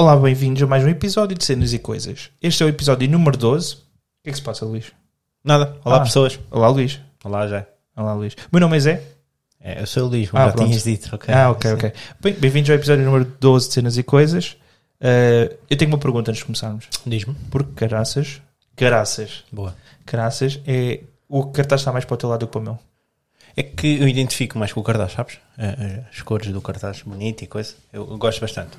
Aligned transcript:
Olá, 0.00 0.16
bem-vindos 0.16 0.62
a 0.62 0.66
mais 0.68 0.84
um 0.84 0.88
episódio 0.88 1.36
de 1.36 1.44
Cenas 1.44 1.72
e 1.72 1.78
Coisas. 1.80 2.30
Este 2.40 2.62
é 2.62 2.66
o 2.66 2.68
episódio 2.68 3.10
número 3.10 3.36
12. 3.36 3.74
O 3.74 3.78
que 4.22 4.28
é 4.28 4.30
que 4.30 4.36
se 4.38 4.42
passa, 4.44 4.64
Luís? 4.64 4.92
Nada. 5.42 5.76
Olá, 5.84 5.96
Ah. 5.96 6.00
pessoas. 6.00 6.38
Olá, 6.52 6.68
Luís. 6.68 7.00
Olá, 7.24 7.48
já. 7.48 7.66
Olá, 7.96 8.14
Luís. 8.14 8.36
Meu 8.52 8.60
nome 8.60 8.76
é 8.76 8.80
Zé. 8.80 9.02
É, 9.60 9.82
eu 9.82 9.86
sou 9.88 10.04
o 10.04 10.08
Luís, 10.10 10.28
Ah, 10.32 10.46
já 10.46 10.52
pronto. 10.52 10.68
tinhas 10.68 10.84
dito. 10.84 11.12
ok. 11.12 11.34
ah, 11.34 11.50
ok, 11.50 11.72
ok. 11.72 11.92
Bem, 12.20 12.32
bem-vindos 12.34 12.70
ao 12.70 12.76
episódio 12.76 13.04
número 13.04 13.24
12 13.40 13.66
de 13.68 13.74
Cenas 13.74 13.98
e 13.98 14.04
Coisas. 14.04 14.56
Eh, 15.00 15.56
eu 15.68 15.76
tenho 15.76 15.90
uma 15.90 15.98
pergunta 15.98 16.30
antes 16.30 16.38
de 16.40 16.44
começarmos. 16.46 16.86
Diz-me. 17.04 17.34
Porque 17.50 17.72
caraças, 17.74 18.40
caraças, 18.76 19.42
Boa. 19.50 19.74
caraças, 20.06 20.60
é 20.64 21.00
o 21.28 21.46
cartaz 21.50 21.80
está 21.80 21.90
mais 21.92 22.04
para 22.04 22.14
o 22.14 22.16
teu 22.16 22.28
lado 22.28 22.40
do 22.40 22.46
que 22.46 22.52
para 22.52 22.60
o 22.60 22.62
meu. 22.64 22.78
É 23.56 23.62
que 23.64 23.98
eu 24.00 24.06
identifico 24.06 24.56
mais 24.58 24.72
com 24.72 24.78
o 24.80 24.84
cartaz, 24.84 25.12
sabes? 25.12 25.38
Eh, 25.58 25.76
eh, 25.78 26.04
As 26.12 26.22
cores 26.22 26.52
do 26.52 26.60
cartaz, 26.60 27.02
bonito 27.02 27.42
e 27.42 27.48
coisa. 27.48 27.74
Eu 27.92 28.08
eu 28.08 28.16
gosto 28.16 28.40
bastante. 28.40 28.78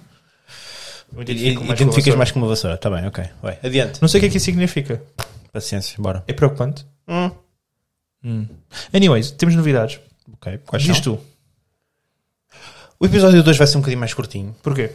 Identifico 1.18 1.63
mais 1.63 1.80
Identificas 1.80 1.95
vassoura. 2.05 2.18
mais 2.18 2.31
com 2.31 2.40
uma 2.40 2.48
vassoura. 2.48 2.76
Está 2.76 2.90
bem, 2.90 3.05
ok. 3.08 3.23
Vai. 3.41 3.59
Adiante. 3.63 4.02
Não 4.02 4.08
sei 4.08 4.20
o 4.20 4.22
que 4.22 4.27
é 4.27 4.30
que 4.30 4.38
isso 4.38 4.45
significa. 4.45 5.02
Paciência, 5.52 5.95
bora. 6.00 6.23
É 6.27 6.34
preocupante. 6.34 6.86
Hum. 7.08 7.31
Hum. 8.23 8.48
Anyways, 8.94 9.31
temos 9.31 9.55
novidades. 9.55 10.00
Ok. 10.34 10.59
Quais 10.66 10.84
Diz 10.84 10.98
são? 10.98 11.16
tu. 11.16 11.22
O 13.00 13.05
episódio 13.05 13.41
2 13.41 13.58
vai 13.58 13.66
ser 13.67 13.77
um 13.77 13.81
bocadinho 13.81 14.00
mais 14.00 14.14
curtinho. 14.14 14.55
Porquê? 14.62 14.91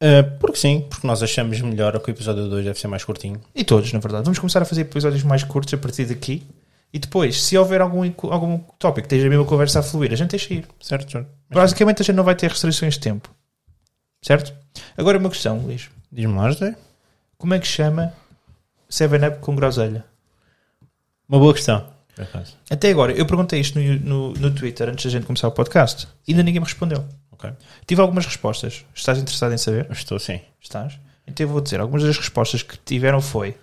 Eh, 0.00 0.22
porque 0.22 0.56
sim, 0.58 0.84
porque 0.90 1.06
nós 1.06 1.22
achamos 1.22 1.60
melhor 1.60 1.98
que 2.00 2.10
o 2.10 2.12
episódio 2.12 2.48
2 2.48 2.64
deve 2.64 2.78
ser 2.78 2.88
mais 2.88 3.04
curtinho. 3.04 3.40
E 3.54 3.62
todos, 3.64 3.92
na 3.92 4.00
verdade. 4.00 4.24
Vamos 4.24 4.38
começar 4.38 4.60
a 4.60 4.64
fazer 4.64 4.82
episódios 4.82 5.22
mais 5.22 5.44
curtos 5.44 5.72
a 5.72 5.78
partir 5.78 6.04
daqui. 6.04 6.42
E 6.92 6.98
depois, 6.98 7.42
se 7.42 7.56
houver 7.56 7.80
algum, 7.80 8.02
algum 8.30 8.58
tópico 8.78 9.08
que 9.08 9.14
esteja 9.14 9.26
a 9.26 9.30
mesma 9.30 9.44
conversa 9.44 9.80
a 9.80 9.82
fluir, 9.82 10.12
a 10.12 10.16
gente 10.16 10.30
deixa 10.30 10.52
ir. 10.54 10.64
Certo, 10.80 11.10
Jorge? 11.10 11.28
Basicamente, 11.50 12.02
a 12.02 12.04
gente 12.04 12.14
não 12.14 12.22
vai 12.22 12.34
ter 12.36 12.50
restrições 12.50 12.94
de 12.94 13.00
tempo. 13.00 13.30
Certo? 14.24 14.54
Agora, 14.96 15.18
uma 15.18 15.28
questão, 15.28 15.58
Luís. 15.58 15.90
Diz-me 16.10 16.34
lá, 16.34 16.50
José. 16.50 16.74
Como 17.36 17.52
é 17.52 17.58
que 17.58 17.66
chama 17.66 18.14
7-Up 18.90 19.40
com 19.40 19.54
groselha? 19.54 20.02
Uma 21.28 21.38
boa 21.38 21.52
questão. 21.52 21.92
Até 22.70 22.88
agora, 22.88 23.12
eu 23.12 23.26
perguntei 23.26 23.60
isto 23.60 23.78
no, 23.78 23.98
no, 23.98 24.32
no 24.32 24.50
Twitter 24.54 24.88
antes 24.88 25.04
da 25.04 25.10
gente 25.10 25.26
começar 25.26 25.46
o 25.48 25.52
podcast. 25.52 26.08
E 26.26 26.32
ainda 26.32 26.42
ninguém 26.42 26.60
me 26.60 26.66
respondeu. 26.66 27.04
Ok. 27.32 27.50
Tive 27.86 28.00
algumas 28.00 28.24
respostas. 28.24 28.86
Estás 28.94 29.18
interessado 29.18 29.52
em 29.52 29.58
saber? 29.58 29.88
Estou 29.90 30.18
sim. 30.18 30.40
Estás? 30.58 30.98
Então 31.26 31.44
eu 31.44 31.50
vou 31.50 31.60
dizer. 31.60 31.80
Algumas 31.80 32.02
das 32.02 32.16
respostas 32.16 32.62
que 32.62 32.78
tiveram 32.78 33.20
foi 33.20 33.58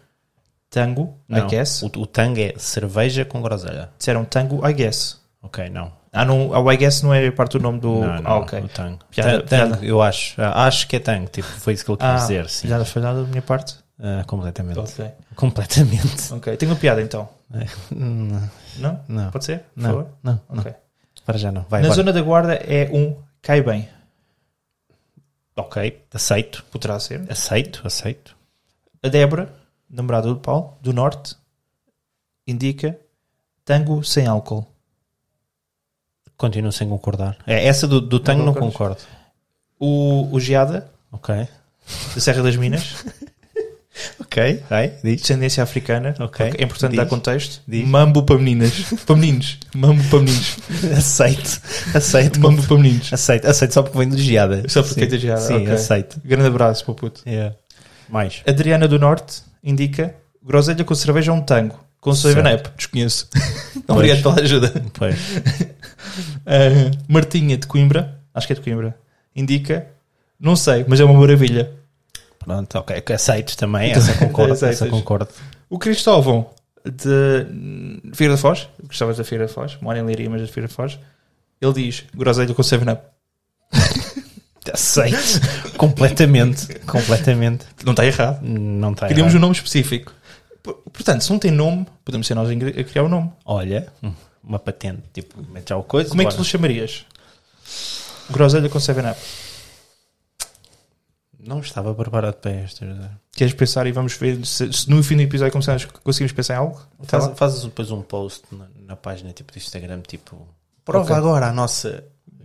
Tango, 0.70 1.18
I 1.28 1.40
Não, 1.40 1.48
guess. 1.48 1.82
O, 1.82 1.88
o 1.88 2.06
tang 2.06 2.40
é 2.40 2.54
cerveja 2.60 3.26
com 3.26 3.42
groselha. 3.42 3.90
Disseram 3.98 4.26
Tango, 4.26 4.68
I 4.68 4.74
guess. 4.74 5.20
Ok, 5.42 5.70
não. 5.72 6.01
Ah, 6.14 6.26
não, 6.26 6.50
o 6.50 6.72
I 6.72 6.76
guess 6.78 7.02
não 7.04 7.14
é 7.14 7.32
parte 7.32 7.54
do 7.58 7.60
nome 7.64 7.80
do. 7.80 8.02
Não, 8.02 8.22
não, 8.22 8.32
ah, 8.32 8.38
ok. 8.40 8.62
Tang. 8.74 9.00
Piada- 9.10 9.44
Tang, 9.44 9.86
eu 9.88 10.02
acho. 10.02 10.40
Ah, 10.42 10.66
Acho 10.66 10.86
que 10.88 10.98
é 10.98 11.00
Tang. 11.00 11.26
Tipo, 11.28 11.48
foi 11.48 11.74
isso 11.74 11.86
que 11.86 11.92
ele 11.92 11.98
quis 11.98 12.08
Ah, 12.08 12.16
dizer, 12.16 12.50
sim. 12.50 12.68
Já 12.68 12.84
falhado 12.84 13.24
da 13.24 13.28
minha 13.30 13.42
parte? 13.42 13.76
Ah, 13.98 14.24
completamente. 14.28 14.78
Ok. 14.80 15.10
Completamente. 15.36 16.34
Ok. 16.34 16.58
Tenho 16.58 16.72
uma 16.74 16.78
piada 16.78 17.02
então. 17.02 17.30
Não, 17.92 18.42
Não? 18.78 19.00
não, 19.08 19.32
Pode 19.32 19.46
ser? 19.46 19.64
Não, 19.76 19.90
favor? 19.90 20.08
não, 20.24 20.40
não. 20.50 20.60
Ok. 20.62 20.74
Para 21.26 21.38
já 21.38 21.52
não. 21.52 21.66
Vai, 21.70 21.82
Na 21.82 21.88
vai. 21.90 21.96
zona 21.96 22.12
da 22.12 22.22
guarda 22.22 22.54
é 22.56 22.90
um 22.92 23.16
cai 23.42 23.62
bem. 23.62 23.88
Ok, 25.56 26.04
aceito. 26.14 26.64
Poderá 26.72 27.00
ser. 27.00 27.22
Aceito, 27.30 27.82
aceito. 27.86 28.36
A 29.04 29.08
Débora, 29.10 29.54
namorada 29.90 30.28
do 30.28 30.38
Paulo, 30.38 30.78
do 30.82 30.94
Norte, 30.94 31.36
indica 32.48 32.98
tango 33.66 34.04
sem 34.04 34.28
álcool. 34.28 34.66
Continuo 36.42 36.72
sem 36.72 36.90
concordar. 36.90 37.38
É, 37.46 37.68
essa 37.68 37.88
do, 37.88 38.02
do 38.02 38.20
Tang 38.20 38.40
Não 38.40 38.48
não 38.48 38.54
concordo. 38.56 38.98
O, 39.80 40.28
o 40.32 40.40
Geada, 40.40 40.90
Ok. 41.12 41.36
da 42.16 42.20
Serra 42.20 42.42
das 42.42 42.56
Minas, 42.56 43.06
Ok, 44.20 44.64
vai, 44.68 44.94
diz. 45.04 45.22
descendência 45.22 45.62
africana. 45.62 46.16
Ok. 46.20 46.54
É 46.58 46.64
importante 46.64 46.92
Diz. 46.92 46.98
dar 46.98 47.06
contexto. 47.06 47.62
Diz. 47.68 47.88
Mambo 47.88 48.24
para 48.24 48.38
meninas. 48.40 48.72
para 49.06 49.16
meninos. 49.16 49.60
Mambo 49.76 50.04
para 50.10 50.20
meninos. 50.20 50.58
Aceito. 50.98 51.62
Aceito. 51.94 52.40
Mambo 52.40 52.64
para 52.64 52.78
meninos. 52.78 53.14
Aceito, 53.14 53.48
aceito 53.48 53.74
só 53.76 53.84
porque 53.84 53.98
vem 54.00 54.10
do 54.10 54.18
Geada. 54.18 54.64
Só 54.68 54.82
porque 54.82 55.02
Sim. 55.02 55.06
é 55.06 55.10
do 55.10 55.18
Geada, 55.20 55.42
Sim, 55.42 55.54
ok. 55.58 55.72
aceito. 55.74 56.22
Grande 56.26 56.48
abraço 56.48 56.84
para 56.86 56.92
o 56.92 56.96
puto. 56.96 57.22
Yeah. 57.28 57.56
Mais. 58.10 58.42
Adriana 58.48 58.88
do 58.88 58.98
Norte 58.98 59.44
indica 59.64 60.16
groselha 60.44 60.84
com 60.84 60.96
cerveja 60.96 61.32
é 61.32 61.36
um 61.36 61.42
tango. 61.42 61.78
Com. 62.02 62.12
7-Up. 62.12 62.72
Desconheço. 62.76 63.30
Obrigado 63.88 64.24
pela 64.24 64.42
ajuda. 64.42 64.74
Uh, 65.00 66.98
Martinha 67.08 67.56
de 67.58 67.68
Coimbra, 67.68 68.20
acho 68.34 68.48
que 68.48 68.54
é 68.54 68.56
de 68.56 68.62
Coimbra, 68.62 68.98
indica, 69.36 69.88
não 70.40 70.56
sei, 70.56 70.84
mas 70.88 71.00
é 71.00 71.06
uma 71.06 71.18
maravilha. 71.18 71.72
Pronto, 72.40 72.80
ok. 72.80 73.04
Aceito 73.14 73.56
também. 73.56 73.92
Essa 73.94 74.14
concordo. 74.16 74.66
essa 74.66 74.88
concordo. 74.88 75.30
O 75.70 75.78
Cristóvão 75.78 76.50
de 76.84 77.46
Feira 78.16 78.34
da 78.34 78.38
Foz, 78.38 78.68
gostavas 78.84 79.18
da 79.18 79.24
Feira 79.24 79.46
da 79.46 79.54
Foz, 79.54 79.78
mora 79.80 80.00
em 80.00 80.04
Leiria, 80.04 80.30
mas 80.30 80.42
da 80.42 80.48
Feira 80.48 80.68
da 80.68 80.74
Foz, 80.74 80.98
ele 81.62 81.74
diz 81.74 82.04
groselha 82.16 82.54
com 82.54 82.64
7-Up. 82.64 83.04
Aceito. 84.74 85.78
completamente. 85.78 86.74
Completamente. 86.86 87.66
Não 87.84 87.94
está 87.94 88.06
errado. 88.06 88.42
Não 88.42 88.92
está 88.92 89.08
Queríamos 89.08 89.34
um 89.36 89.40
nome 89.40 89.54
específico. 89.54 90.14
Portanto, 90.64 91.24
se 91.24 91.32
não 91.32 91.40
tem 91.40 91.52
nome, 91.52 91.88
podemos 92.06 92.28
ser 92.28 92.36
nós 92.36 92.50
a 92.50 92.84
criar 92.84 93.04
o 93.04 93.10
nome. 93.10 93.32
Olha, 93.46 93.92
hum, 94.04 94.14
uma 94.44 94.60
patente. 94.60 95.04
Tipo, 95.14 95.42
mete 95.52 95.70
já 95.70 95.78
o 95.78 95.84
coisa. 95.84 96.10
Como 96.10 96.22
é 96.22 96.26
que 96.26 96.36
tu 96.36 96.44
chamarias? 96.44 97.06
Groselha 98.30 98.70
com 98.70 98.80
7-Up. 98.80 99.20
Não 101.40 101.60
estava 101.60 101.94
preparado 101.96 102.36
para 102.36 102.52
esta. 102.52 103.20
Queres 103.32 103.54
pensar 103.54 103.88
e 103.88 103.92
vamos 103.92 104.14
ver 104.16 104.46
se, 104.46 104.72
se 104.72 104.90
no 104.90 105.02
fim 105.02 105.16
do 105.16 105.24
episódio 105.24 105.52
começarmos, 105.52 105.86
conseguimos 105.86 106.32
pensar 106.34 106.54
em 106.54 106.58
algo? 106.58 106.80
Tá 107.08 107.20
Faz, 107.20 107.38
fazes 107.38 107.64
depois 107.64 107.90
um 107.90 108.02
post 108.04 108.44
na, 108.52 108.68
na 108.86 108.96
página 108.96 109.34
tipo 109.34 109.52
do 109.52 109.58
Instagram, 109.58 110.02
tipo... 110.02 110.48
Prova 110.86 111.06
Ok. 111.06 111.16
agora 111.16 111.48
a 111.48 111.52
nossa... 111.54 112.04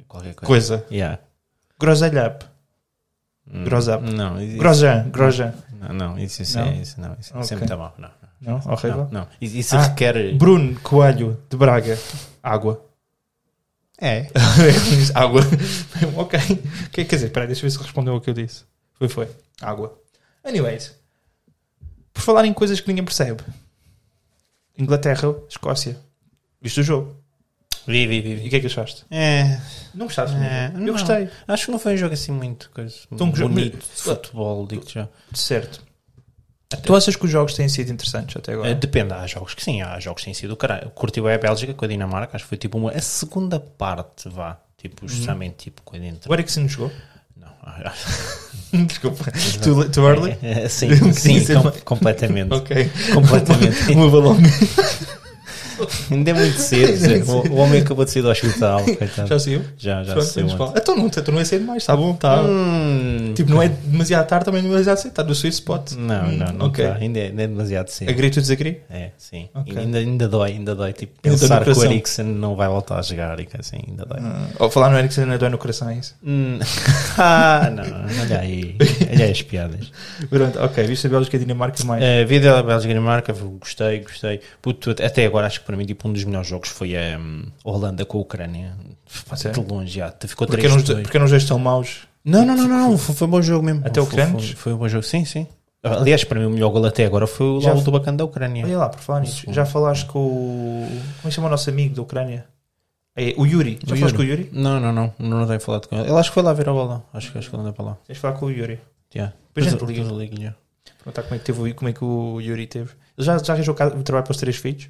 Qualquer 0.09 0.35
coisa. 0.35 0.79
Coisa. 0.79 0.87
Yeah. 0.91 1.19
Groselha 1.79 2.29
up. 2.29 2.47
Gross 3.65 3.89
up. 3.89 4.03
Não, 4.11 4.41
isso, 4.43 4.57
Grojan, 4.59 5.09
Grojan. 5.11 5.55
não, 5.81 5.93
não, 5.95 6.19
isso, 6.19 6.43
isso, 6.43 6.59
Não? 6.59 6.67
É, 6.67 6.77
isso 6.77 7.01
não, 7.01 7.13
isso, 7.15 7.21
isso 7.21 7.39
Ok. 7.39 7.53
é 7.53 7.57
muito 7.59 7.79
mal. 7.79 7.95
Não, 7.97 8.11
Não? 8.41 8.59
não, 8.59 8.73
Horrível. 8.73 9.09
não, 9.13 9.21
não. 9.21 9.29
Isso, 9.41 9.77
Ah, 9.77 9.83
requer... 9.87 10.35
Bruno 10.35 10.79
Coelho 10.81 11.41
de 11.49 11.57
Braga. 11.57 11.99
Água. 12.43 12.85
É. 14.01 14.27
Água. 15.15 15.41
ok. 16.17 16.39
Quer 16.93 17.05
quer 17.05 17.17
dizer, 17.17 17.31
peraí, 17.31 17.47
deixa 17.47 17.61
eu 17.61 17.71
ver 17.71 17.77
se 17.77 17.83
respondeu 17.83 18.15
ao 18.15 18.21
que 18.21 18.29
eu 18.31 18.35
disse. 18.35 18.65
Foi, 18.95 19.09
foi. 19.09 19.29
Água. 19.63 19.97
Anyways. 20.45 20.95
Por 22.13 22.23
falar 22.23 22.45
em 22.47 22.53
coisas 22.53 22.81
que 22.81 22.89
ninguém 22.89 23.05
percebe. 23.05 23.43
Inglaterra, 24.77 25.35
Escócia. 25.49 25.97
Viste 26.61 26.81
o 26.81 26.83
jogo? 26.83 27.17
Vi, 27.87 28.07
vi, 28.07 28.21
vi. 28.21 28.45
E 28.45 28.47
o 28.47 28.51
que 28.51 28.57
é 28.57 28.61
que 28.61 28.67
achaste? 28.67 29.05
É, 29.11 29.59
Não 29.95 30.07
gostaste? 30.07 30.35
É, 30.37 30.71
eu 30.75 30.81
não. 30.81 30.93
gostei. 30.93 31.29
acho 31.47 31.67
que 31.67 31.71
não 31.73 31.79
foi 31.79 31.95
um 31.95 31.97
jogo 31.97 32.15
assim 32.15 32.33
muito 32.33 32.69
coisa, 32.75 32.95
jogo- 33.11 33.49
bonito 33.49 33.79
de 33.79 33.85
futebol, 34.03 34.67
digo 34.67 34.85
já. 34.89 35.09
Certo. 35.33 35.85
Tu 36.83 36.97
achas 36.97 37.15
que 37.15 37.25
os 37.25 37.31
jogos 37.31 37.55
têm 37.55 37.69
sido 37.69 37.93
interessantes 37.93 38.37
até 38.37 38.53
agora? 38.53 38.71
Eh, 38.71 38.75
Depende, 38.75 39.13
há 39.15 39.25
jogos 39.27 39.55
que 39.55 39.63
sim, 39.63 39.83
há 39.83 40.01
jogos 40.01 40.23
que 40.23 40.25
têm 40.27 40.35
sido 40.35 40.51
o 40.51 40.57
caralho. 40.57 40.91
Curtiu 40.91 41.29
a 41.29 41.39
Bélgica 41.39 41.73
com 41.73 41.85
a 41.85 41.89
Dinamarca, 41.89 42.37
acho 42.37 42.45
que 42.45 42.49
foi 42.49 42.59
tipo 42.59 42.77
uma, 42.77 42.91
a 42.91 43.01
segunda 43.01 43.61
parte, 43.61 44.29
vá. 44.29 44.59
Tipo, 44.77 45.07
justamente 45.09 45.55
tipo 45.57 45.81
com 45.83 45.95
a 45.95 45.99
dentro. 45.99 46.29
O 46.31 46.35
Eriksen 46.35 46.69
jogou? 46.69 46.91
Não, 47.37 47.49
Desculpa. 48.87 49.31
Too, 49.63 49.89
too 49.91 50.09
early? 50.09 50.37
É, 50.43 50.69
sim, 50.69 50.89
Um 51.03 51.13
sim, 51.13 51.35
quinze, 51.35 51.55
com- 51.55 51.71
completamente. 51.85 52.53
Ok. 52.53 52.91
Completamente. 53.15 53.93
Uma 53.95 54.11
balão. 54.11 54.37
Ainda 56.11 56.31
é 56.31 56.35
muito 56.35 56.59
cedo. 56.59 56.93
É 56.93 56.97
Zé. 56.97 57.23
o, 57.25 57.49
o 57.53 57.57
homem 57.57 57.81
acabou 57.81 58.05
de 58.05 58.11
sair 58.11 58.23
do 58.23 58.29
hospital. 58.29 58.83
coitado. 58.85 59.29
Já 59.29 59.39
saiu? 59.39 59.63
Já, 59.79 60.03
já 60.05 60.13
Pronto, 60.13 60.27
saiu. 60.29 60.47
mal. 60.59 60.69
antes. 60.69 60.83
Então 60.83 60.97
não, 60.97 61.07
então 61.07 61.35
não 61.35 61.41
é 61.41 61.45
cedo 61.45 61.65
mais, 61.65 61.83
está 61.83 61.97
bom, 61.97 62.13
está. 62.13 62.43
Hum, 62.43 63.33
Tipo, 63.35 63.51
não 63.51 63.63
é 63.63 63.69
demasiado 63.69 64.27
tarde, 64.27 64.45
também 64.45 64.63
não 64.63 64.69
é 64.71 64.73
demasiado 64.73 64.97
cedo, 64.99 65.11
está 65.11 65.25
no 65.25 65.33
sweet 65.33 65.55
spot. 65.55 65.93
Não, 65.93 66.31
não, 66.33 66.53
não 66.53 66.67
ok. 66.67 66.85
tá. 66.87 66.95
Ainda, 67.01 67.19
é, 67.19 67.27
ainda 67.27 67.43
é 67.43 67.47
demasiado 67.47 67.89
cedo. 67.89 68.11
Agree 68.11 68.31
to 68.31 68.41
disagree? 68.41 68.81
É, 68.91 69.11
sim. 69.19 69.49
Ok. 69.55 69.77
Ainda, 69.77 69.99
ainda 69.99 70.29
dói, 70.29 70.53
ainda 70.53 70.75
dói. 70.75 70.93
Tipo, 70.93 71.13
Ainda 71.25 71.37
dói 71.37 71.49
no 71.49 71.49
pensar 71.49 71.57
que 71.65 71.71
o 71.71 71.75
coração. 71.75 71.93
Eriksen 71.93 72.25
não 72.27 72.57
vai 72.57 72.69
voltar 72.69 72.99
a 72.99 73.03
jogar 73.03 73.39
e 73.41 73.47
que 73.47 73.57
assim, 73.59 73.79
ainda 73.89 74.05
dói. 74.05 74.19
Ah, 74.23 74.47
ou 74.59 74.71
falar 74.71 74.91
no 74.91 74.99
Eriksen 74.99 75.25
ainda 75.25 75.39
dói 75.39 75.49
no 75.51 75.59
coração, 75.59 75.89
é 75.91 75.95
isso? 75.97 76.15
Hum. 76.25 76.59
ah, 77.19 77.71
não, 77.71 77.85
olha 78.23 78.41
aí. 78.41 78.77
Olha 79.13 79.25
aí 79.27 79.31
as 79.31 79.43
piadas. 79.43 79.93
Pronto, 80.29 80.59
ok, 80.63 80.85
viste 80.87 81.07
a 81.07 81.11
Bélgica 81.11 81.37
e 81.37 81.39
a 81.39 81.41
Dinamarca 81.41 81.85
mais. 81.85 82.03
A 82.03 82.25
vida 82.25 82.51
da 82.53 82.63
Bélgica 82.63 82.91
e 82.91 82.95
Dinamarca, 82.95 83.33
gostei, 83.61 84.01
gostei. 84.01 84.41
Puto, 84.63 84.91
até 84.91 85.27
agora 85.27 85.47
acho 85.47 85.61
que 85.61 85.67
para 85.67 85.76
mim 85.77 85.85
tipo, 85.87 86.09
um 86.09 86.13
dos 86.13 86.25
melhores 86.25 86.49
jogos 86.49 86.69
foi 86.69 86.97
a 86.97 87.19
Holanda 87.65 88.05
com 88.05 88.19
a 88.19 88.21
Ucrânia. 88.21 88.75
Sério? 89.35 89.63
De 89.63 89.73
longe 89.73 89.95
já. 89.99 90.13
Ficou 90.27 90.47
Porque 90.47 90.63
3 90.67 90.83
porque 91.03 91.17
eram 91.17 91.25
os 91.27 91.31
dois 91.31 91.45
tão 91.45 91.59
maus. 91.59 92.01
Não, 92.25 92.45
não, 92.45 92.57
não, 92.57 92.67
não, 92.69 92.99
foi, 92.99 93.15
foi 93.15 93.27
um 93.29 93.31
bom 93.31 93.43
jogo 93.43 93.65
mesmo. 93.65 93.83
Até 93.85 94.01
Ucrânios? 94.01 94.47
Foi, 94.51 94.57
foi 94.57 94.73
um 94.75 94.79
bom 94.79 94.89
jogo, 94.89 95.05
sim, 95.05 95.25
sim. 95.25 95.47
Aliás, 95.83 96.25
para 96.25 96.41
mim 96.41 96.47
o 96.47 96.51
melhor 96.51 96.71
gol 96.71 96.85
até 96.85 97.05
agora 97.05 97.29
foi 97.29 97.47
o 97.47 97.59
o 97.59 97.63
f- 97.63 97.83
do 97.85 97.93
bacana 97.93 98.19
da 98.19 98.25
Ucrânia. 98.25 98.65
Olha 98.65 98.79
lá, 98.79 98.89
por 98.89 98.99
falar 98.99 99.21
nisso, 99.21 99.45
já 99.53 99.65
falaste 99.65 100.07
com 100.07 100.19
o. 100.19 100.87
Como 100.89 101.01
é 101.25 101.29
que 101.29 101.31
chama 101.31 101.47
o 101.47 101.51
nosso 101.51 101.71
amigo 101.71 101.95
da 101.95 102.03
Ucrânia? 102.03 102.45
É, 103.15 103.33
o 103.37 103.47
Yuri. 103.47 103.79
Já 103.87 103.95
O 103.95 103.97
falaste 103.99 104.17
com 104.17 104.23
o 104.23 104.25
Yuri? 104.25 104.51
Não, 104.53 104.81
não, 104.81 104.93
não, 104.93 105.15
não 105.19 105.47
tenho 105.47 105.61
falado 105.61 105.87
com 105.87 105.97
ele. 105.97 106.09
Ele 106.09 106.19
acho 106.19 106.31
que 106.31 106.35
foi 106.35 106.43
lá 106.43 106.53
ver 106.53 106.69
a 106.69 106.73
bola. 106.73 107.05
Acho 107.15 107.31
que 107.31 107.39
acho 107.39 107.49
que 107.49 107.55
ele 107.55 107.63
anda 107.63 107.73
para 107.73 107.85
lá. 107.85 107.99
Tens 108.07 108.17
de 108.17 108.21
falar 108.21 108.35
com 108.35 108.47
o 108.47 108.51
Yuri. 108.51 108.81
Yeah. 109.15 109.33
Depois 109.55 109.67
a 109.69 109.71
gente 109.71 109.85
liga. 109.85 110.57
Perguntar 110.99 111.23
como 111.23 111.35
é 111.37 111.39
que, 111.39 111.45
teve, 111.45 111.71
o- 111.71 111.75
como 111.77 111.89
é 111.89 111.93
que 111.93 112.05
o 112.05 112.41
Yuri 112.41 112.67
teve. 112.67 112.91
Ele 113.17 113.25
já, 113.25 113.39
já 113.39 113.53
arranjou 113.53 113.75
o 113.75 114.03
trabalho 114.03 114.25
para 114.25 114.33
os 114.33 114.37
três 114.39 114.57
filhos? 114.57 114.89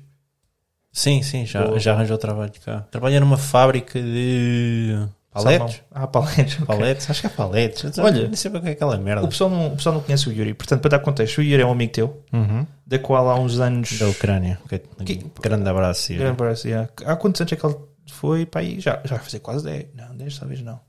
Sim, 0.97 1.23
sim, 1.23 1.45
já, 1.45 1.63
Boa. 1.63 1.79
já 1.79 1.93
arranjou 1.93 2.17
trabalho 2.17 2.51
cá. 2.65 2.87
Trabalha 2.91 3.21
numa 3.21 3.37
fábrica 3.37 4.01
de 4.01 5.07
paletes. 5.31 5.83
Ah, 5.93 6.07
paletes. 6.07 6.55
ok. 6.55 6.65
Paletes, 6.67 7.11
acho 7.11 7.21
que 7.21 7.27
é 7.27 7.31
paletes. 7.31 7.99
Olha, 7.99 8.23
nem 8.27 8.35
sei 8.35 8.51
para 8.51 8.61
que 8.63 8.69
é 8.69 8.71
aquela 8.71 8.97
merda. 8.97 9.23
O 9.23 9.29
pessoal, 9.29 9.51
não, 9.51 9.67
o 9.75 9.77
pessoal 9.77 9.97
não 9.97 10.03
conhece 10.03 10.27
o 10.27 10.33
Yuri. 10.33 10.55
Portanto, 10.55 10.81
para 10.81 10.91
dar 10.93 11.01
contexto, 11.01 11.37
o 11.39 11.43
Yuri 11.43 11.63
é 11.63 11.67
um 11.67 11.73
amigo 11.73 11.93
teu, 11.93 12.23
Uhum. 12.33 12.67
da 12.87 12.99
qual 12.99 13.29
há 13.29 13.39
uns 13.39 13.61
anos. 13.61 13.99
Da 13.99 14.09
Ucrânia. 14.09 14.59
Que- 15.05 15.23
Grande 15.43 15.69
abraço. 15.69 16.13
Yuri. 16.13 16.25
Grande 16.25 16.39
parece, 16.39 16.69
yeah. 16.69 16.89
Há 17.05 17.15
quantos 17.15 17.43
anos 17.43 17.53
é 17.53 17.57
que 17.57 17.67
ele 17.67 17.77
foi 18.11 18.47
para 18.47 18.63
aí? 18.63 18.81
Já, 18.81 18.99
já 19.05 19.17
vai 19.17 19.25
fazer 19.25 19.41
quase 19.41 19.65
10. 19.67 19.87
Não, 19.95 20.17
10 20.17 20.39
talvez 20.39 20.63
não. 20.63 20.81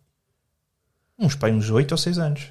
Uns 1.19 1.35
pai, 1.35 1.51
uns 1.51 1.69
8 1.69 1.91
ou 1.91 1.97
6 1.97 2.17
anos. 2.17 2.47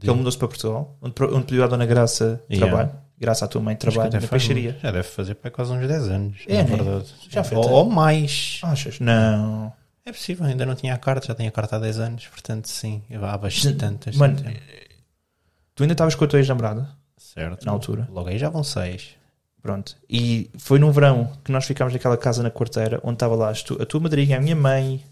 Que 0.00 0.08
ele 0.08 0.16
mudou-se 0.16 0.38
para 0.38 0.48
Portugal, 0.48 0.96
onde, 1.02 1.14
onde 1.34 1.44
pediu 1.46 1.64
à 1.64 1.66
Dona 1.66 1.84
Graça 1.84 2.42
Yeah. 2.50 2.66
trabalho. 2.66 2.98
Graça 3.20 3.44
à 3.44 3.48
tua 3.48 3.60
mãe 3.60 3.74
trabalho 3.74 4.12
na 4.12 4.20
peixaria. 4.26 4.78
Já 4.80 4.92
deve 4.92 5.08
fazer 5.08 5.34
para 5.34 5.50
quase 5.50 5.72
uns 5.72 5.86
10 5.86 6.08
anos. 6.08 6.38
É, 6.46 6.62
né? 6.62 6.62
verdade. 6.62 7.14
Já 7.28 7.42
foi 7.42 7.58
ou, 7.58 7.84
mais. 7.90 8.60
Achas? 8.62 9.00
Não. 9.00 9.72
É 10.04 10.12
possível, 10.12 10.46
ainda 10.46 10.64
não 10.64 10.74
tinha 10.74 10.94
a 10.94 10.98
carta, 10.98 11.26
já 11.26 11.34
tenho 11.34 11.48
a 11.48 11.52
carta 11.52 11.76
há 11.76 11.78
10 11.78 11.98
anos, 11.98 12.26
portanto 12.28 12.66
sim, 12.66 13.02
há 13.20 13.36
bastante. 13.36 14.16
Mano, 14.16 14.36
tempo. 14.36 14.58
tu 15.74 15.82
ainda 15.82 15.92
estavas 15.92 16.14
com 16.14 16.24
a 16.24 16.28
tua 16.28 16.38
ex-namorada, 16.38 16.88
certo. 17.18 17.66
na 17.66 17.72
altura. 17.72 18.08
Logo 18.10 18.28
aí 18.28 18.38
já 18.38 18.48
vão 18.48 18.64
6. 18.64 19.16
Pronto. 19.60 19.96
E 20.08 20.50
foi 20.56 20.78
num 20.78 20.90
verão 20.90 21.30
que 21.44 21.52
nós 21.52 21.66
ficámos 21.66 21.92
naquela 21.92 22.16
casa 22.16 22.42
na 22.42 22.50
quarteira, 22.50 23.00
onde 23.02 23.16
estava 23.16 23.34
lá 23.34 23.50
a 23.50 23.86
tua 23.86 24.00
madrinha, 24.00 24.38
a 24.38 24.40
minha 24.40 24.56
mãe, 24.56 25.04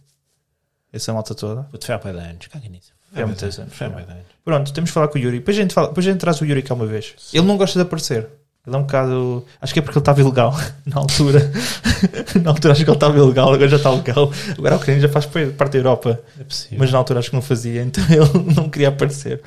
essa 0.91 1.13
malta 1.13 1.35
toda. 1.35 1.69
Há 1.73 1.99
bem 1.99 2.13
de 2.15 2.19
anos, 2.19 2.47
caga 2.47 2.69
nisso. 2.69 2.96
Foi 3.13 3.23
há 3.23 3.27
muitos 3.27 3.59
anos. 3.59 3.73
De 3.73 3.85
anos. 3.85 4.07
Pronto, 4.45 4.73
temos 4.73 4.91
de 4.91 4.95
falar 4.95 5.09
com 5.09 5.19
o 5.19 5.21
Yuri. 5.21 5.39
Depois 5.39 5.57
a 5.57 5.61
gente, 5.61 5.75
fala, 5.75 5.89
depois 5.89 6.07
a 6.07 6.11
gente 6.11 6.21
traz 6.21 6.41
o 6.41 6.45
Yuri 6.45 6.63
cá 6.63 6.75
uma 6.75 6.87
vez. 6.87 7.15
Ele 7.33 7.47
não 7.47 7.57
gosta 7.57 7.79
de 7.79 7.83
aparecer. 7.83 8.29
Ele 8.67 8.75
é 8.75 8.79
um 8.79 8.83
bocado. 8.83 9.45
Acho 9.61 9.73
que 9.73 9.79
é 9.79 9.83
porque 9.83 9.97
ele 9.97 10.03
estava 10.03 10.21
ilegal 10.21 10.55
na 10.85 10.97
altura. 10.97 11.53
na 12.43 12.51
altura 12.51 12.73
acho 12.73 12.85
que 12.85 12.91
ele 12.91 12.97
estava 12.97 13.17
ilegal, 13.17 13.53
agora 13.53 13.69
já 13.69 13.77
está 13.77 13.91
legal. 13.91 14.31
Agora 14.59 14.75
a 14.75 14.79
Ucrânia 14.79 15.01
já 15.03 15.09
faz 15.09 15.27
parte 15.27 15.73
da 15.73 15.79
Europa. 15.79 16.21
É 16.39 16.45
possível. 16.45 16.79
Mas 16.79 16.91
na 16.91 16.99
altura 16.99 17.21
acho 17.21 17.31
que 17.31 17.37
não 17.37 17.43
fazia, 17.43 17.83
então 17.85 18.05
ele 18.09 18.55
não 18.55 18.69
queria 18.69 18.89
aparecer. 18.89 19.41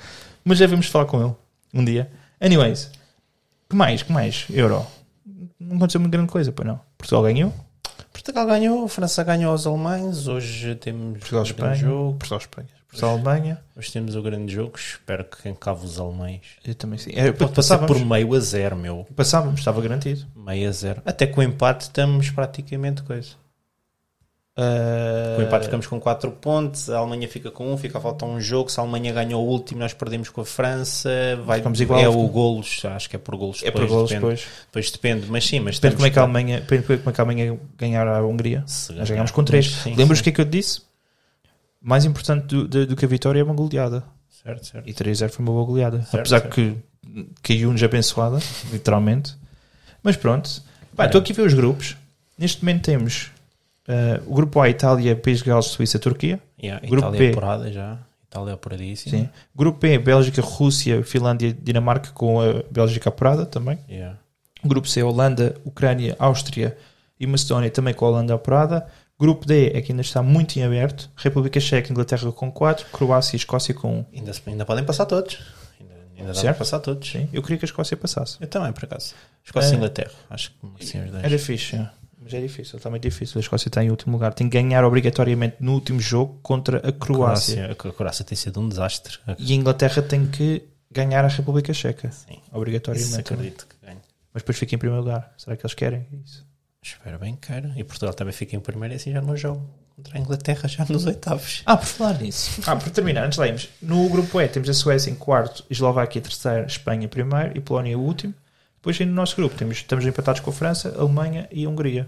Mas 0.44 0.57
já 0.57 0.67
vamos 0.67 0.88
falar 0.88 1.06
com 1.06 1.21
ele 1.21 1.35
um 1.73 1.83
dia. 1.83 2.09
Anyways, 2.39 2.89
que 3.69 3.75
mais? 3.75 4.01
Que 4.01 4.11
mais? 4.11 4.45
Euro. 4.50 4.85
Não 5.59 5.75
aconteceu 5.75 6.00
muito 6.00 6.13
grande 6.13 6.31
coisa, 6.31 6.51
pois 6.53 6.65
não. 6.65 6.79
Portugal 6.97 7.23
ganhou. 7.23 7.53
Portugal 8.13 8.45
ganhou, 8.45 8.88
França 8.88 9.23
ganhou 9.23 9.51
aos 9.51 9.67
alemães, 9.67 10.27
hoje 10.27 10.75
temos 10.75 11.19
Portugal, 11.19 11.44
o 11.44 12.15
Espanha. 12.91 13.12
Portugal, 13.12 13.12
Alemanha. 13.12 13.59
Hoje 13.75 13.91
temos 13.91 14.15
o 14.15 14.21
grande 14.21 14.53
jogo, 14.53 14.77
espero 14.77 15.24
que 15.24 15.47
encave 15.47 15.86
os 15.86 16.00
alemães. 16.00 16.41
Eu 16.65 16.75
também 16.75 16.97
sim. 16.97 17.12
É, 17.15 17.31
passar 17.31 17.86
por 17.86 18.00
meio 18.03 18.33
a 18.33 18.39
zero, 18.39 18.75
meu. 18.75 19.06
passávamos, 19.15 19.59
estava 19.59 19.81
garantido. 19.81 20.25
Meio 20.36 20.68
a 20.68 20.71
zero. 20.71 21.01
Até 21.06 21.27
com 21.27 21.41
o 21.41 21.44
empate 21.44 21.83
estamos 21.83 22.30
praticamente 22.31 23.03
coisa. 23.03 23.30
Uh, 24.57 25.38
Com 25.38 25.41
o 25.44 25.45
empate 25.45 25.65
ficamos 25.65 25.88
com 25.88 26.01
4 26.01 26.31
pontos, 26.33 26.89
a 26.89 26.97
Alemanha 26.97 27.30
fica 27.30 27.50
com 27.50 27.68
1, 27.68 27.71
um, 27.71 27.77
fica 27.77 27.97
a 27.97 28.01
faltar 28.01 28.27
um 28.27 28.41
jogo. 28.41 28.69
Se 28.69 28.77
a 28.77 28.83
Alemanha 28.83 29.13
ganhou 29.13 29.42
o 29.42 29.47
último, 29.50 29.80
nós 29.80 29.94
perdemos 29.94 30.27
com 30.27 30.42
a 30.42 30.45
França. 30.45 31.09
Vai, 31.45 31.59
Ficamos 31.59 31.80
igual. 31.80 32.01
é 32.01 32.09
o 32.09 32.27
golos, 32.27 32.81
acho 32.83 33.09
que 33.09 33.15
é 33.15 33.19
por 33.19 33.38
golos. 33.38 33.63
É 33.63 33.71
por 33.71 33.88
golos 33.88 34.09
depende, 34.09 34.19
depois. 34.25 34.47
depois 34.65 34.92
depende, 34.92 35.27
mas 35.30 35.45
sim, 35.47 35.62
mas 35.62 35.80
Depende 35.80 35.95
como 35.95 36.07
é 36.07 36.09
que 36.09 36.19
a 36.19 36.24
Alemanha, 36.24 36.59
depende 36.59 36.83
como 36.83 37.09
é 37.09 37.13
que 37.13 37.21
a 37.21 37.24
Alemanha 37.24 37.59
ganhar 37.77 38.06
a 38.06 38.21
Hungria. 38.25 38.63
Se 38.68 38.89
Nós 38.89 38.97
ganhar. 38.97 39.07
ganhámos 39.09 39.31
com 39.31 39.45
3. 39.45 39.65
Sim, 39.65 39.95
Lembras 39.95 40.19
o 40.19 40.24
que 40.24 40.30
é 40.30 40.31
que 40.33 40.42
eu 40.42 40.45
te 40.45 40.51
disse? 40.51 40.81
Mais 41.81 42.05
importante 42.05 42.45
do, 42.47 42.67
do- 42.67 42.87
do 42.87 42.95
que 42.95 43.05
a 43.05 43.07
vitória 43.07 43.39
é 43.39 43.43
uma 43.43 43.53
goleada. 43.53 44.03
Certo, 44.29 44.65
certo. 44.65 44.87
E 44.89 44.93
3-0 44.93 45.29
foi 45.29 45.45
uma 45.45 45.51
boa 45.53 45.65
goleada. 45.65 46.01
Certo, 46.03 46.15
Apesar 46.19 46.39
certo. 46.41 46.53
que 46.53 46.75
caiu-nos 47.43 47.81
abençoada, 47.83 48.39
literalmente. 48.71 49.35
Mas 50.03 50.15
pronto. 50.15 50.49
É. 50.97 51.05
Estou 51.05 51.21
aqui 51.21 51.31
a 51.31 51.35
ver 51.35 51.41
os 51.43 51.53
grupos. 51.53 51.95
Neste 52.37 52.63
momento 52.63 52.83
temos 52.83 53.31
uh, 53.87 54.23
o 54.31 54.33
grupo 54.33 54.59
A, 54.61 54.69
Itália, 54.69 55.15
País 55.15 55.39
de 55.39 55.45
Gales, 55.45 55.65
Suíça, 55.67 55.99
Turquia. 55.99 56.39
Yeah, 56.61 56.85
Grupo 56.87 57.07
Itália 57.07 57.19
B. 57.19 57.29
apurada 57.31 57.71
já. 57.71 57.97
Itália 58.27 58.53
apuradíssima. 58.53 59.17
Sim. 59.17 59.29
Grupo 59.55 59.79
B, 59.79 59.97
Bélgica, 59.97 60.41
Rússia, 60.41 61.03
Finlândia, 61.03 61.51
Dinamarca, 61.51 62.11
com 62.11 62.39
a 62.39 62.63
Bélgica 62.69 63.09
apurada 63.09 63.45
também. 63.45 63.77
Yeah. 63.89 64.17
Grupo 64.63 64.87
C, 64.87 65.01
Holanda, 65.01 65.55
Ucrânia, 65.65 66.15
Áustria 66.19 66.77
e 67.19 67.25
Macedónia, 67.25 67.71
também 67.71 67.93
com 67.93 68.05
a 68.05 68.09
Holanda 68.09 68.33
apurada. 68.35 68.85
Grupo 69.19 69.45
D 69.45 69.71
é 69.74 69.81
que 69.81 69.92
ainda 69.92 70.01
está 70.01 70.24
muito 70.24 70.57
em 70.57 70.63
aberto. 70.63 71.10
República 71.16 71.60
Checa, 71.60 71.92
Inglaterra 71.92 72.31
com 72.31 72.50
4, 72.51 72.86
Croácia 72.92 73.36
e 73.36 73.38
Escócia 73.38 73.74
com 73.74 74.00
1. 74.00 74.06
Ainda, 74.16 74.31
ainda 74.48 74.66
podem 74.66 74.86
passar 74.86 75.06
todos. 75.06 75.39
Ainda, 75.80 75.94
ainda 76.18 76.33
dá 76.33 76.42
para 76.42 76.54
passar 76.54 76.80
todos. 76.80 77.10
Sim, 77.12 77.27
eu 77.33 77.42
queria 77.42 77.57
que 77.57 77.66
a 77.66 77.68
Escócia 77.68 77.98
passasse. 77.98 78.38
Eu 78.39 78.48
também, 78.48 78.71
por 78.71 78.86
acaso. 78.86 79.13
Escócia 79.45 79.69
É. 79.69 79.74
e 79.74 79.75
Inglaterra. 79.75 80.12
Acho 80.30 80.51
que 80.77 80.86
sim, 80.86 81.04
os 81.04 81.12
dois. 81.12 81.24
Era 81.24 81.38
fixe, 81.38 81.75
é. 81.75 81.89
mas 82.21 82.33
é 82.33 82.39
difícil, 82.42 82.77
está 82.77 82.89
muito 82.89 83.04
difícil. 83.04 83.38
A 83.38 83.42
Escócia 83.42 83.68
está 83.68 83.83
em 83.83 83.89
último 83.89 84.13
lugar. 84.13 84.33
Tem 84.33 84.50
que 84.50 84.57
ganhar 84.62 84.86
obrigatoriamente 84.86 85.57
no 85.60 85.74
último 85.74 86.00
jogo 86.00 86.39
contra 86.42 86.77
a 86.77 86.92
Croácia. 86.94 87.66
Croácia. 87.68 87.89
A 87.89 87.94
Croácia 87.94 88.24
tem 88.25 88.38
sido 88.38 88.60
um 88.62 88.69
desastre. 88.69 89.18
E 89.38 89.51
a 89.51 89.56
Inglaterra 89.56 90.01
tem 90.01 90.25
que 90.27 90.63
ganhar 90.92 91.25
a 91.25 91.27
República 91.27 91.74
Checa, 91.74 92.10
Sim. 92.12 92.33
Isso 92.33 92.42
obrigatoriamente. 92.54 93.19
acredito 93.19 93.68
que 93.68 93.86
ganhe. 93.86 94.00
Mas 94.33 94.44
depois 94.44 94.57
fica 94.57 94.75
em 94.75 94.77
primeiro 94.77 95.04
lugar. 95.04 95.33
Será 95.38 95.57
que 95.57 95.66
eles 95.66 95.74
querem 95.74 96.07
isso? 96.24 96.48
Espero 96.81 97.19
bem 97.19 97.35
que 97.35 97.47
queira. 97.47 97.73
E 97.75 97.83
Portugal 97.83 98.13
também 98.13 98.33
fica 98.33 98.55
em 98.55 98.59
primeiro 98.59 98.93
e 98.93 98.97
assim 98.97 99.11
já 99.11 99.21
no 99.21 99.35
jogo. 99.35 99.67
Contra 99.95 100.17
a 100.17 100.21
Inglaterra 100.21 100.67
já 100.67 100.85
nos 100.87 101.05
oitavos. 101.05 101.61
Ah, 101.65 101.75
por 101.75 101.85
falar 101.85 102.21
nisso. 102.21 102.61
Ah, 102.65 102.75
por 102.75 102.89
terminar, 102.89 103.25
antes 103.25 103.35
de 103.37 103.41
lermos. 103.43 103.69
No 103.81 104.07
grupo 104.09 104.39
E 104.39 104.47
temos 104.47 104.69
a 104.69 104.73
Suécia 104.73 105.11
em 105.11 105.15
quarto, 105.15 105.65
Eslováquia 105.69 106.19
em 106.19 106.23
terceiro, 106.23 106.65
Espanha 106.67 107.03
em 107.05 107.09
primeiro 107.09 107.57
e 107.57 107.59
Polónia 107.59 107.91
em 107.91 107.95
último. 107.95 108.33
Depois 108.75 108.97
no 109.01 109.07
nosso 109.07 109.35
grupo 109.35 109.55
temos, 109.55 109.75
estamos 109.77 110.05
empatados 110.05 110.39
com 110.39 110.51
a 110.51 110.53
França, 110.53 110.95
a 110.97 111.01
Alemanha 111.01 111.49
e 111.51 111.65
a 111.65 111.69
Hungria. 111.69 112.07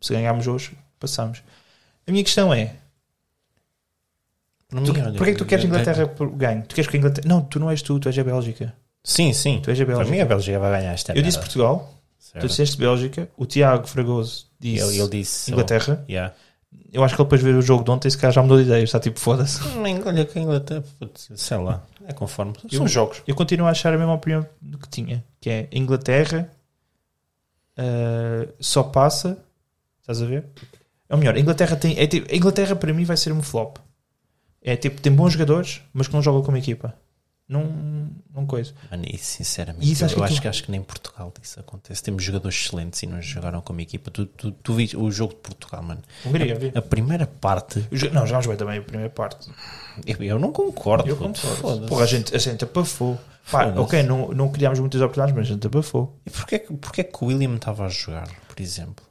Se 0.00 0.12
ganharmos 0.12 0.46
hoje, 0.46 0.70
passamos. 1.00 1.42
A 2.06 2.12
minha 2.12 2.22
questão 2.22 2.54
é: 2.54 2.76
Para 4.70 4.82
tu, 4.82 4.92
porquê 4.94 5.30
é 5.30 5.32
que 5.32 5.38
tu 5.38 5.44
queres 5.44 5.64
Inglaterra 5.64 6.06
por- 6.06 6.30
ganhe? 6.30 6.62
Tu 6.62 6.76
queres 6.76 6.88
que 6.88 6.96
a 6.96 7.00
Inglaterra. 7.00 7.26
Não, 7.28 7.42
tu 7.42 7.58
não 7.58 7.68
és 7.70 7.82
tu, 7.82 7.98
tu 7.98 8.08
és 8.08 8.16
a 8.16 8.22
Bélgica. 8.22 8.72
Sim, 9.02 9.32
sim. 9.32 9.60
Tu 9.60 9.70
és 9.70 9.80
a 9.80 9.84
Para 9.84 9.96
Bélgica. 9.96 10.14
mim 10.16 10.20
a 10.22 10.26
Bélgica 10.26 10.58
vai 10.60 10.80
ganhar 10.80 10.92
esta 10.92 11.12
Eu 11.12 11.22
disse. 11.22 11.38
Portugal, 11.40 11.92
Certo. 12.22 12.44
tu 12.44 12.48
disseste 12.48 12.76
Bélgica, 12.78 13.28
o 13.36 13.44
Tiago 13.44 13.86
Fragoso 13.88 14.46
disse 14.60 14.84
Ele, 14.84 15.00
ele 15.00 15.08
disse 15.08 15.50
Inglaterra. 15.50 16.04
Yeah. 16.08 16.32
Eu 16.92 17.02
acho 17.02 17.16
que 17.16 17.20
ele 17.20 17.26
depois 17.26 17.40
de 17.40 17.46
ver 17.50 17.56
o 17.58 17.62
jogo 17.62 17.82
de 17.82 17.90
ontem, 17.90 18.08
se 18.08 18.16
calhar 18.16 18.32
já 18.32 18.40
mudou 18.42 18.58
de 18.58 18.64
ideia. 18.64 18.82
Está 18.84 19.00
tipo, 19.00 19.18
foda-se. 19.18 19.60
Hum, 19.76 19.82
Olha 20.06 20.24
que 20.24 20.38
a 20.38 20.42
Inglaterra, 20.42 20.84
sei 21.34 21.56
lá, 21.56 21.84
é 22.06 22.12
conforme. 22.12 22.52
São 22.70 22.82
Eu- 22.82 22.88
jogos. 22.88 23.22
Eu 23.26 23.34
continuo 23.34 23.66
a 23.66 23.70
achar 23.70 23.92
a 23.92 23.98
mesma 23.98 24.14
opinião 24.14 24.46
do 24.60 24.78
que 24.78 24.88
tinha, 24.88 25.24
que 25.40 25.50
é 25.50 25.68
Inglaterra 25.72 26.48
ah, 27.76 28.46
só 28.60 28.82
passa, 28.84 29.38
estás 30.00 30.22
a 30.22 30.26
ver? 30.26 30.44
Ou 31.10 31.18
melhor, 31.18 31.34
a 31.34 31.40
Inglaterra 31.40 31.76
tem, 31.76 31.98
é 31.98 32.06
tipo, 32.06 32.32
a 32.32 32.36
Inglaterra 32.36 32.76
para 32.76 32.92
mim 32.92 33.04
vai 33.04 33.16
ser 33.16 33.32
um 33.32 33.42
flop. 33.42 33.76
É 34.62 34.76
tipo, 34.76 35.00
tem 35.00 35.12
bons 35.12 35.32
jogadores, 35.32 35.82
mas 35.92 36.06
que 36.06 36.14
não 36.14 36.22
joga 36.22 36.44
como 36.44 36.56
equipa. 36.56 36.94
Não, 37.48 38.08
não 38.34 38.46
coisa. 38.46 38.72
Mano, 38.90 39.04
e 39.06 39.18
sinceramente, 39.18 39.86
E 39.86 39.92
isso 39.92 40.04
eu, 40.04 40.06
acho 40.06 40.14
eu 40.14 40.18
que 40.18 40.24
acho, 40.24 40.34
tu- 40.36 40.42
que, 40.42 40.48
acho 40.48 40.62
que 40.64 40.70
nem 40.70 40.80
em 40.80 40.84
Portugal 40.84 41.32
isso 41.42 41.60
acontece. 41.60 42.02
Temos 42.02 42.22
jogadores 42.24 42.56
excelentes 42.56 43.02
e 43.02 43.06
não 43.06 43.20
jogaram 43.20 43.60
como 43.60 43.80
equipa. 43.80 44.10
Tu, 44.10 44.24
tu, 44.26 44.52
tu 44.52 44.74
viste 44.74 44.96
o 44.96 45.10
jogo 45.10 45.34
de 45.34 45.40
Portugal, 45.40 45.82
mano. 45.82 46.00
Hungria, 46.24 46.54
vi. 46.54 46.72
A 46.74 46.80
primeira 46.80 47.26
parte, 47.26 47.86
Eu 47.90 48.12
Não, 48.12 48.26
já 48.26 48.40
bem 48.40 48.56
também 48.56 48.78
a 48.78 48.82
primeira 48.82 49.10
parte. 49.10 49.50
eu, 50.06 50.16
eu 50.22 50.38
não 50.38 50.50
concordo. 50.52 51.06
Eu 51.08 51.16
concordo. 51.16 51.86
Porra, 51.88 52.04
a 52.04 52.06
gente, 52.06 52.34
a 52.34 52.38
gente 52.38 52.64
abafou. 52.64 53.20
Pá, 53.50 53.66
ok, 53.76 54.02
não, 54.04 54.28
não 54.28 54.50
criámos 54.50 54.78
muitas 54.78 55.00
oportunidades, 55.00 55.34
mas 55.34 55.46
a 55.46 55.52
gente 55.52 55.66
abafou. 55.66 56.16
E 56.24 56.30
porquê, 56.30 56.60
porquê 56.60 57.02
que 57.04 57.24
o 57.24 57.26
William 57.26 57.56
estava 57.56 57.84
a 57.84 57.88
jogar, 57.88 58.28
por 58.48 58.60
exemplo? 58.62 59.04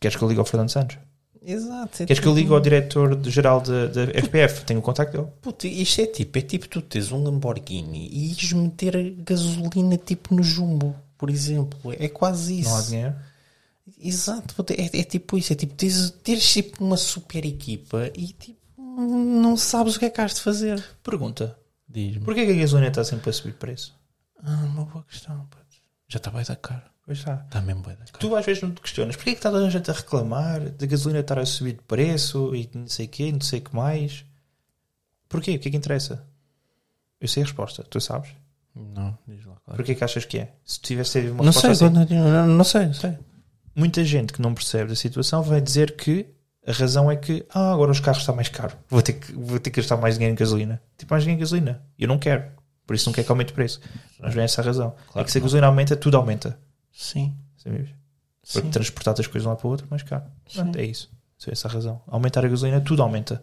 Queres 0.00 0.16
que 0.16 0.22
eu 0.22 0.28
ligue 0.28 0.38
ao 0.38 0.46
Fernando 0.46 0.70
Santos? 0.70 0.96
Exato. 1.44 2.02
é 2.02 2.06
Queres 2.06 2.20
que 2.20 2.26
eu 2.26 2.34
ligue 2.34 2.52
ao 2.52 2.60
diretor-geral 2.60 3.60
da 3.60 3.86
da 3.86 4.02
FPF? 4.06 4.64
Tenho 4.64 4.80
o 4.80 4.82
contacto 4.82 5.16
dele. 5.16 5.30
Puto, 5.42 5.66
isto 5.66 6.00
é 6.00 6.06
tipo, 6.06 6.38
é 6.38 6.40
tipo 6.40 6.68
tu 6.68 6.80
tens 6.80 7.12
um 7.12 7.22
Lamborghini 7.22 8.08
e 8.10 8.30
ires 8.32 8.52
meter 8.52 9.10
gasolina 9.18 9.98
tipo 9.98 10.34
no 10.34 10.42
jumbo, 10.42 10.96
por 11.18 11.28
exemplo. 11.28 11.92
É 11.98 12.08
quase 12.08 12.60
isso. 12.60 12.70
Não 12.70 12.76
há 12.78 12.82
dinheiro. 12.82 13.14
Exato, 13.98 14.54
puto, 14.54 14.72
é, 14.72 14.84
é 14.92 15.04
tipo 15.04 15.36
isso. 15.36 15.52
É 15.52 15.56
tipo 15.56 15.74
teres, 15.74 16.10
teres 16.22 16.52
tipo 16.52 16.82
uma 16.82 16.96
super 16.96 17.44
equipa 17.44 18.10
e 18.16 18.28
tipo 18.28 18.58
não 18.78 19.56
sabes 19.56 19.96
o 19.96 19.98
que 19.98 20.06
é 20.06 20.10
que 20.10 20.20
has 20.20 20.36
de 20.36 20.40
fazer. 20.40 20.82
Pergunta. 21.02 21.58
Diz-me. 21.88 22.24
Porquê 22.24 22.46
que 22.46 22.52
a 22.52 22.56
gasolina 22.56 22.88
está 22.88 23.04
sempre 23.04 23.30
a 23.30 23.32
subir 23.32 23.54
preço? 23.54 23.94
Ah, 24.42 24.64
uma 24.64 24.84
boa 24.84 25.04
questão. 25.04 25.46
puto. 25.50 25.64
Já 26.08 26.16
está 26.16 26.30
bem 26.30 26.44
da 26.44 26.56
cara. 26.56 26.93
Pois 27.06 27.18
está. 27.18 27.42
Está 27.46 27.60
mesmo 27.60 27.82
cara. 27.82 27.98
Tu 28.18 28.34
às 28.36 28.46
vezes 28.46 28.62
não 28.62 28.70
te 28.72 28.80
questionas 28.80 29.14
porquê 29.16 29.32
que 29.32 29.38
está 29.38 29.50
toda 29.50 29.66
a 29.66 29.70
gente 29.70 29.90
a 29.90 29.94
reclamar 29.94 30.60
da 30.60 30.86
gasolina 30.86 31.20
estar 31.20 31.38
a 31.38 31.44
subir 31.44 31.74
de 31.74 31.82
preço 31.82 32.54
e 32.54 32.68
não 32.74 32.88
sei 32.88 33.06
o 33.06 33.08
quê, 33.08 33.30
não 33.32 33.40
sei 33.40 33.58
o 33.58 33.62
que 33.62 33.76
mais. 33.76 34.24
Porquê? 35.28 35.56
O 35.56 35.58
que 35.58 35.68
é 35.68 35.70
que 35.70 35.76
interessa? 35.76 36.24
Eu 37.20 37.28
sei 37.28 37.42
a 37.42 37.46
resposta, 37.46 37.82
tu 37.82 38.00
sabes? 38.00 38.30
Não, 38.74 39.16
diz 39.28 39.44
lá. 39.44 39.54
Claro. 39.64 39.76
Porquê 39.76 39.94
que 39.94 40.02
achas 40.02 40.24
que 40.24 40.38
é? 40.38 40.52
Se 40.64 40.80
tivesse 40.80 41.18
uma 41.20 41.44
Não 41.44 41.52
resposta 41.52 41.74
sei, 41.74 41.86
assim, 41.86 42.14
não, 42.14 42.30
não, 42.30 42.46
não 42.46 42.64
sei, 42.64 42.86
não 42.86 42.94
sei. 42.94 43.18
muita 43.74 44.04
gente 44.04 44.32
que 44.32 44.42
não 44.42 44.54
percebe 44.54 44.88
da 44.88 44.96
situação 44.96 45.42
vai 45.42 45.60
dizer 45.60 45.96
que 45.96 46.26
a 46.66 46.72
razão 46.72 47.10
é 47.10 47.16
que 47.16 47.44
ah, 47.50 47.72
agora 47.72 47.90
os 47.90 48.00
carros 48.00 48.22
estão 48.22 48.34
mais 48.34 48.48
caros. 48.48 48.76
Vou 48.88 49.02
ter 49.02 49.12
que, 49.14 49.32
vou 49.32 49.58
ter 49.60 49.70
que 49.70 49.80
gastar 49.80 49.96
mais 49.98 50.14
dinheiro 50.14 50.32
em 50.32 50.36
gasolina. 50.38 50.82
Tipo, 50.96 51.12
mais 51.12 51.22
dinheiro 51.22 51.38
em 51.38 51.44
gasolina. 51.44 51.82
Eu 51.98 52.08
não 52.08 52.18
quero. 52.18 52.44
Por 52.86 52.94
isso 52.96 53.06
não 53.08 53.12
quer 53.14 53.24
que 53.24 53.30
aumente 53.30 53.52
o 53.52 53.54
preço. 53.54 53.80
Mas 54.18 54.34
bem 54.34 54.44
essa 54.44 54.60
a 54.60 54.64
razão. 54.64 54.94
é 55.08 55.12
Claro 55.12 55.26
que 55.26 55.32
se 55.32 55.38
a 55.38 55.40
gasolina 55.40 55.66
aumenta, 55.66 55.94
tudo 55.96 56.16
aumenta. 56.16 56.58
Sim. 56.94 57.34
Sabes? 57.56 57.88
Porque 58.42 58.60
Sim. 58.66 58.70
transportar 58.70 59.14
as 59.18 59.26
coisas 59.26 59.42
de 59.42 59.46
um 59.46 59.50
lado 59.50 59.58
para 59.58 59.66
o 59.66 59.70
outro 59.70 59.86
é 59.86 59.90
mais 59.90 60.02
caro. 60.02 60.24
Pronto, 60.52 60.78
é 60.78 60.84
isso. 60.84 61.10
Essa 61.40 61.50
é 61.50 61.52
essa 61.52 61.68
a 61.68 61.70
razão. 61.70 62.00
Aumentar 62.06 62.44
a 62.44 62.48
gasolina, 62.48 62.80
tudo 62.80 63.02
aumenta. 63.02 63.42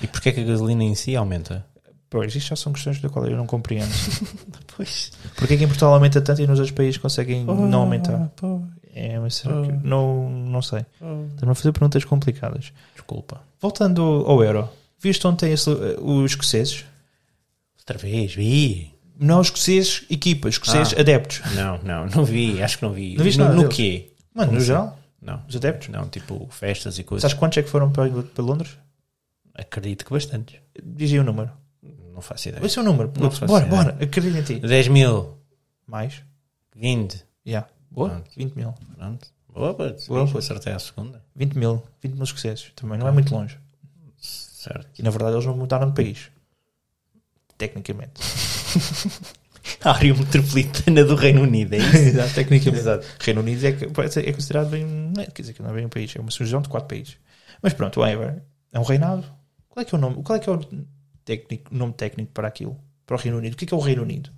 E 0.00 0.06
porquê 0.06 0.32
que 0.32 0.40
a 0.40 0.44
gasolina 0.44 0.82
em 0.84 0.94
si 0.94 1.14
aumenta? 1.14 1.64
Pois, 2.10 2.34
isto 2.34 2.48
já 2.48 2.56
são 2.56 2.72
questões 2.72 3.00
da 3.00 3.08
qual 3.08 3.26
eu 3.26 3.36
não 3.36 3.46
compreendo. 3.46 3.90
Pois. 4.76 5.12
Porquê 5.36 5.56
que 5.56 5.62
em 5.62 5.68
Portugal 5.68 5.94
aumenta 5.94 6.20
tanto 6.20 6.42
e 6.42 6.46
nos 6.48 6.58
outros 6.58 6.74
países 6.76 6.96
conseguem 6.98 7.44
não 7.44 7.80
aumentar? 7.82 8.28
Pois. 8.34 8.62
É, 8.92 9.18
mas 9.20 9.34
será 9.36 9.62
que... 9.62 9.70
Ah. 9.70 9.80
Não, 9.84 10.28
não 10.30 10.62
sei. 10.62 10.80
Estamos 11.30 11.48
a 11.50 11.54
fazer 11.54 11.72
perguntas 11.72 12.04
complicadas. 12.04 12.72
Desculpa. 12.94 13.40
Voltando 13.60 14.02
ao 14.26 14.42
euro. 14.42 14.68
Viste 14.98 15.24
ontem 15.28 15.52
esse- 15.52 15.70
os 15.70 16.30
escoceses? 16.32 16.84
Outra 17.78 17.98
vez, 17.98 18.34
vi. 18.34 18.93
Não 19.18 19.40
escoceses, 19.40 20.04
equipas. 20.10 20.54
Escoceses, 20.54 20.94
Ah. 20.96 21.00
adeptos. 21.00 21.40
Não, 21.54 21.78
não, 21.82 22.06
não 22.06 22.24
vi. 22.24 22.62
Acho 22.62 22.78
que 22.78 22.82
não 22.84 22.92
vi. 22.92 23.16
Não 23.16 23.24
viste 23.24 23.38
no, 23.38 23.44
nada 23.44 23.56
no 23.62 23.68
quê? 23.68 24.12
Mano, 24.34 24.48
Como 24.48 24.58
no 24.58 24.64
geral, 24.64 24.98
Não. 25.22 25.42
os 25.48 25.54
adeptos. 25.56 25.88
Não, 25.88 26.08
tipo 26.08 26.48
festas 26.50 26.98
e 26.98 27.04
coisas. 27.04 27.22
Sabes 27.22 27.38
quantos 27.38 27.58
é 27.58 27.62
que 27.62 27.68
foram 27.70 27.90
para, 27.92 28.10
para 28.10 28.44
Londres? 28.44 28.76
Acredito 29.54 30.04
que 30.04 30.10
bastante. 30.12 30.60
Diz 30.82 31.12
aí 31.12 31.18
o 31.20 31.24
número. 31.24 31.50
Não 32.12 32.20
faço 32.20 32.48
ideia. 32.48 32.64
Esse 32.64 32.78
é 32.78 32.82
o 32.82 32.84
número. 32.84 33.12
Não 33.18 33.30
faço 33.30 33.46
bora, 33.46 33.66
ideia. 33.66 33.82
bora. 33.84 34.04
Acredito 34.04 34.36
em 34.36 34.42
ti. 34.42 34.54
10 34.60 34.88
mil. 34.88 35.38
Mais? 35.86 36.22
20. 36.74 37.24
Já. 37.46 37.66
Boa. 37.90 38.10
Pronto. 38.10 38.30
20 38.36 38.54
mil. 38.54 38.74
Pronto. 38.96 39.28
Boa. 39.52 39.72
Boa, 39.72 39.92
putz. 40.26 40.36
acertei 40.36 40.72
a 40.72 40.78
segunda. 40.80 41.22
20 41.36 41.54
mil. 41.56 41.82
20 42.02 42.14
mil 42.14 42.24
escoceses. 42.24 42.72
Também 42.74 42.98
não 42.98 43.06
é 43.06 43.12
muito 43.12 43.32
longe. 43.32 43.56
Certo. 44.18 44.88
E 44.98 45.02
na 45.02 45.10
verdade 45.10 45.34
eles 45.36 45.46
não 45.46 45.56
mudaram 45.56 45.88
de 45.90 45.94
país. 45.94 46.30
Tecnicamente. 47.56 48.20
A 49.82 49.92
área 49.92 50.14
metropolitana 50.14 51.04
do 51.04 51.14
Reino 51.14 51.42
Unido, 51.42 51.74
é 51.74 51.78
isso? 51.78 51.96
Exato, 51.96 52.34
tecnicamente. 52.34 52.80
Exato. 52.80 53.06
Reino 53.20 53.40
Unido 53.40 53.64
é, 53.64 53.70
é 53.70 54.32
considerado 54.32 54.68
bem. 54.68 54.84
É, 55.18 55.26
quer 55.26 55.42
dizer 55.42 55.54
que 55.54 55.62
não 55.62 55.70
é 55.70 55.74
bem 55.74 55.86
um 55.86 55.88
país, 55.88 56.14
é 56.14 56.20
uma 56.20 56.30
sujeição 56.30 56.60
de 56.60 56.68
quatro 56.68 56.88
países. 56.88 57.16
Mas 57.62 57.72
pronto, 57.72 58.00
whatever. 58.00 58.42
É 58.72 58.78
um 58.78 58.82
reinado. 58.82 59.24
Qual 59.68 59.82
é 59.82 59.84
que 59.84 59.94
é 59.94 59.98
o 59.98 60.00
nome? 60.00 60.22
Qual 60.22 60.36
é 60.36 60.38
que 60.38 60.48
é 60.48 60.52
o 60.52 60.60
técnico, 61.24 61.74
nome 61.74 61.94
técnico 61.94 62.32
para 62.32 62.46
aquilo? 62.46 62.78
Para 63.06 63.16
o 63.16 63.18
Reino 63.18 63.38
Unido? 63.38 63.54
O 63.54 63.56
que 63.56 63.64
é 63.64 63.68
que 63.68 63.74
é 63.74 63.76
o 63.76 63.80
Reino 63.80 64.02
Unido? 64.02 64.30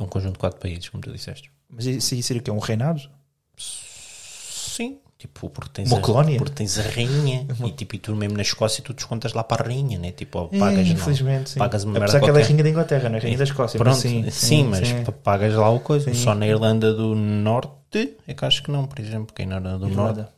Um 0.00 0.06
conjunto 0.06 0.34
de 0.34 0.38
quatro 0.38 0.60
países, 0.60 0.88
como 0.88 1.02
tu 1.02 1.12
disseste. 1.12 1.50
Mas 1.68 1.86
isso 1.86 2.14
aí 2.14 2.22
seria 2.22 2.40
o 2.40 2.44
que? 2.44 2.50
Um 2.50 2.58
reinado? 2.58 3.08
Sim. 3.56 5.00
Tipo, 5.18 5.48
porque 5.48 5.70
tens, 5.72 5.90
Uma 5.90 5.98
a, 5.98 6.02
colónia? 6.02 6.36
porque 6.36 6.52
tens 6.52 6.78
a 6.78 6.82
rainha 6.82 7.46
e, 7.64 7.70
tipo, 7.72 7.96
e 7.96 7.98
tu 7.98 8.14
mesmo 8.14 8.36
na 8.36 8.42
Escócia 8.42 8.84
tu 8.84 8.92
descontas 8.92 9.32
lá 9.32 9.42
para 9.42 9.64
a 9.64 9.66
rainha, 9.66 9.98
né? 9.98 10.12
Tipo, 10.12 10.40
ó, 10.40 10.44
pagas, 10.46 10.80
é, 10.80 10.84
não. 10.84 10.92
infelizmente, 10.92 11.50
sim. 11.50 11.58
Pagas 11.58 11.84
uma 11.84 11.92
merda 11.94 12.04
Apesar 12.06 12.20
que 12.20 12.28
ela 12.30 12.38
é 12.40 12.42
rainha 12.42 12.62
da 12.62 12.68
Inglaterra, 12.70 13.08
não 13.08 13.16
é 13.16 13.20
rainha 13.20 13.38
da 13.38 13.44
Escócia. 13.44 13.78
Pronto, 13.78 13.94
mas 13.94 14.02
sim, 14.02 14.30
sim, 14.30 14.64
mas 14.64 14.86
sim. 14.86 15.04
pa- 15.04 15.12
pagas 15.12 15.54
lá 15.54 15.70
o 15.70 15.80
coisa. 15.80 16.12
Sim. 16.12 16.22
Só 16.22 16.34
na 16.34 16.46
Irlanda 16.46 16.92
do 16.92 17.14
Norte 17.14 18.14
é 18.28 18.34
que 18.34 18.44
acho 18.44 18.62
que 18.62 18.70
não, 18.70 18.84
por 18.86 19.00
exemplo, 19.00 19.34
que 19.34 19.40
é 19.42 19.46
na 19.46 19.56
Irlanda 19.56 19.78
do 19.78 19.88
Norte. 19.88 20.18
Irlanda. 20.20 20.28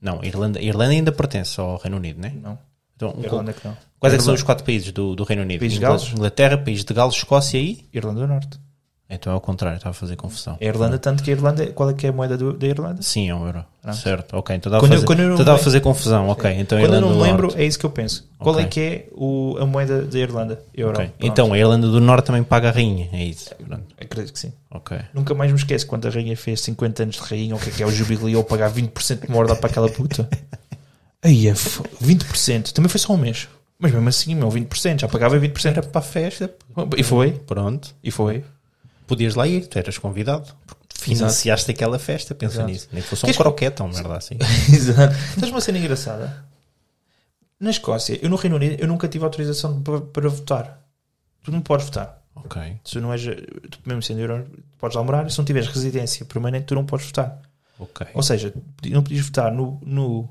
Não, 0.00 0.24
Irlanda, 0.24 0.60
Irlanda 0.60 0.92
ainda 0.92 1.12
pertence 1.12 1.60
ao 1.60 1.76
Reino 1.78 1.96
Unido, 1.96 2.20
né? 2.20 2.32
Não. 2.42 2.58
Então, 2.96 3.14
um- 3.16 3.22
Irlanda 3.22 3.52
que 3.52 3.64
não. 3.66 3.76
quais 4.00 4.12
é 4.12 4.16
que 4.18 4.24
são 4.24 4.34
os 4.34 4.42
quatro 4.42 4.64
países 4.64 4.90
do, 4.90 5.14
do 5.14 5.22
Reino 5.22 5.42
Unido? 5.42 5.60
País 5.60 5.72
de 5.72 5.78
Ingla- 5.78 5.88
Gales? 5.90 6.12
Inglaterra, 6.12 6.58
País 6.58 6.84
de 6.84 6.92
Gales, 6.92 7.14
Escócia 7.14 7.58
e. 7.58 7.86
Irlanda 7.94 8.20
do 8.22 8.26
Norte. 8.26 8.58
Então 9.08 9.32
é 9.32 9.34
ao 9.34 9.40
contrário, 9.40 9.76
estava 9.76 9.92
a 9.92 9.94
fazer 9.94 10.16
confusão. 10.16 10.56
É 10.60 10.66
a 10.66 10.68
Irlanda, 10.68 10.98
tanto 10.98 11.22
que 11.22 11.30
a 11.30 11.34
Irlanda, 11.34 11.64
qual 11.68 11.88
é 11.90 11.94
que 11.94 12.06
é 12.06 12.08
a 12.08 12.12
moeda 12.12 12.36
do- 12.36 12.52
da 12.52 12.66
Irlanda? 12.66 13.00
Sim, 13.02 13.30
é 13.30 13.34
um 13.36 13.46
euro. 13.46 13.64
Certo, 13.92 14.36
ok. 14.36 14.56
Então 14.56 14.68
estava 14.68 14.84
a 14.84 14.98
então 15.40 15.54
a 15.54 15.58
fazer 15.58 15.80
confusão, 15.80 16.28
ok. 16.28 16.50
Então 16.58 16.76
Quando 16.80 16.94
eu 16.94 17.00
não 17.00 17.10
do 17.12 17.16
me 17.18 17.22
lembro, 17.22 17.52
é 17.54 17.64
isso 17.64 17.78
que 17.78 17.86
eu 17.86 17.90
penso. 17.90 18.28
Qual 18.36 18.58
é 18.58 18.64
que 18.64 18.80
é 18.80 19.06
o, 19.12 19.56
a 19.60 19.64
moeda 19.64 20.02
da 20.02 20.18
Irlanda? 20.18 20.60
Euro. 20.74 20.94
Ok. 20.94 21.06
Pronto. 21.06 21.24
Então 21.30 21.52
a 21.52 21.58
Irlanda 21.58 21.86
do 21.86 22.00
Norte 22.00 22.26
também 22.26 22.42
paga 22.42 22.68
a 22.68 22.72
rainha, 22.72 23.08
é 23.12 23.24
isso. 23.24 23.54
Pronto. 23.54 23.84
Acredito 24.00 24.32
que 24.32 24.40
sim. 24.40 24.52
Ok. 24.72 24.98
Nunca 25.14 25.34
mais 25.34 25.52
me 25.52 25.56
esqueço 25.58 25.86
quando 25.86 26.06
a 26.08 26.10
rainha 26.10 26.36
fez 26.36 26.60
50 26.62 27.04
anos 27.04 27.14
de 27.14 27.22
rainha, 27.22 27.54
o 27.54 27.60
que 27.60 27.68
é 27.68 27.72
que 27.72 27.82
é 27.84 27.86
o 27.86 27.90
jubileu, 27.92 28.42
pagar 28.42 28.72
20% 28.72 29.26
de 29.26 29.30
morda 29.30 29.54
para 29.54 29.70
aquela 29.70 29.88
puta. 29.88 30.28
Aí, 31.22 31.46
é 31.46 31.52
f- 31.52 31.82
20%. 32.02 32.72
Também 32.72 32.88
foi 32.88 33.00
só 33.00 33.12
um 33.12 33.16
mês. 33.16 33.48
Mas 33.78 33.92
mesmo 33.92 34.08
assim, 34.08 34.34
meu, 34.34 34.48
20%. 34.50 35.00
Já 35.00 35.08
pagava 35.08 35.38
20%. 35.38 35.66
Era 35.66 35.82
para 35.82 35.98
a 36.00 36.02
festa. 36.02 36.50
E 36.96 37.02
foi. 37.02 37.32
Pronto. 37.32 37.94
E 38.02 38.10
foi. 38.10 38.42
Podias 39.06 39.34
lá 39.34 39.46
ir, 39.46 39.66
tu 39.66 39.78
eras 39.78 39.98
convidado. 39.98 40.52
Financiaste 40.98 41.70
aquela 41.70 41.98
festa, 41.98 42.34
pensa 42.34 42.56
Exato. 42.56 42.68
nisso. 42.70 42.88
Nem 42.92 43.02
que 43.02 43.08
fosse 43.08 43.24
um 43.24 43.26
Queres- 43.26 43.36
croquete 43.36 43.82
ou 43.82 43.88
uma 43.88 43.94
merda 43.94 44.16
assim. 44.16 44.36
Exato. 44.72 45.14
Estás 45.34 45.50
uma 45.52 45.60
cena 45.60 45.78
engraçada. 45.78 46.44
Na 47.60 47.70
Escócia, 47.70 48.18
eu 48.22 48.28
no 48.28 48.36
Reino 48.36 48.56
Unido, 48.56 48.80
eu 48.80 48.88
nunca 48.88 49.06
tive 49.08 49.24
autorização 49.24 49.80
para, 49.82 50.00
para 50.00 50.28
votar. 50.28 50.82
Tu 51.42 51.52
não 51.52 51.60
podes 51.60 51.86
votar. 51.86 52.22
Ok. 52.34 52.60
Se 52.84 53.00
não 53.00 53.12
és, 53.12 53.22
tu 53.70 53.78
mesmo 53.86 54.02
sendo 54.02 54.20
euro, 54.20 54.46
podes 54.78 54.96
lá 54.96 55.02
morar. 55.02 55.30
Se 55.30 55.38
não 55.38 55.44
tiveres 55.44 55.68
residência 55.68 56.24
permanente, 56.26 56.66
tu 56.66 56.74
não 56.74 56.84
podes 56.84 57.06
votar. 57.06 57.40
Ok. 57.78 58.06
Ou 58.12 58.22
seja, 58.22 58.52
não 58.86 59.02
podias 59.02 59.24
votar 59.26 59.52
no, 59.52 59.80
no, 59.84 60.28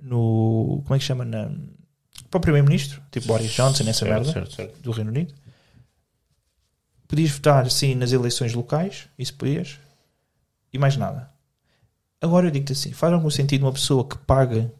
no 0.00 0.82
como 0.84 0.94
é 0.94 0.98
que 0.98 1.04
chama? 1.04 1.24
Na, 1.24 1.50
para 2.30 2.38
o 2.38 2.40
Primeiro-Ministro, 2.40 3.00
tipo 3.10 3.26
Boris 3.28 3.50
Johnson, 3.52 3.84
essa 3.84 4.00
Certo, 4.00 4.10
merda 4.12 4.32
certo, 4.32 4.54
certo. 4.54 4.80
do 4.82 4.90
Reino 4.90 5.10
Unido. 5.10 5.34
Podias 7.12 7.30
votar, 7.30 7.70
sim, 7.70 7.94
nas 7.94 8.10
eleições 8.10 8.54
locais, 8.54 9.06
isso 9.18 9.34
podias, 9.34 9.78
e 10.72 10.78
mais 10.78 10.96
nada. 10.96 11.30
Agora 12.18 12.46
eu 12.46 12.50
digo-te 12.50 12.72
assim: 12.72 12.90
faz 12.90 13.12
algum 13.12 13.28
sentido 13.28 13.66
uma 13.66 13.72
pessoa 13.72 14.08
que 14.08 14.16
paga 14.16 14.72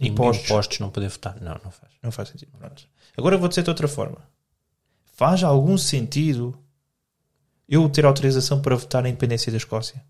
impostos? 0.00 0.46
impostos 0.46 0.80
não 0.80 0.90
poder 0.90 1.08
votar. 1.08 1.40
Não, 1.40 1.56
não 1.62 1.70
faz. 1.70 1.92
Não 2.02 2.10
faz 2.10 2.30
sentido. 2.30 2.50
Pronto. 2.58 2.88
Agora 3.16 3.36
eu 3.36 3.38
vou 3.38 3.48
dizer 3.48 3.62
de 3.62 3.70
outra 3.70 3.86
forma: 3.86 4.18
faz 5.14 5.44
algum 5.44 5.78
sentido 5.78 6.58
eu 7.68 7.88
ter 7.88 8.04
autorização 8.04 8.60
para 8.60 8.74
votar 8.74 9.04
na 9.04 9.08
independência 9.08 9.52
da 9.52 9.58
Escócia? 9.58 10.04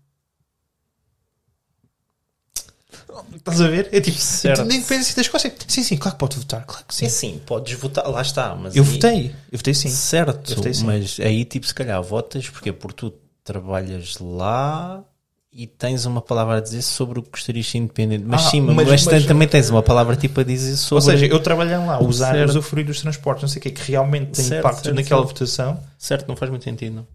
Estás 3.35 3.61
a 3.61 3.67
ver? 3.67 3.89
É 3.91 3.99
tipo, 4.01 4.17
Certo. 4.17 4.65
na 4.65 4.73
independência 4.75 5.15
da 5.15 5.21
Escócia. 5.21 5.53
Sim, 5.67 5.83
sim, 5.83 5.97
claro 5.97 6.15
que 6.15 6.19
pode 6.19 6.37
votar. 6.37 6.65
Claro 6.65 6.85
que 6.85 6.93
sim. 6.95 7.05
É 7.05 7.09
sim, 7.09 7.41
podes 7.45 7.77
votar, 7.79 8.07
lá 8.09 8.21
está. 8.21 8.55
Mas 8.55 8.75
Eu 8.75 8.83
aí- 8.83 8.89
votei, 8.89 9.35
eu 9.51 9.57
votei 9.57 9.73
sim. 9.73 9.89
Certo, 9.89 10.55
votei 10.55 10.73
sim. 10.73 10.85
mas 10.85 11.17
aí 11.19 11.45
tipo 11.45 11.65
se 11.65 11.73
calhar 11.73 12.01
votas 12.03 12.49
porque 12.49 12.71
porque 12.71 12.95
tu 12.95 13.13
trabalhas 13.43 14.17
lá 14.19 15.03
e 15.51 15.65
tens 15.65 16.05
uma 16.05 16.21
palavra 16.21 16.57
a 16.57 16.59
dizer 16.59 16.81
sobre 16.83 17.19
o 17.19 17.23
que 17.23 17.31
gostarias 17.31 17.65
de 17.65 17.71
ser 17.71 17.77
independente. 17.79 18.23
Mas 18.27 18.45
Ah, 18.45 18.49
sim, 18.51 18.61
mas- 18.61 18.75
mas, 18.87 19.05
mas- 19.05 19.25
também 19.25 19.47
tens 19.47 19.69
uma 19.69 19.81
palavra 19.81 20.15
tipo 20.15 20.39
a 20.39 20.43
dizer 20.43 20.75
sobre. 20.77 20.95
Ou 21.03 21.11
seja, 21.11 21.25
eu 21.25 21.39
trabalhei 21.41 21.77
lá, 21.77 21.99
usar, 22.03 22.33
Certo. 22.33 22.49
usufruir 22.49 22.85
dos 22.85 23.01
transportes, 23.01 23.41
não 23.41 23.49
sei 23.49 23.59
o 23.59 23.63
que, 23.63 23.71
que 23.71 23.81
realmente 23.91 24.31
tem 24.33 24.45
Certo, 24.45 24.59
impacto 24.59 24.83
certo, 24.83 24.95
naquela 24.95 25.21
votação. 25.23 25.79
Certo, 25.97 26.27
não 26.27 26.35
faz 26.35 26.51
muito 26.51 26.63
sentido. 26.63 26.97
Não? 26.97 27.07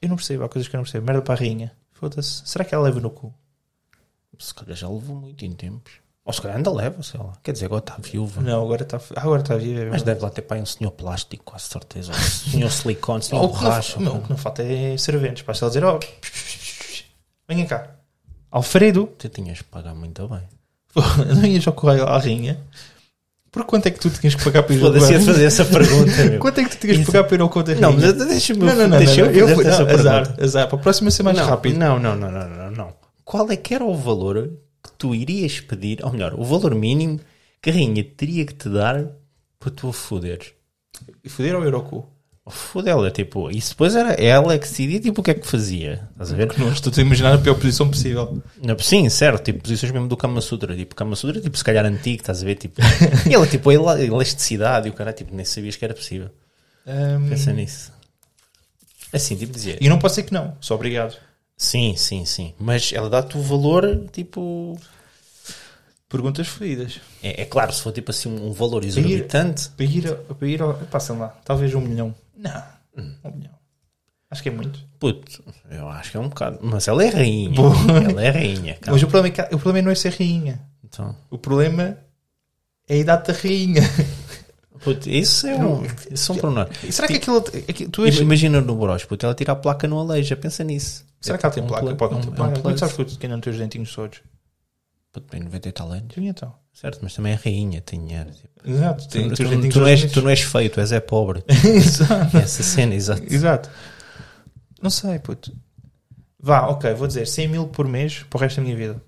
Eu 0.00 0.08
não 0.08 0.16
percebo, 0.16 0.44
há 0.44 0.48
coisas 0.48 0.68
que 0.68 0.74
eu 0.76 0.78
não 0.78 0.84
percebo. 0.84 1.04
Merda 1.06 1.22
para 1.22 1.34
a 1.34 1.36
rainha. 1.38 1.72
Foda-se. 1.92 2.42
Será 2.44 2.64
que 2.64 2.74
ela 2.74 2.84
leva 2.84 3.00
no 3.00 3.10
cu? 3.10 3.32
Se 4.38 4.54
calhar 4.54 4.76
já 4.76 4.88
levou 4.88 5.16
muito 5.16 5.44
em 5.44 5.52
tempos. 5.52 5.92
Ou 6.24 6.32
se 6.32 6.40
calhar 6.40 6.56
ainda 6.56 6.72
leva, 6.72 7.02
sei 7.02 7.20
lá. 7.20 7.32
Quer 7.42 7.52
dizer, 7.52 7.66
agora 7.66 7.80
está 7.80 7.96
viúva. 7.98 8.40
Não, 8.40 8.62
agora 8.62 8.82
está 8.82 8.98
agora 9.16 9.42
está 9.42 9.56
viva. 9.56 9.82
é 9.82 9.90
Mas 9.90 10.02
deve 10.02 10.22
lá 10.22 10.30
ter 10.30 10.42
pai 10.42 10.60
um 10.60 10.64
senhor 10.66 10.90
plástico, 10.90 11.44
com 11.44 11.58
certeza. 11.58 12.12
Um 12.12 12.50
senhor 12.50 12.70
silicone, 12.72 13.22
senhor 13.22 13.42
não, 13.42 13.48
borracha. 13.48 14.00
meu, 14.00 14.14
o 14.14 14.22
que 14.22 14.30
não 14.30 14.36
falta 14.38 14.62
é 14.62 14.96
serventes. 14.96 15.42
Basta 15.44 15.66
ela 15.66 15.70
dizer: 15.70 15.84
oh, 15.84 16.00
venha 17.46 17.66
cá. 17.66 17.90
Alfredo, 18.50 19.06
Tu 19.18 19.28
tinhas 19.28 19.58
que 19.58 19.64
pagar 19.64 19.94
muito 19.94 20.26
bem. 20.28 20.42
não 21.36 21.44
ias 21.44 21.66
ao 21.66 21.74
correio 21.74 22.04
à 22.06 22.18
rainha. 22.18 22.58
Por 23.50 23.64
quanto 23.64 23.86
é 23.86 23.90
que 23.90 24.00
tu 24.00 24.10
tinhas 24.10 24.34
que 24.34 24.42
pagar 24.42 24.62
para 24.62 24.74
ir 24.74 24.82
ao 24.82 24.92
Foda-se 24.92 25.20
fazer 25.26 25.44
essa 25.44 25.64
pergunta, 25.64 26.24
meu. 26.24 26.40
Quanto 26.40 26.58
é 26.60 26.64
que 26.64 26.70
tu 26.70 26.80
tinhas 26.80 26.98
que 26.98 27.06
pagar 27.06 27.24
para 27.24 27.34
ir 27.36 27.40
ao 27.40 27.48
conta 27.48 27.74
Não, 27.74 27.92
mas 27.92 28.12
deixa-me 28.14 28.60
Não, 28.60 28.74
não, 28.74 28.88
não, 28.88 28.98
deixa 28.98 29.22
não, 29.24 29.30
não. 29.30 29.38
Eu 29.38 29.48
fazer 29.48 29.54
vou, 29.54 29.64
essa 29.72 29.78
não, 29.80 29.86
pergunta. 29.86 30.10
azar, 30.10 30.36
azar. 30.42 30.68
Para 30.68 30.78
a 30.78 30.82
próxima 30.82 31.10
ser 31.10 31.22
mais 31.22 31.36
não, 31.36 31.46
rápido. 31.46 31.78
Não, 31.78 31.98
não, 32.00 32.16
não, 32.16 32.30
não, 32.30 32.48
não, 32.48 32.70
não. 32.70 33.03
Qual 33.24 33.50
é 33.50 33.56
que 33.56 33.74
era 33.74 33.84
o 33.84 33.94
valor 33.94 34.50
que 34.82 34.92
tu 34.98 35.14
irias 35.14 35.60
pedir, 35.60 36.04
ou 36.04 36.12
melhor, 36.12 36.34
o 36.34 36.44
valor 36.44 36.74
mínimo 36.74 37.20
que 37.62 37.70
a 37.70 37.72
rainha 37.72 38.04
teria 38.04 38.44
que 38.44 38.54
te 38.54 38.68
dar 38.68 39.06
para 39.58 39.70
tu 39.70 39.92
foderes? 39.92 40.52
E 41.22 41.28
foder 41.28 41.54
ao 41.54 41.64
Eurocu? 41.64 42.06
O 42.46 42.50
fodela, 42.50 43.10
tipo, 43.10 43.50
isso 43.50 43.70
depois 43.70 43.96
era 43.96 44.12
ela 44.22 44.58
que 44.58 44.68
decidia, 44.68 45.00
tipo, 45.00 45.22
o 45.22 45.24
que 45.24 45.30
é 45.30 45.34
que 45.34 45.46
fazia? 45.46 46.06
Estás 46.12 46.30
a 46.30 46.36
ver? 46.36 46.58
Não 46.58 46.70
estou 46.70 46.92
a 46.94 47.00
imaginar 47.00 47.32
a 47.32 47.38
pior 47.38 47.54
posição 47.54 47.88
possível. 47.88 48.42
Não, 48.62 48.78
Sim, 48.78 49.08
certo, 49.08 49.44
tipo, 49.44 49.60
posições 49.62 49.90
mesmo 49.90 50.06
do 50.08 50.14
Kama 50.16 50.42
Sutra, 50.42 50.76
tipo, 50.76 50.94
Kama 50.94 51.16
Sutra, 51.16 51.40
tipo, 51.40 51.56
se 51.56 51.64
calhar 51.64 51.86
antigo, 51.86 52.20
estás 52.20 52.42
a 52.42 52.44
ver, 52.44 52.56
tipo, 52.56 52.82
e 53.26 53.32
ela, 53.34 53.46
tipo, 53.46 53.70
a 53.70 53.74
ela- 53.74 54.04
elasticidade 54.04 54.86
e 54.88 54.90
o 54.90 54.92
cara, 54.92 55.14
tipo, 55.14 55.34
nem 55.34 55.42
sabias 55.46 55.74
que 55.76 55.84
era 55.86 55.94
possível. 55.94 56.28
Ahm, 56.86 57.30
Pensa 57.30 57.50
nisso. 57.54 57.90
Assim, 59.10 59.36
tipo, 59.36 59.50
dizia, 59.52 59.78
e 59.80 59.88
não 59.88 59.98
pode 59.98 60.12
ser 60.14 60.24
que 60.24 60.32
não. 60.34 60.54
Só 60.60 60.74
obrigado. 60.74 61.16
Sim, 61.56 61.94
sim, 61.96 62.24
sim, 62.24 62.54
mas 62.58 62.92
ela 62.92 63.08
dá-te 63.10 63.36
o 63.36 63.42
valor, 63.42 64.06
tipo, 64.12 64.78
Perguntas 66.08 66.46
fodidas. 66.46 67.00
é, 67.22 67.42
é 67.42 67.44
claro, 67.44 67.72
se 67.72 67.82
for, 67.82 67.92
tipo, 67.92 68.10
assim, 68.10 68.28
um 68.28 68.52
valor 68.52 68.84
exorbitante, 68.84 69.68
Para 69.70 69.84
ir, 69.84 70.06
ao- 70.08 70.16
para 70.16 70.48
ir 70.48 70.62
ao. 70.62 70.74
Passem 70.74 71.16
lá. 71.18 71.28
Talvez 71.44 71.74
um 71.74 71.80
milhão. 71.80 72.14
Não. 72.36 72.62
Um 72.96 73.30
milhão. 73.36 73.52
Acho 74.30 74.42
que 74.42 74.48
é 74.48 74.52
muito. 74.52 74.78
puto, 74.98 75.42
eu 75.70 75.88
acho 75.88 76.10
que 76.12 76.16
é 76.16 76.20
um 76.20 76.28
bocado, 76.28 76.58
mas 76.62 76.88
ela 76.88 77.04
é 77.04 77.08
rainha, 77.08 77.56
ela 78.10 78.22
é 78.24 78.30
rainha, 78.30 78.74
cara. 78.74 78.92
Mas 78.92 79.02
o 79.02 79.06
problema, 79.06 79.28
é 79.28 79.30
que, 79.30 79.54
o 79.54 79.58
problema 79.58 79.82
não 79.86 79.92
é 79.92 79.94
ser 79.94 80.12
rainha. 80.12 80.60
Então, 80.84 81.14
O 81.30 81.38
problema 81.38 81.96
é 82.88 82.94
a 82.94 82.96
idade 82.98 83.26
da 83.32 83.32
rainha. 83.38 83.82
Puto, 84.82 85.08
isso 85.08 85.46
é 85.46 85.54
um, 85.56 85.82
isso 86.10 86.32
é 86.32 86.34
um 86.34 86.38
pormenor. 86.38 86.68
Será 86.90 87.06
que 87.08 87.14
aquilo. 87.16 87.38
aquilo- 87.38 87.90
tu 87.90 88.04
és, 88.04 88.16
Imagina 88.18 88.60
no 88.60 88.74
Bros, 88.76 89.04
puto, 89.04 89.24
ela 89.24 89.34
tira 89.34 89.52
a 89.52 89.56
placa 89.56 89.86
no 89.88 89.98
aleija, 89.98 90.36
pensa 90.36 90.62
nisso. 90.64 91.04
Será 91.24 91.38
que 91.38 91.46
ela 91.46 91.54
tem 91.54 91.62
Um 91.62 91.66
placa? 91.66 91.94
Pode 91.96 92.12
não 92.12 92.18
um- 92.20 92.22
ter 92.22 92.28
é 92.28 92.30
um 92.32 92.34
placa. 92.34 92.54
Como 92.60 92.70
é 92.70 92.72
que 92.74 92.80
sabes 92.80 92.96
que 92.96 93.04
tu 93.04 93.18
ainda 93.22 93.34
não 93.36 93.40
tens 93.40 93.52
os 93.54 93.58
dentinhos 93.58 93.94
todos? 93.94 94.20
Puto, 95.12 95.26
tem 95.28 95.40
90 95.40 95.68
e 95.68 95.72
tal 95.72 95.90
anos. 95.92 96.12
Tu 96.14 96.20
então. 96.20 96.54
Certo, 96.72 96.98
mas 97.02 97.14
também 97.14 97.32
é 97.32 97.36
rainha, 97.36 97.80
tem 97.80 98.04
dinheiro. 98.04 98.30
Tipo, 98.32 98.68
Exato. 98.68 99.08
Tem, 99.08 99.28
tu, 99.30 99.36
tu- 99.36 99.68
tu 99.68 99.80
não 99.80 99.86
és, 99.86 100.10
tu 100.12 100.22
não 100.22 100.30
és 100.30 100.40
feio, 100.40 100.70
tu 100.70 100.80
és 100.80 100.90
é 100.92 100.98
pobre. 101.00 101.44
Exato. 101.64 102.36
É 102.36 102.40
essa 102.42 102.62
cena, 102.64 102.94
exato. 102.94 103.22
Exato. 103.32 103.70
Não 104.82 104.90
sei, 104.90 105.18
puto. 105.20 105.52
Vá, 106.40 106.66
ok, 106.66 106.92
vou 106.94 107.06
dizer 107.06 107.26
100 107.26 107.48
mil 107.48 107.68
por 107.68 107.86
mês 107.88 108.24
para 108.28 108.36
o 108.36 108.40
resto 108.40 108.56
da 108.56 108.62
minha 108.64 108.76
vida. 108.76 109.00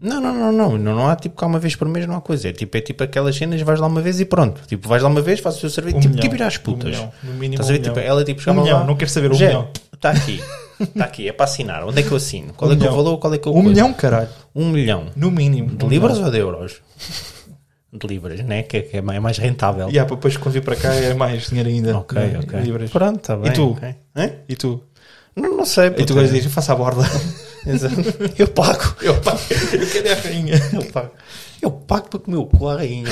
Não, 0.00 0.20
não, 0.20 0.32
não, 0.32 0.52
não, 0.52 0.78
não, 0.78 0.94
não 0.94 1.08
há 1.08 1.16
tipo 1.16 1.34
cá 1.34 1.46
uma 1.46 1.58
vez 1.58 1.74
por 1.74 1.88
mês, 1.88 2.06
não 2.06 2.14
há 2.14 2.20
coisa. 2.20 2.48
É 2.48 2.52
tipo, 2.52 2.76
é 2.76 2.80
tipo 2.80 3.02
aquelas 3.02 3.34
cenas, 3.36 3.60
vais 3.62 3.80
lá 3.80 3.88
uma 3.88 4.00
vez 4.00 4.20
e 4.20 4.24
pronto. 4.24 4.60
Tipo, 4.68 4.88
vais 4.88 5.02
lá 5.02 5.08
uma 5.08 5.20
vez, 5.20 5.40
fazes 5.40 5.58
o 5.58 5.62
teu 5.62 5.70
serviço, 5.70 5.96
Um 5.96 6.00
tipo, 6.00 6.14
milhão. 6.14 6.22
que 6.22 6.28
virar 6.36 6.46
as 6.46 6.56
Um 6.56 6.60
putas. 6.62 6.90
milhão. 6.90 7.12
No 7.24 7.32
mínimo 7.32 7.54
Estás 7.54 7.68
a 7.68 7.72
um 7.72 7.76
ver? 7.76 7.82
Tipo, 7.82 7.96
milhão. 7.96 8.08
ela 8.12 8.24
tipo 8.24 8.38
Um 8.40 8.44
chegava 8.44 8.62
milhão, 8.62 8.78
lá. 8.78 8.84
não 8.86 8.96
quero 8.96 9.10
saber 9.10 9.32
um 9.32 9.34
Zé, 9.34 9.48
milhão. 9.48 9.70
Está 9.92 10.10
aqui, 10.12 10.40
está 10.80 11.04
aqui, 11.04 11.28
é 11.28 11.32
para 11.32 11.44
assinar. 11.44 11.84
Onde 11.86 12.00
é 12.00 12.02
que 12.02 12.10
eu 12.12 12.16
assino? 12.16 12.52
Qual 12.54 12.70
Um 12.70 12.74
é 12.74 12.76
que 12.76 12.86
é 12.86 12.90
o 12.90 12.94
valor? 12.96 13.18
Qual 13.18 13.32
é 13.34 13.38
que 13.38 13.48
é 13.48 13.50
o 13.50 13.54
Um 13.54 13.62
coisa? 13.62 13.68
milhão, 13.70 13.92
caralho. 13.92 14.28
Um 14.54 14.68
milhão. 14.70 15.06
No 15.16 15.30
mínimo. 15.30 15.70
De 15.76 15.84
Um 15.84 15.88
libras 15.88 16.12
milhão. 16.14 16.26
ou 16.26 16.32
de 16.32 16.38
euros? 16.38 16.80
De 17.92 18.06
libras, 18.06 18.40
né? 18.40 18.62
Que 18.62 18.76
é, 18.76 18.82
que 18.82 18.96
é 18.98 19.00
mais- 19.00 19.16
é 19.16 19.20
mais 19.20 19.38
rentável. 19.38 19.88
E 19.90 19.98
há, 19.98 20.04
depois 20.04 20.36
quando 20.36 20.52
vir 20.54 20.62
para 20.62 20.76
cá 20.76 20.94
é 20.94 21.14
mais 21.14 21.48
dinheiro 21.48 21.68
ainda. 21.68 21.96
Ok, 21.96 22.18
Né? 22.20 22.38
ok. 22.42 22.60
Libras. 22.60 22.90
Pronto, 22.90 23.16
está 23.18 23.36
bem. 23.36 23.52
tu? 23.52 23.70
ok. 23.72 23.94
Hã? 24.16 24.30
E 24.48 24.56
tu? 24.56 24.82
Não, 25.34 25.56
não 25.56 25.64
sei. 25.64 25.86
E 25.96 26.04
tu 26.04 26.12
agora 26.12 26.28
dizes, 26.28 26.52
faça 26.52 26.72
a 26.72 26.76
borda. 26.76 27.02
Eu 28.38 28.48
pago. 28.48 28.94
Eu, 29.02 29.20
pá, 29.20 29.36
eu 29.72 29.86
quero 29.90 30.08
é 30.08 30.12
a 30.12 30.20
rainha. 30.20 30.54
Eu 30.72 30.84
pago. 30.86 31.10
Eu 31.60 31.70
pago 31.70 32.08
para 32.08 32.20
comer 32.20 32.36
o 32.38 32.46
cu 32.46 32.68
à 32.68 32.76
rainha. 32.76 33.08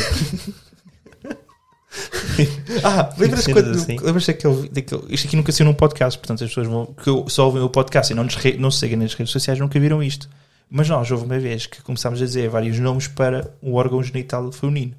Ah, 2.84 3.14
lembras-te 3.18 3.46
Cenas 3.46 3.62
quando. 3.64 3.76
assim. 3.76 3.96
Lembras 3.98 4.26
daquele, 4.26 4.68
daquele. 4.68 5.02
Isto 5.08 5.26
aqui 5.26 5.36
nunca 5.36 5.52
saiu 5.52 5.66
num 5.66 5.74
podcast, 5.74 6.18
portanto 6.18 6.44
as 6.44 6.50
pessoas 6.50 6.66
vão, 6.66 6.86
que 6.86 7.30
só 7.32 7.46
ouvem 7.46 7.62
o 7.62 7.68
podcast 7.68 8.12
e 8.12 8.16
não, 8.16 8.24
nos 8.24 8.34
re- 8.36 8.56
não 8.58 8.70
se 8.70 8.78
seguem 8.80 8.96
nas 8.96 9.14
redes 9.14 9.32
sociais 9.32 9.58
nunca 9.58 9.78
viram 9.80 10.02
isto. 10.02 10.28
Mas 10.68 10.88
nós, 10.88 11.10
houve 11.10 11.24
uma 11.24 11.38
vez 11.38 11.66
que 11.66 11.80
começámos 11.82 12.20
a 12.20 12.24
dizer 12.24 12.48
vários 12.48 12.78
nomes 12.78 13.06
para 13.08 13.50
um 13.62 13.74
órgão 13.74 14.02
genital 14.02 14.50
feminino. 14.52 14.94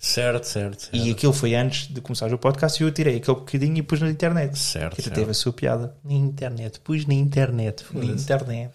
Certo, 0.00 0.44
certo. 0.44 0.82
certo. 0.82 0.96
E 0.96 1.10
aquilo 1.10 1.32
foi 1.32 1.56
antes 1.56 1.92
de 1.92 2.00
começar 2.00 2.32
o 2.32 2.38
podcast 2.38 2.80
e 2.80 2.86
eu 2.86 2.92
tirei 2.92 3.16
aquele 3.16 3.36
bocadinho 3.36 3.78
e 3.78 3.82
pus 3.82 4.00
na 4.00 4.08
internet. 4.08 4.56
Certo, 4.56 4.94
Que 4.94 5.10
teve 5.10 5.32
a 5.32 5.34
sua 5.34 5.52
piada. 5.52 5.92
Na 6.04 6.12
internet. 6.12 6.78
Pus 6.78 7.04
na 7.04 7.14
internet. 7.14 7.84
Na 7.92 8.04
internet. 8.04 8.70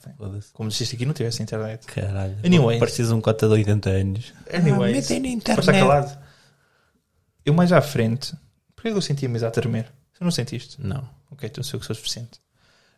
Como 0.52 0.70
se 0.70 0.84
isto 0.84 0.96
aqui 0.98 1.06
não 1.06 1.14
tivesse 1.14 1.42
internet. 1.42 1.86
Caralho. 1.86 2.36
Anyways. 2.44 2.78
Pareces 2.78 3.10
um 3.10 3.22
cota 3.22 3.48
de 3.48 3.54
80 3.54 3.90
anos. 3.90 4.34
Anyways. 4.54 4.92
Ah, 4.98 5.00
metem 5.00 5.20
na 5.22 5.28
internet. 5.30 5.66
calado. 5.66 6.23
Eu 7.46 7.54
mais 7.54 7.72
à 7.72 7.82
frente. 7.82 8.34
Porquê 8.76 8.92
que 8.92 8.98
eu 8.98 9.02
sentia 9.02 9.28
mais 9.30 9.44
a 9.44 9.52
tremer? 9.52 9.86
Tu 10.18 10.24
não 10.24 10.32
sentiste? 10.32 10.78
Não. 10.80 11.08
Ok, 11.32 11.50
então 11.50 11.64
eu 11.74 11.80
que 11.80 11.86
sou 11.86 11.96
suficiente. 11.96 12.42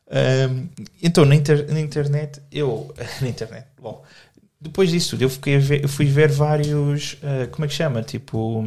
Ahm, 0.09 0.67
então, 1.01 1.25
na, 1.25 1.35
inter- 1.35 1.71
na 1.71 1.79
internet, 1.79 2.41
eu. 2.51 2.93
Na 3.21 3.27
internet, 3.27 3.65
bom. 3.81 4.03
Depois 4.61 4.89
disso 4.89 5.11
tudo, 5.11 5.23
eu, 5.23 5.29
fiquei 5.29 5.55
a 5.55 5.59
ver- 5.59 5.83
eu 5.83 5.89
fui 5.89 6.05
ver 6.05 6.31
vários. 6.31 7.17
ah, 7.23 7.47
como 7.47 7.65
é 7.65 7.67
que 7.67 7.73
chama? 7.73 8.03
Tipo. 8.03 8.63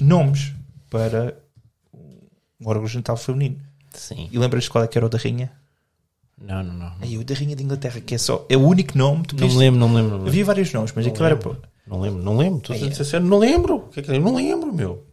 nomes 0.00 0.52
para 0.90 1.34
um 2.60 2.66
órgão 2.68 2.86
genital 2.86 3.16
feminino. 3.16 3.58
Sim. 3.92 4.28
E 4.32 4.38
lembras 4.38 4.68
qual 4.68 4.84
é 4.84 4.88
que 4.88 4.96
era 4.96 5.06
o 5.06 5.08
da 5.08 5.18
rainha? 5.18 5.50
Não, 6.40 6.62
não, 6.62 6.72
não. 6.74 6.92
Aí, 7.00 7.18
o 7.18 7.24
da 7.24 7.34
rainha 7.34 7.56
de 7.56 7.62
Inglaterra, 7.64 8.00
que 8.00 8.14
é 8.14 8.18
só. 8.18 8.46
É 8.48 8.56
o 8.56 8.60
único 8.66 8.96
nome. 8.96 9.24
Não 9.34 9.48
me 9.48 9.56
lembro, 9.56 9.80
não 9.80 9.88
me 9.88 9.96
lembro. 9.96 10.10
Não 10.10 10.18
me 10.18 10.24
lembro. 10.24 10.28
Havia 10.28 10.44
vários 10.44 10.72
nomes, 10.72 10.92
mas 10.94 11.04
Não 11.04 11.12
aquilo 11.12 11.26
era. 11.26 11.34
lembro. 11.34 11.54
pô, 11.56 11.68
Não 11.88 12.00
lembro, 12.00 12.22
não 12.22 12.36
lembro. 12.36 12.58
Estou 12.58 12.76
a 12.76 12.78
é. 12.78 12.94
sincero, 12.94 13.24
não 13.24 13.38
lembro. 13.38 13.76
O 13.76 13.88
que 13.88 14.00
é 14.00 14.02
que 14.02 14.12
é? 14.12 14.18
Não 14.18 14.34
lembro, 14.34 14.72
meu. 14.72 15.06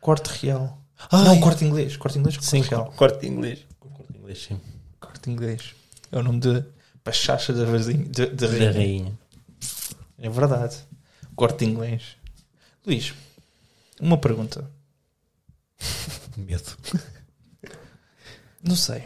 Corte 0.00 0.28
real. 0.40 0.78
Ai. 1.10 1.24
Não, 1.24 1.40
corte 1.40 1.64
inglês. 1.64 1.96
Corte 1.96 2.18
inglês 2.18 2.36
ou 2.36 2.42
Sim, 2.42 2.58
corte 2.60 2.70
real? 2.70 2.92
corte 2.96 3.26
inglês. 3.26 3.66
Corte 3.78 4.18
inglês, 4.18 4.42
sim. 4.42 4.60
Corte 5.00 5.30
inglês. 5.30 5.74
É 6.10 6.18
o 6.18 6.22
nome 6.22 6.40
de 6.40 6.64
Pachacha 7.04 7.52
da, 7.52 7.64
vazinha, 7.64 8.04
de, 8.04 8.26
de 8.26 8.34
Da 8.34 8.46
rainha. 8.46 8.72
rainha. 8.72 9.18
É 10.18 10.28
verdade. 10.28 10.76
Corte 11.34 11.64
inglês. 11.64 12.16
Luís, 12.86 13.12
uma 14.00 14.16
pergunta. 14.18 14.70
Medo. 16.36 16.76
Não 18.62 18.76
sei. 18.76 19.02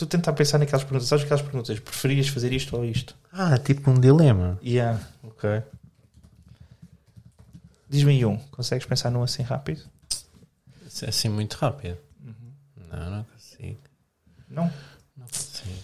A 0.00 0.06
tentar 0.06 0.32
pensar 0.34 0.58
naquelas 0.58 0.84
perguntas. 0.84 1.08
Sabes 1.08 1.24
aquelas 1.24 1.42
perguntas? 1.42 1.78
Preferias 1.80 2.28
fazer 2.28 2.52
isto 2.52 2.76
ou 2.76 2.84
isto? 2.84 3.16
Ah, 3.32 3.56
tipo 3.58 3.90
um 3.90 3.98
dilema. 3.98 4.58
Yeah. 4.62 5.00
Ok. 5.22 5.62
Diz-me 7.88 8.12
aí 8.12 8.24
um. 8.24 8.36
Consegues 8.50 8.86
pensar 8.86 9.10
num 9.10 9.22
assim 9.22 9.42
rápido? 9.42 9.82
É 11.02 11.08
assim 11.08 11.28
muito 11.28 11.54
rápido. 11.54 11.98
Não, 12.90 13.10
não 13.10 13.24
consigo. 13.24 13.80
Não. 14.48 14.72
Não 15.16 15.26
consigo. 15.26 15.78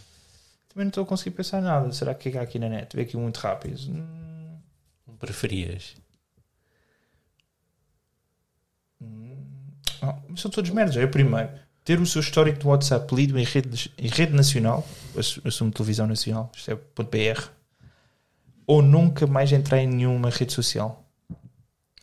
Também 0.69 0.85
não 0.85 0.89
estou 0.89 1.05
a 1.05 1.07
conseguir 1.07 1.33
pensar 1.37 1.61
nada. 1.61 1.93
Será 1.93 2.15
que 2.15 2.37
há 2.37 2.43
aqui 2.43 2.59
na 2.59 2.69
net? 2.69 2.95
Vê 2.97 3.03
aqui 3.03 3.17
muito 3.17 3.39
rápido. 3.39 3.79
Hum, 3.91 4.57
Não 5.07 5.17
preferias? 5.17 5.95
ah, 10.01 10.19
mas 10.29 10.41
são 10.41 10.51
todos 10.51 10.71
merdas. 10.71 10.97
É 10.97 11.05
o 11.05 11.11
primeiro. 11.11 11.51
Ter 11.85 12.01
o 12.01 12.07
seu 12.07 12.21
histórico 12.21 12.61
do 12.61 12.69
WhatsApp 12.69 13.13
lido 13.15 13.39
em 13.39 13.45
rede, 13.45 13.93
em 13.99 14.09
rede 14.09 14.33
nacional. 14.33 14.87
assu- 15.19 15.43
Assumo 15.45 15.71
televisão 15.73 16.07
nacional. 16.07 16.51
Isto 16.57 16.71
é 16.71 16.75
.br. 17.03 17.49
Ou 18.67 18.81
nunca 18.81 19.27
mais 19.27 19.53
entrar 19.53 19.79
em 19.79 19.89
nenhuma 19.89 20.31
rede 20.31 20.53
social. 20.53 21.02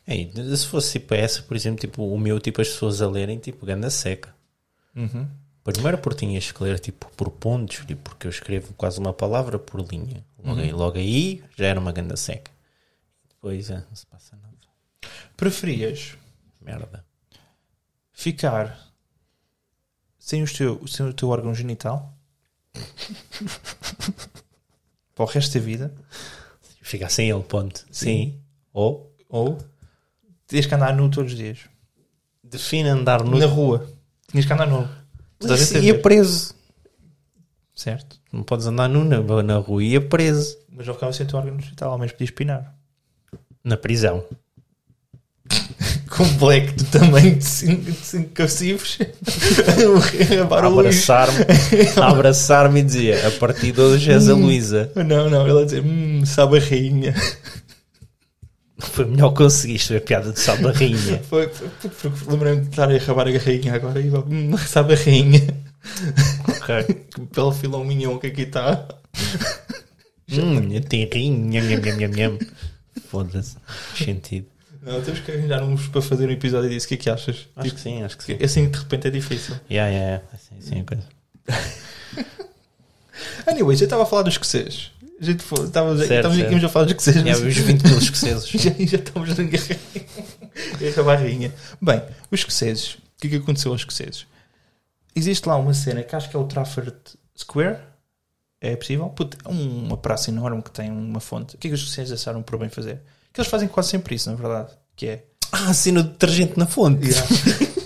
Ei, 0.10 0.32
se 0.58 0.66
fosse 0.66 1.00
tipo 1.00 1.14
essa, 1.14 1.44
por 1.44 1.56
exemplo, 1.56 1.80
tipo 1.80 2.04
o 2.04 2.18
meu, 2.18 2.40
tipo 2.40 2.62
as 2.62 2.70
pessoas 2.70 3.00
a 3.00 3.08
lerem, 3.08 3.38
tipo, 3.38 3.64
ganda 3.66 3.92
seca. 3.92 4.36
Uhum. 4.96 5.28
Primeiro 5.64 6.00
porque 6.00 6.26
tinhas 6.26 6.52
que 6.52 6.64
ler 6.64 6.80
tipo 6.80 7.12
por 7.16 7.30
pontos, 7.30 7.86
tipo, 7.86 8.02
porque 8.02 8.26
eu 8.26 8.32
escrevo 8.32 8.74
quase 8.74 9.00
uma 9.00 9.14
palavra 9.14 9.60
por 9.60 9.80
linha. 9.82 10.26
Logo, 10.44 10.60
aí, 10.60 10.72
logo 10.72 10.98
aí 10.98 11.44
já 11.56 11.68
era 11.68 11.80
uma 11.80 11.92
ganda 11.92 12.18
seca. 12.18 12.50
Depois 13.30 13.70
ah, 13.70 13.86
não 13.88 13.96
se 13.96 14.08
passa 14.08 14.36
nada. 14.36 14.50
Preferias 15.38 16.18
Merda. 16.60 17.06
ficar 18.12 18.92
sem, 20.18 20.42
os 20.42 20.54
teu, 20.54 20.88
sem 20.88 21.06
o 21.06 21.14
teu 21.14 21.30
órgão 21.30 21.54
genital 21.54 22.18
para 25.14 25.24
o 25.24 25.28
resto 25.28 25.54
da 25.54 25.60
vida 25.60 25.94
Ficar 26.82 27.10
sem 27.10 27.30
ele, 27.30 27.44
ponto. 27.44 27.86
Sim. 27.92 28.42
Ou 28.74 29.16
ou 29.30 29.60
teres 30.50 30.66
que 30.66 30.76
andar 30.76 30.94
nu 30.94 31.10
todos 31.10 31.32
os 31.32 31.38
dias 31.38 31.60
define 32.50 32.90
andar 32.90 33.24
no. 33.24 33.38
na 33.38 33.46
rua. 33.46 33.88
Tinhas 34.30 34.46
que 34.46 34.54
andar 34.54 34.68
nu. 34.68 34.88
Mas 35.42 35.72
ia 35.72 35.98
preso. 36.00 36.54
Certo. 37.76 38.20
Não 38.32 38.44
podes 38.44 38.68
andar 38.68 38.90
nu 38.90 39.06
na, 39.06 39.44
na 39.44 39.58
rua, 39.58 39.84
ia 39.84 40.02
preso. 40.02 40.58
Mas 40.70 40.86
não 40.86 40.94
ficava 40.94 41.14
sem 41.14 41.26
o 41.26 41.30
teu 41.30 41.40
órgão 41.40 41.60
genital, 41.60 41.92
ao 41.92 41.98
menos 41.98 42.12
podias 42.12 42.32
pinar. 42.32 42.76
Na 43.64 43.78
prisão. 43.78 44.24
Com 46.10 46.28
black 46.38 46.74
do 46.74 46.84
tamanho 46.86 47.36
de 47.36 47.46
5 47.46 48.30
cacifres 48.34 48.98
a 50.50 50.56
A 50.56 50.68
abraçar-me 50.68 51.46
abraçar-me 52.02 52.80
e 52.80 52.84
dizia: 52.84 53.28
A 53.28 53.32
partir 53.32 53.72
de 53.72 53.80
hoje 53.80 54.12
és 54.12 54.28
a 54.28 54.34
Luísa. 54.34 54.92
Não, 54.96 55.30
não, 55.30 55.48
ele 55.48 55.62
a 55.62 55.66
dizer, 55.66 55.82
hum, 55.82 56.26
sabe 56.26 56.58
a 56.58 56.60
rainha. 56.60 57.16
Foi 59.00 59.06
melhor 59.06 59.30
que 59.30 59.38
conseguiste 59.38 59.94
ver 59.94 60.00
a 60.00 60.02
piada 60.02 60.34
de 60.34 60.40
salva 60.42 60.74
rainha. 60.74 61.24
Foi, 61.24 61.48
porque 61.48 62.10
lembrei-me 62.28 62.62
de 62.64 62.70
estar 62.70 62.92
a 62.92 62.98
rabar 62.98 63.30
a 63.30 63.38
rainha 63.38 63.74
agora 63.74 64.02
e 64.02 64.10
hum, 64.10 64.58
sabe 64.58 64.94
a 64.94 64.98
rainha. 64.98 65.48
Ok. 66.50 67.06
Pelo 67.32 67.54
filão 67.54 67.86
mignon 67.86 68.20
que 68.20 68.28
aqui 68.28 68.42
está. 68.42 68.86
Hum, 70.32 70.80
terrinha, 70.82 71.60
nham, 71.60 71.80
nham, 71.80 71.98
nham, 71.98 72.12
nham. 72.12 72.40
Foda-se. 73.08 73.58
Sentido. 73.96 74.46
Não, 74.84 75.02
temos 75.02 75.22
que 75.22 75.32
arranjar 75.32 75.64
uns 75.64 75.88
para 75.88 76.04
fazer 76.04 76.28
um 76.28 76.32
episódio 76.32 76.70
disso. 76.70 76.86
O 76.86 76.90
que 76.90 76.94
é 76.94 76.98
que 76.98 77.10
achas? 77.10 77.48
Acho 77.56 77.74
que 77.74 77.82
sim, 77.82 78.04
acho 78.04 78.16
que 78.16 78.24
sim. 78.26 78.34
Tipo, 78.34 78.46
assim 78.46 78.70
de 78.70 78.78
repente 78.78 79.08
é 79.08 79.10
difícil. 79.10 79.56
Yeah, 79.72 79.90
yeah, 79.90 80.08
yeah. 80.08 80.26
Assim, 80.32 80.56
assim, 80.60 80.82
a 80.82 80.84
coisa. 80.84 81.04
Anyways, 83.48 83.82
eu 83.82 83.86
estava 83.86 84.04
a 84.04 84.06
falar 84.06 84.22
dos 84.22 84.34
escoceses. 84.34 84.92
A 85.22 85.26
gente 85.26 85.44
foi- 85.44 85.66
estava, 85.66 85.98
Certo, 85.98 86.12
estávamos 86.12 86.38
certo. 86.38 86.50
íamos 86.52 86.64
a 86.64 86.70
falar 86.70 86.86
dos 86.86 86.92
escoceses. 86.94 87.24
Mas- 87.24 87.42
os 87.42 87.58
20 87.58 87.84
mil 87.84 87.98
escoceses. 87.98 88.48
já, 88.50 88.70
já 88.72 88.98
estamos 88.98 89.38
na 89.38 89.44
guerra. 89.44 89.80
Guerra 90.80 91.04
barrinha. 91.04 91.54
Bem, 91.82 92.02
os 92.32 92.40
escoceses. 92.40 92.94
O 92.96 93.00
que 93.22 93.28
é 93.28 93.30
que 93.32 93.36
aconteceu 93.38 93.72
aos 93.72 93.82
escoceses? 93.82 94.26
Existe 95.16 95.48
lá 95.48 95.56
uma 95.58 95.74
cena 95.74 96.04
que 96.04 96.16
acho 96.16 96.30
que 96.30 96.36
é 96.36 96.40
o 96.40 96.44
Trafford 96.46 96.94
Square. 97.38 97.78
É 98.62 98.76
possível? 98.76 99.08
Puta, 99.10 99.38
é 99.46 99.50
uma 99.50 99.96
praça 99.98 100.30
enorme 100.32 100.62
que 100.62 100.72
tem 100.72 100.90
uma 100.92 101.20
fonte. 101.20 101.56
O 101.56 101.58
que 101.58 101.68
é 101.68 101.70
que 101.70 101.74
os 101.76 101.82
escoceses 101.82 102.12
acharam 102.12 102.42
por 102.42 102.58
bem 102.60 102.70
fazer? 102.70 103.02
Que 103.34 103.40
eles 103.42 103.50
fazem 103.50 103.68
quase 103.68 103.90
sempre 103.90 104.16
isso, 104.16 104.30
na 104.30 104.36
verdade. 104.36 104.72
Que 104.96 105.08
é. 105.08 105.24
Ah, 105.52 105.74
cena 105.74 106.04
do 106.04 106.10
detergente 106.10 106.58
na 106.58 106.66
fonte. 106.66 107.08
Yeah. 107.08 107.28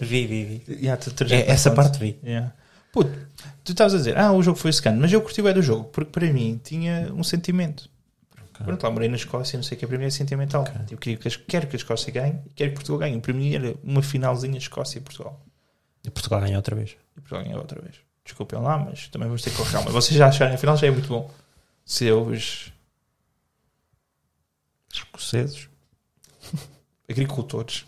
Vi, 0.00 0.26
vi, 0.26 0.44
vi. 0.44 0.62
Yeah, 0.84 1.02
É, 1.30 1.50
essa 1.50 1.70
fonte. 1.70 1.76
parte 1.76 1.98
vi. 1.98 2.18
Yeah. 2.24 2.52
Puto, 2.92 3.10
tu 3.64 3.72
estavas 3.72 3.94
a 3.94 3.98
dizer, 3.98 4.16
ah, 4.18 4.32
o 4.32 4.42
jogo 4.42 4.58
foi 4.58 4.72
secante, 4.72 4.98
mas 4.98 5.12
eu 5.12 5.20
curti 5.20 5.42
bem 5.42 5.54
do 5.54 5.62
jogo, 5.62 5.84
porque 5.84 6.10
para 6.10 6.32
mim 6.32 6.60
tinha 6.62 7.12
um 7.14 7.24
sentimento. 7.24 7.88
Pronto, 8.52 8.82
lá 8.82 8.90
morei 8.90 9.08
na 9.08 9.16
Escócia, 9.16 9.56
não 9.56 9.62
sei 9.62 9.76
o 9.76 9.80
que, 9.80 9.86
para 9.86 9.98
mim 9.98 10.06
é 10.06 10.10
sentimental. 10.10 10.64
Eu 10.90 10.96
queria 10.96 11.18
que, 11.18 11.28
quero 11.40 11.66
que 11.66 11.76
a 11.76 11.78
Escócia 11.78 12.10
ganhe 12.12 12.40
e 12.46 12.50
quero 12.50 12.70
que 12.70 12.76
Portugal 12.76 13.00
ganhe. 13.00 13.20
Para 13.20 13.32
mim 13.34 13.54
era 13.54 13.74
uma 13.84 14.02
finalzinha 14.02 14.56
Escócia 14.56 14.98
e 14.98 15.00
Portugal. 15.02 15.38
E 16.04 16.10
Portugal 16.10 16.40
ganha 16.40 16.56
outra 16.56 16.74
vez. 16.74 16.96
E 17.16 17.20
Portugal 17.20 17.42
ganhava 17.42 17.60
outra 17.60 17.82
vez. 17.82 17.96
Desculpem 18.24 18.58
lá, 18.58 18.78
mas 18.78 19.08
também 19.08 19.28
vamos 19.28 19.42
ter 19.42 19.50
que 19.50 19.56
correr 19.56 19.72
calma. 19.72 19.90
Vocês 19.90 20.16
já 20.16 20.28
acharem 20.28 20.54
a 20.54 20.58
final 20.58 20.76
já 20.76 20.86
é 20.86 20.90
muito 20.90 21.08
bom. 21.08 21.30
Seus 21.84 22.72
Escoceses. 24.92 25.68
agricultores. 27.08 27.84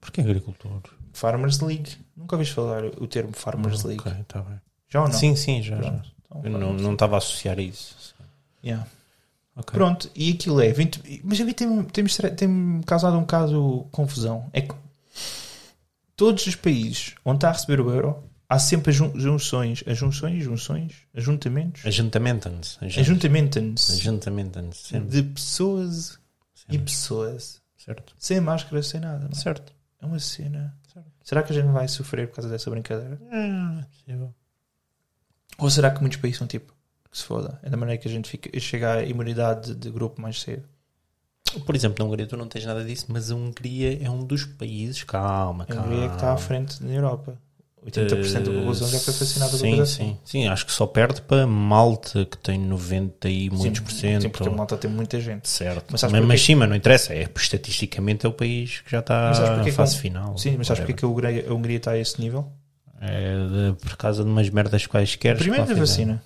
Porquê 0.00 0.20
agricultor? 0.20 0.82
Farmers 1.12 1.60
League. 1.60 1.96
Nunca 2.16 2.36
ouviste 2.36 2.54
falar 2.54 2.84
o 2.84 3.06
termo 3.06 3.32
Farmers 3.32 3.82
League? 3.84 4.02
Tá. 4.26 4.44
Já 4.88 5.02
ou 5.02 5.08
não? 5.08 5.18
Sim, 5.18 5.36
sim, 5.36 5.62
já. 5.62 5.80
já. 5.80 6.02
Então, 6.26 6.40
Eu 6.44 6.50
não 6.58 6.72
não 6.74 6.92
estava 6.94 7.16
a 7.16 7.18
associar 7.18 7.58
a 7.58 7.62
isso. 7.62 8.14
Yeah. 8.64 8.86
Ok. 9.56 9.72
Pronto, 9.74 10.10
e 10.14 10.32
aquilo 10.32 10.60
é 10.60 10.72
20. 10.72 11.20
Mas 11.24 11.40
a 11.40 11.44
mim 11.44 11.52
tem-me 11.52 11.84
tem 11.84 12.04
tem 12.36 12.80
causado 12.86 13.16
um 13.16 13.20
bocado 13.20 13.86
confusão. 13.90 14.48
É 14.52 14.62
que 14.62 14.74
todos 16.16 16.46
os 16.46 16.54
países 16.56 17.14
onde 17.24 17.38
está 17.38 17.48
a 17.48 17.52
receber 17.52 17.80
o 17.80 17.90
euro, 17.90 18.22
há 18.48 18.58
sempre 18.58 18.90
as 18.90 18.96
jun- 18.96 19.12
junções, 19.18 19.82
as 19.86 19.98
junções, 19.98 20.42
junções, 20.44 20.92
ajuntamentos, 21.14 21.84
ajuntamentos 21.84 22.78
Ajuntamentam-se. 22.82 23.92
Sempre. 24.88 25.08
de 25.10 25.22
pessoas 25.22 26.18
e 26.68 26.72
Sempre. 26.72 26.78
pessoas 26.84 27.60
Certo. 27.76 28.14
sem 28.18 28.40
máscara, 28.40 28.82
sem 28.82 29.00
nada. 29.00 29.20
mano. 29.20 29.34
Certo. 29.34 29.72
É 30.00 30.06
uma 30.06 30.18
cena. 30.18 30.74
Será 31.24 31.42
que 31.42 31.52
a 31.52 31.54
gente 31.54 31.70
vai 31.72 31.86
sofrer 31.88 32.28
por 32.28 32.36
causa 32.36 32.48
dessa 32.48 32.70
brincadeira? 32.70 33.20
Ah, 33.30 33.84
possível. 33.90 34.34
Ou 35.58 35.70
será 35.70 35.90
que 35.90 36.00
muitos 36.00 36.18
países 36.18 36.38
são 36.38 36.46
tipo 36.46 36.72
que 37.10 37.18
se 37.18 37.24
foda? 37.24 37.58
É 37.62 37.68
da 37.70 37.76
maneira 37.76 38.00
que 38.00 38.08
a 38.08 38.10
gente 38.10 38.28
fica, 38.28 38.58
chega 38.58 38.94
à 38.94 39.02
imunidade 39.04 39.74
de, 39.74 39.80
de 39.80 39.90
grupo 39.90 40.20
mais 40.20 40.40
cedo. 40.40 40.66
Por 41.66 41.76
exemplo, 41.76 42.02
na 42.02 42.08
Hungria 42.08 42.26
tu 42.26 42.36
não 42.36 42.48
tens 42.48 42.64
nada 42.64 42.82
disso, 42.82 43.06
mas 43.08 43.30
a 43.30 43.34
Hungria 43.34 44.02
é 44.02 44.08
um 44.08 44.24
dos 44.24 44.44
países. 44.44 45.04
Calma, 45.04 45.64
A 45.64 45.66
calma. 45.66 45.82
Hungria 45.82 46.04
é 46.06 46.08
que 46.08 46.14
está 46.14 46.32
à 46.32 46.36
frente 46.38 46.82
na 46.82 46.92
Europa. 46.92 47.38
80% 47.86 48.32
da 48.44 48.52
população 48.52 48.88
já 48.88 48.98
foi 49.00 49.12
vacinada 49.14 49.56
a 49.56 49.58
Sim, 49.58 49.76
coisa 49.76 49.86
sim. 49.86 50.18
Sim, 50.24 50.46
acho 50.46 50.64
que 50.66 50.72
só 50.72 50.86
perde 50.86 51.20
para 51.22 51.46
Malta, 51.46 52.24
que 52.24 52.38
tem 52.38 52.58
90 52.58 53.28
e 53.28 53.50
muitos 53.50 53.80
por 53.80 53.90
Sim, 53.90 53.98
cento. 54.20 54.30
porque 54.30 54.48
a 54.48 54.52
malta 54.52 54.76
tem 54.76 54.88
muita 54.90 55.20
gente. 55.20 55.48
Certo. 55.48 55.86
Mas 55.90 56.02
Mas, 56.04 56.24
mas, 56.24 56.42
sim, 56.42 56.54
mas 56.54 56.68
não 56.68 56.76
interessa. 56.76 57.12
É, 57.12 57.28
estatisticamente 57.36 58.24
é 58.24 58.28
o 58.28 58.32
país 58.32 58.80
que 58.82 58.90
já 58.90 59.00
está 59.00 59.56
na 59.56 59.64
que 59.64 59.72
fase 59.72 59.94
não- 59.96 60.00
final. 60.00 60.38
Sim, 60.38 60.54
mas 60.58 60.66
sabes 60.68 60.80
porque 60.84 60.94
que 60.94 61.04
a 61.04 61.08
Hungria, 61.08 61.44
a 61.48 61.52
Hungria 61.52 61.76
está 61.78 61.90
a 61.92 61.98
esse 61.98 62.20
nível? 62.20 62.50
É 63.00 63.34
de- 63.72 63.76
por 63.80 63.96
causa 63.96 64.22
de 64.22 64.30
umas 64.30 64.48
merdas 64.48 64.86
quaisquer. 64.86 65.36
Primeiro 65.36 65.66
da 65.66 65.74
vacina. 65.74 66.22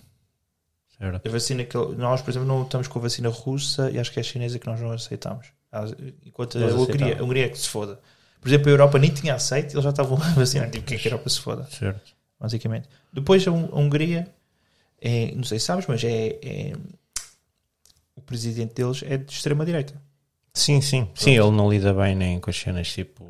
Certo. 0.98 1.26
A 1.26 1.30
vacina 1.30 1.64
que 1.64 1.76
nós, 1.96 2.20
por 2.22 2.30
exemplo, 2.30 2.48
não 2.48 2.62
estamos 2.62 2.88
com 2.88 2.98
a 2.98 3.02
vacina 3.02 3.28
russa 3.28 3.90
e 3.90 3.98
acho 3.98 4.10
que 4.12 4.18
é 4.18 4.22
a 4.22 4.24
chinesa 4.24 4.58
que 4.58 4.66
nós 4.66 4.80
não 4.80 4.92
aceitamos. 4.92 5.46
Enquanto 6.24 6.56
a 6.56 6.60
Nós 6.60 6.72
Hungria, 6.72 6.84
aceitamos. 6.96 7.20
a 7.20 7.24
Hungria 7.24 7.46
é 7.46 7.48
que 7.50 7.58
se 7.58 7.68
foda. 7.68 7.98
Por 8.46 8.50
exemplo, 8.50 8.68
a 8.68 8.72
Europa 8.74 8.98
nem 9.00 9.10
tinha 9.10 9.34
aceito, 9.34 9.72
eles 9.74 9.82
já 9.82 9.90
estavam 9.90 10.16
a 10.22 10.28
vacinar. 10.34 10.70
Tipo, 10.70 10.86
que 10.86 10.94
é 10.94 10.98
que 10.98 11.08
a 11.08 11.10
Europa 11.10 11.28
se 11.28 11.40
foda? 11.40 11.64
Certo. 11.68 12.12
basicamente. 12.38 12.88
Depois 13.12 13.44
a, 13.46 13.50
Hun- 13.50 13.68
a 13.72 13.76
Hungria, 13.76 14.28
é, 15.00 15.32
não 15.34 15.42
sei 15.42 15.58
se 15.58 15.66
sabes, 15.66 15.84
mas 15.88 16.04
é, 16.04 16.38
é- 16.42 16.72
o 18.14 18.20
presidente 18.20 18.74
deles 18.74 19.02
é 19.04 19.16
de 19.16 19.32
extrema 19.32 19.64
direita. 19.66 19.94
Sim, 20.54 20.80
sim. 20.80 21.08
Sim, 21.14 21.32
ele 21.32 21.50
não 21.50 21.68
lida 21.70 21.92
bem 21.92 22.14
nem 22.14 22.38
com 22.40 22.48
as 22.50 22.56
cenas 22.56 22.92
tipo 22.92 23.24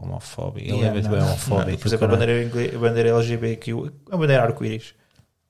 homofóbico. 0.00 0.66
Ele 0.68 0.76
Yeah, 0.78 0.98
é 0.98 1.02
não, 1.02 1.10
bem 1.10 1.18
não. 1.20 1.26
homofóbico. 1.28 1.78
Por 1.78 1.88
exemplo, 1.88 2.04
a 2.06 2.08
bandeira, 2.08 2.76
a 2.76 2.78
bandeira 2.78 3.08
LGBTQ, 3.10 3.72
a 4.10 4.16
bandeira 4.16 4.42
arco-íris, 4.42 4.94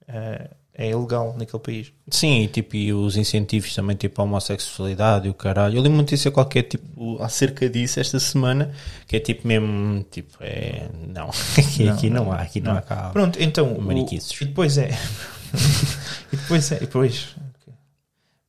eh, 0.09 0.51
é 0.75 0.91
ilegal 0.91 1.35
naquele 1.39 1.63
país. 1.63 1.93
Sim, 2.11 2.43
e, 2.43 2.49
tipo, 2.49 2.75
e 2.77 2.93
os 2.93 3.17
incentivos 3.17 3.75
também, 3.75 3.97
tipo, 3.97 4.21
a 4.21 4.25
homossexualidade 4.25 5.27
e 5.27 5.31
o 5.31 5.35
caralho. 5.35 5.77
Eu 5.79 5.83
li 5.83 5.89
uma 5.89 5.99
notícia 5.99 6.31
qualquer, 6.31 6.63
tipo, 6.63 7.23
acerca 7.23 7.69
disso 7.69 8.01
esta 8.01 8.19
semana, 8.19 8.73
que 9.07 9.17
é 9.17 9.21
tipo 9.21 9.47
mesmo, 9.47 10.05
tipo, 10.11 10.37
é. 10.41 10.89
Não, 11.09 11.29
aqui 11.59 11.85
Não, 11.85 11.93
aqui 11.95 12.11
não, 12.11 12.25
não, 12.25 12.33
há, 12.33 12.37
aqui 12.37 12.61
não, 12.61 12.73
há 12.77 12.81
cá. 12.83 13.11
Pronto, 13.13 13.39
então. 13.43 13.73
o- 13.75 13.83
Mariquices. 13.83 14.41
e 14.41 14.45
depois 14.47 14.79
é. 14.79 14.91
e 16.33 16.37
depois 16.37 16.73
é. 16.73 16.77
E 16.77 16.81
depois. 16.81 17.37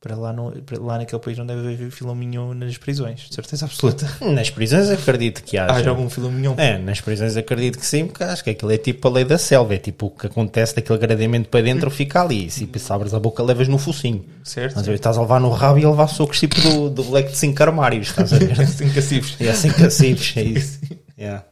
Para 0.02 0.16
lá, 0.16 0.34
não, 0.34 0.50
para 0.50 0.82
lá 0.82 0.98
naquele 0.98 1.22
país 1.22 1.38
não 1.38 1.46
deve 1.46 1.60
haver 1.60 1.92
filão 1.92 2.16
mignon 2.16 2.56
nas 2.56 2.76
prisões, 2.76 3.20
de 3.20 3.36
certeza 3.36 3.66
absoluta. 3.66 4.10
Nas 4.20 4.50
prisões 4.50 4.90
acredito 4.90 5.44
que 5.44 5.60
haja. 5.60 5.88
Há 5.88 5.90
algum 5.92 6.10
filão 6.10 6.32
mignon. 6.32 6.56
É, 6.58 6.80
nas 6.80 7.00
prisões 7.00 7.38
acredito 7.38 7.78
que 7.78 7.86
sim, 7.86 8.08
porque 8.08 8.24
acho 8.24 8.44
que 8.44 8.50
aquilo 8.50 8.72
é 8.72 8.80
tipo 8.80 9.08
a 9.08 9.12
lei 9.12 9.26
da 9.26 9.38
selva, 9.38 9.76
é 9.76 9.78
tipo 9.78 10.08
o 10.08 10.10
que 10.10 10.26
acontece 10.26 10.76
daquele 10.76 10.98
gradeamento 10.98 11.50
para 11.50 11.62
dentro 11.62 11.92
fica 11.92 12.20
ali. 12.20 12.50
Se 12.50 12.68
se 12.76 12.92
abres 12.92 13.14
a 13.14 13.20
boca, 13.20 13.44
levas 13.44 13.68
no 13.68 13.78
focinho. 13.78 14.26
Certo? 14.44 14.82
Ver? 14.82 14.96
Estás 14.96 15.20
a 15.20 15.22
levar 15.22 15.40
no 15.40 15.52
rabo 15.52 15.78
e 15.78 15.86
a 15.86 15.90
levar 15.92 16.08
socos 16.08 16.40
tipo 16.40 16.60
do, 16.60 16.90
do 16.90 17.12
leque 17.12 17.34
de 17.34 17.38
5 17.38 17.62
armários, 17.62 18.08
estás 18.08 18.34
a 18.34 18.40
ver? 18.40 18.56
Sem 18.68 18.90
cacifes. 18.90 19.40
é 19.40 19.52
assim 19.52 19.70
cacifes, 19.72 20.36
é 20.36 20.42
isso. 20.42 20.80
Yeah. 21.16 21.46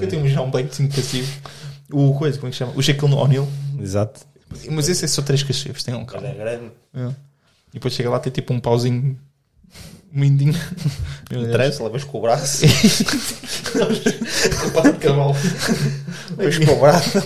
Eu 0.00 0.08
tenho 0.08 0.26
já 0.26 0.40
um 0.40 0.50
banco 0.50 0.70
de 0.70 0.76
5 0.76 0.94
cacifes. 0.94 1.38
O 1.92 2.14
coisa, 2.14 2.38
como 2.38 2.48
é 2.48 2.50
que 2.50 2.56
chama? 2.56 2.72
O 2.74 2.82
Shaquille 2.82 3.12
O'Neal. 3.12 3.46
Exato. 3.78 4.20
Mas 4.70 4.88
esse 4.88 5.04
é 5.04 5.08
só 5.08 5.20
3 5.20 5.42
cacifes, 5.42 5.82
tem 5.82 5.94
um 5.94 6.06
calma. 6.06 6.28
é 6.28 6.32
grande. 6.32 6.70
É. 6.94 7.29
E 7.70 7.74
depois 7.74 7.94
chega 7.94 8.10
lá 8.10 8.18
tem 8.18 8.32
tipo 8.32 8.52
um 8.52 8.60
pauzinho. 8.60 9.18
Um 10.12 10.20
mindinho. 10.20 10.54
Interessa, 11.30 11.84
levas 11.84 12.02
com 12.02 12.18
o 12.18 12.22
braço. 12.22 12.62
Pata 14.74 14.92
de 14.92 14.98
cavalo. 14.98 15.36
levas 16.36 16.58
com 16.58 16.72
o 16.72 16.80
braço. 16.80 17.18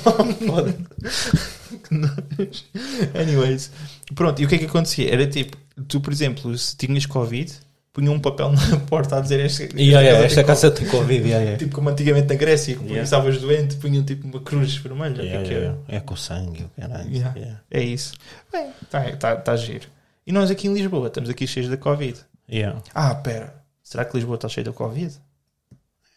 Anyways. 3.19 3.71
Pronto, 4.15 4.41
e 4.41 4.45
o 4.45 4.49
que 4.49 4.55
é 4.57 4.59
que 4.59 4.67
acontecia? 4.67 5.11
Era 5.13 5.27
tipo, 5.27 5.57
tu, 5.89 6.01
por 6.01 6.13
exemplo, 6.13 6.57
se 6.59 6.77
tinhas 6.77 7.07
Covid, 7.07 7.53
punha 7.93 8.11
um 8.11 8.21
papel 8.21 8.53
na 8.53 8.77
porta 8.87 9.17
a 9.17 9.21
dizer 9.21 9.41
esta, 9.41 9.63
E 9.75 9.95
aí, 9.95 10.07
casa 10.07 10.25
esta 10.27 10.45
casa 10.45 10.71
tem 10.71 10.87
Covid. 10.87 11.21
Yeah, 11.23 11.39
yeah. 11.39 11.59
Tipo 11.59 11.75
como 11.75 11.89
antigamente 11.89 12.29
na 12.29 12.35
Grécia, 12.35 12.77
quando 12.77 12.89
Yeah. 12.89 13.05
estavas 13.05 13.39
doente, 13.41 13.77
punham 13.77 14.05
tipo 14.05 14.27
uma 14.27 14.41
cruz 14.41 14.75
vermelha. 14.77 15.15
que 15.15 15.21
é 15.23 15.25
Yeah, 15.27 15.49
yeah. 15.49 15.79
É 15.89 16.01
com 16.01 16.15
o 16.15 16.17
sangue, 16.17 16.67
caralho. 16.79 17.11
Yeah. 17.11 17.39
Yeah. 17.39 17.61
É 17.71 17.83
isso. 17.83 18.15
Bem, 18.53 18.71
está 18.83 19.03
tá, 19.17 19.37
tá 19.37 19.57
giro. 19.57 19.87
E 20.27 20.33
nós 20.33 20.51
aqui 20.51 20.69
em 20.69 20.73
Lisboa 20.75 21.09
estamos 21.09 21.29
aqui 21.29 21.47
cheios 21.47 21.69
da 21.69 21.77
Covid. 21.77 22.19
Yeah. 22.51 22.83
Ah, 22.95 23.15
pera. 23.15 23.63
Será 23.83 24.05
que 24.05 24.15
Lisboa 24.17 24.37
está 24.37 24.49
cheia 24.49 24.65
da 24.65 24.73
Covid? 24.73 25.15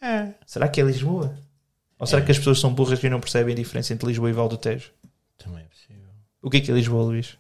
É. 0.02 0.30
Será 0.46 0.67
que 0.67 0.80
é 0.80 0.84
Lisboa? 0.84 1.38
Ou 2.00 2.06
será 2.08 2.22
que 2.22 2.32
as 2.32 2.38
pessoas 2.38 2.60
são 2.60 2.74
burras 2.74 3.04
e 3.04 3.10
não 3.10 3.20
percebem 3.20 3.54
a 3.54 3.56
diferença 3.56 3.93
entre 3.93 4.08
Lisboa 4.08 4.30
e 4.30 4.34
Val 4.34 4.48
do 4.48 4.58
Tejo? 4.58 4.91
Também 5.38 5.63
é 5.63 5.67
possível. 5.67 6.10
O 6.41 6.50
que 6.50 6.58
é 6.58 6.62
que 6.62 6.72
é 6.72 6.74
Lisboa, 6.74 7.04
Luís? 7.04 7.38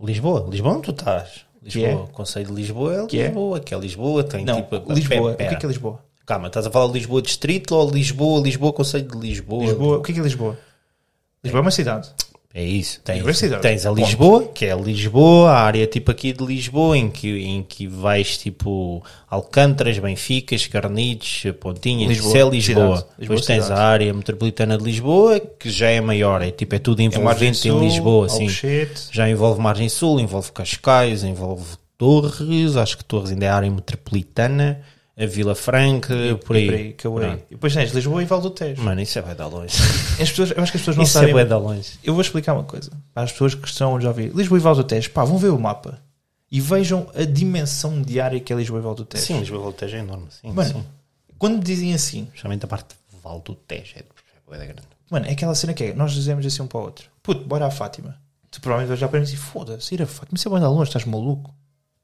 Lisboa, 0.00 0.46
Lisboa 0.48 0.74
onde 0.74 0.82
tu 0.82 0.90
estás? 0.92 1.44
Lisboa, 1.62 2.04
o 2.04 2.08
Conselho 2.08 2.46
de 2.46 2.52
Lisboa 2.54 3.02
é 3.02 3.06
Que 3.06 3.20
é? 3.20 3.26
Lisboa, 3.26 3.60
que 3.60 3.74
é 3.74 3.78
Lisboa, 3.78 4.24
tem 4.24 4.44
Não, 4.44 4.56
tipo. 4.62 4.92
Lisboa. 4.92 5.34
Pera, 5.34 5.46
O 5.46 5.48
que 5.50 5.54
é 5.54 5.58
que 5.58 5.66
é 5.66 5.68
Lisboa? 5.68 6.04
Calma, 6.24 6.46
estás 6.46 6.66
a 6.66 6.70
falar 6.70 6.86
de 6.86 6.92
Lisboa 6.94 7.20
Distrito 7.20 7.74
ou 7.74 7.90
Lisboa, 7.90 8.40
Lisboa, 8.40 8.72
Conselho 8.72 9.08
de 9.08 9.18
Lisboa? 9.18 9.64
Lisboa. 9.64 9.98
O 9.98 10.02
que 10.02 10.12
é 10.12 10.14
que 10.14 10.20
é 10.20 10.22
Lisboa? 10.22 10.58
Lisboa 11.42 11.60
é 11.60 11.62
uma 11.62 11.70
cidade. 11.70 12.10
É 12.52 12.64
isso. 12.64 13.00
Tens, 13.04 13.24
Lisboa 13.24 13.58
é 13.58 13.60
tens 13.60 13.86
a 13.86 13.90
Ponto. 13.90 14.00
Lisboa, 14.00 14.48
que 14.48 14.66
é 14.66 14.74
Lisboa, 14.74 15.50
a 15.52 15.60
área 15.60 15.86
tipo 15.86 16.10
aqui 16.10 16.32
de 16.32 16.44
Lisboa, 16.44 16.98
em 16.98 17.08
que, 17.08 17.28
em 17.28 17.62
que 17.62 17.86
vais 17.86 18.36
tipo 18.38 19.04
Alcântaras, 19.28 19.96
Benficas, 20.00 20.66
Carnitos, 20.66 21.44
Pontinhas, 21.60 22.08
Lisboa, 22.08 22.28
isso 22.28 22.36
é 22.36 22.50
Lisboa. 22.50 22.96
cidade. 22.96 23.10
Depois 23.20 23.40
Lisboa, 23.40 23.46
tens 23.46 23.62
cidade. 23.64 23.80
a 23.80 23.84
área 23.84 24.12
metropolitana 24.12 24.76
de 24.76 24.82
Lisboa, 24.82 25.38
que 25.38 25.70
já 25.70 25.90
é 25.90 26.00
maior, 26.00 26.42
é 26.42 26.50
tipo 26.50 26.74
é 26.74 26.80
tudo 26.80 27.00
É 27.00 27.04
envolvente 27.04 27.68
em 27.68 27.70
Sul, 27.70 27.80
Lisboa, 27.80 28.28
sim. 28.28 28.42
Alcochete. 28.42 29.02
Já 29.12 29.30
envolve 29.30 29.60
Margem 29.60 29.88
Sul, 29.88 30.18
envolve 30.18 30.50
Cascais, 30.50 31.22
envolve 31.22 31.76
Torres, 31.96 32.76
acho 32.76 32.98
que 32.98 33.04
Torres 33.04 33.30
ainda 33.30 33.46
é 33.46 33.48
a 33.48 33.54
área 33.54 33.70
metropolitana, 33.70 34.80
a 35.20 35.26
Vila 35.26 35.54
Franca, 35.54 36.14
por 36.46 36.56
aí. 36.56 36.66
Por 36.66 36.74
aí, 36.74 36.92
que 36.94 37.06
eu 37.06 37.18
aí. 37.18 37.34
E 37.50 37.54
depois 37.54 37.74
tens 37.74 37.92
Lisboa 37.92 38.22
e 38.22 38.24
Val 38.24 38.40
do 38.40 38.50
Tejo. 38.50 38.82
Mano, 38.82 39.02
isso 39.02 39.18
é 39.18 39.22
vai 39.22 39.34
dar 39.34 39.48
longe. 39.48 39.76
As 40.20 40.30
pessoas, 40.30 40.50
eu 40.50 40.62
acho 40.62 40.72
que 40.72 40.78
as 40.78 40.82
pessoas 40.82 40.96
não 40.96 41.04
Isso 41.04 41.18
é 41.18 41.20
sabem. 41.20 41.34
vai 41.34 41.44
dar 41.44 41.58
longe. 41.58 41.98
Eu 42.02 42.14
vou 42.14 42.22
explicar 42.22 42.54
uma 42.54 42.64
coisa. 42.64 42.90
Para 43.12 43.24
as 43.24 43.32
pessoas 43.32 43.54
que 43.54 43.68
estão 43.68 43.96
a 43.96 44.08
ouvir. 44.08 44.34
Lisboa 44.34 44.58
e 44.58 44.62
Val 44.62 44.74
do 44.74 44.84
Tejo. 44.84 45.10
Pá, 45.10 45.24
vão 45.24 45.36
ver 45.36 45.50
o 45.50 45.58
mapa. 45.58 46.00
E 46.50 46.60
vejam 46.60 47.08
a 47.14 47.24
dimensão 47.24 48.00
de 48.00 48.18
área 48.20 48.40
que 48.40 48.52
é 48.52 48.56
Lisboa 48.56 48.80
e 48.80 48.82
Val 48.82 48.94
do 48.94 49.04
Tejo. 49.04 49.24
Sim, 49.24 49.40
Lisboa 49.40 49.62
Voltejo 49.62 49.96
é 49.96 50.00
enorme, 50.00 50.26
sim. 50.30 50.50
Mano, 50.50 50.72
sim. 50.72 50.84
quando 51.38 51.58
me 51.58 51.62
dizem 51.62 51.94
assim, 51.94 52.24
Principalmente 52.24 52.64
a 52.64 52.68
parte 52.68 52.88
de 52.88 53.20
Val 53.22 53.40
do 53.40 53.54
Tejo, 53.54 53.96
é, 53.96 54.04
é 54.54 54.58
da 54.58 54.64
grande. 54.64 54.88
Mano, 55.10 55.26
é 55.26 55.32
aquela 55.32 55.54
cena 55.54 55.74
que 55.74 55.84
é, 55.84 55.94
nós 55.94 56.12
dizemos 56.12 56.44
assim 56.46 56.62
um 56.62 56.66
para 56.66 56.80
o 56.80 56.82
outro. 56.84 57.08
Puto, 57.22 57.44
bora 57.44 57.66
à 57.66 57.70
Fátima. 57.70 58.18
Tu 58.50 58.60
provavelmente 58.60 58.88
vais 58.88 59.00
já 59.00 59.06
para 59.06 59.20
mim 59.20 59.26
e 59.26 59.36
foda-se, 59.36 59.94
ir 59.94 60.02
a 60.02 60.06
Fátima, 60.06 60.36
isso 60.36 60.48
é 60.48 60.50
bem 60.50 60.60
da 60.60 60.68
longe, 60.68 60.88
estás 60.88 61.04
maluco. 61.04 61.54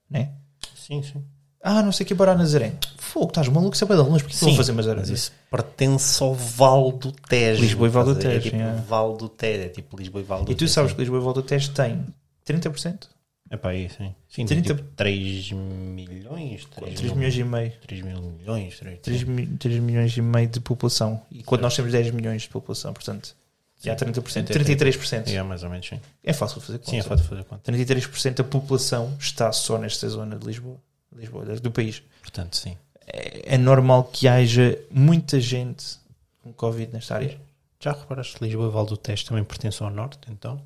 Né? 0.09 0.33
Sim, 0.77 1.03
sim. 1.03 1.25
Ah, 1.69 1.83
não 1.83 1.91
sei 1.91 2.05
o 2.05 2.07
que, 2.07 2.15
bora 2.15 2.31
a 2.33 2.35
Nazaré. 2.37 2.75
Fogo, 2.97 3.27
estás 3.29 3.49
maluco, 3.49 3.75
isso 3.75 3.85
é 3.85 3.89
bem 3.89 3.97
longe, 3.97 4.23
porque 4.23 4.39
que 4.39 4.45
vou 4.45 4.55
fazer 4.55 4.73
Nazaré? 4.73 5.01
mas 5.01 5.09
isso 5.09 5.33
pertence 5.51 6.23
ao 6.23 6.33
Val 6.35 6.93
do 6.93 7.11
Tejo. 7.11 7.61
Lisboa 7.61 7.89
e 7.89 7.91
Val 7.91 8.05
do 8.05 8.15
ver? 8.15 8.21
Tejo, 8.23 8.37
É 8.37 8.41
tipo 8.41 8.57
é. 8.57 8.75
Val 8.87 9.17
do 9.17 9.29
Tejo, 9.29 9.63
é 9.65 9.69
tipo 9.69 9.97
Lisboa 9.97 10.23
e 10.23 10.25
Val 10.25 10.45
do 10.45 10.53
E 10.53 10.55
tu 10.55 10.59
Tejo. 10.61 10.73
sabes 10.73 10.93
que 10.93 10.99
Lisboa 11.01 11.21
e 11.21 11.25
Val 11.25 11.33
do 11.35 11.43
Tejo 11.43 11.71
tem 11.73 12.07
30%? 12.47 13.09
É 13.51 13.57
para 13.57 13.71
aí, 13.71 13.89
sim. 13.89 14.15
Sim, 14.29 14.45
30 14.47 14.55
tem 14.55 14.77
tipo 14.77 14.89
3 14.97 15.53
milhões, 15.53 16.65
3, 16.67 16.95
3 17.01 17.13
milhões 17.13 17.37
e 17.37 17.45
meio. 17.45 17.73
3 17.87 18.03
mil 18.03 18.21
milhões, 18.23 18.79
3, 18.79 18.99
3, 19.01 19.23
mi- 19.25 19.47
3 19.47 19.79
milhões 19.81 20.17
e 20.17 20.23
meio 20.23 20.49
de 20.49 20.61
população. 20.61 21.21
E 21.31 21.43
quando 21.43 21.63
nós 21.63 21.75
temos 21.75 21.93
10 21.93 22.11
milhões 22.13 22.43
de 22.43 22.49
população, 22.49 22.93
portanto, 22.93 23.35
Já 23.83 23.95
30%. 23.95 24.47
33%. 24.53 25.29
É, 25.33 25.43
mais 25.43 25.63
ou 25.63 25.71
menos, 25.71 25.87
sim. 25.87 26.01
É 26.25 26.33
fácil 26.33 26.61
fazer 26.61 26.79
conta. 26.79 26.91
Sim, 26.91 26.99
é 26.99 27.03
fácil 27.03 27.25
fazer 27.27 27.45
conta. 27.45 27.73
33% 27.73 28.35
da 28.35 28.45
população 28.45 29.15
está 29.19 29.53
só 29.53 29.79
nesta 29.79 30.09
zona 30.09 30.37
de 30.37 30.47
Lisboa, 30.47 30.77
Lisboa 31.15 31.45
do 31.45 31.71
país. 31.71 32.03
Portanto, 32.21 32.57
sim. 32.57 32.77
É, 33.07 33.55
é 33.55 33.59
normal 33.59 34.05
que 34.05 34.27
haja 34.27 34.79
muita 34.91 35.41
gente 35.41 35.99
com 36.43 36.53
Covid 36.53 36.93
nesta 36.93 37.15
área. 37.15 37.41
Já 37.81 37.93
reparaste 37.93 38.37
que 38.37 38.45
Lisboa 38.45 38.69
e 38.69 38.71
Val 38.71 38.87
do 38.87 38.97
Tejo 38.97 39.27
também 39.27 39.45
pertencem 39.45 39.87
ao 39.87 39.93
Norte, 39.93 40.19
então? 40.31 40.61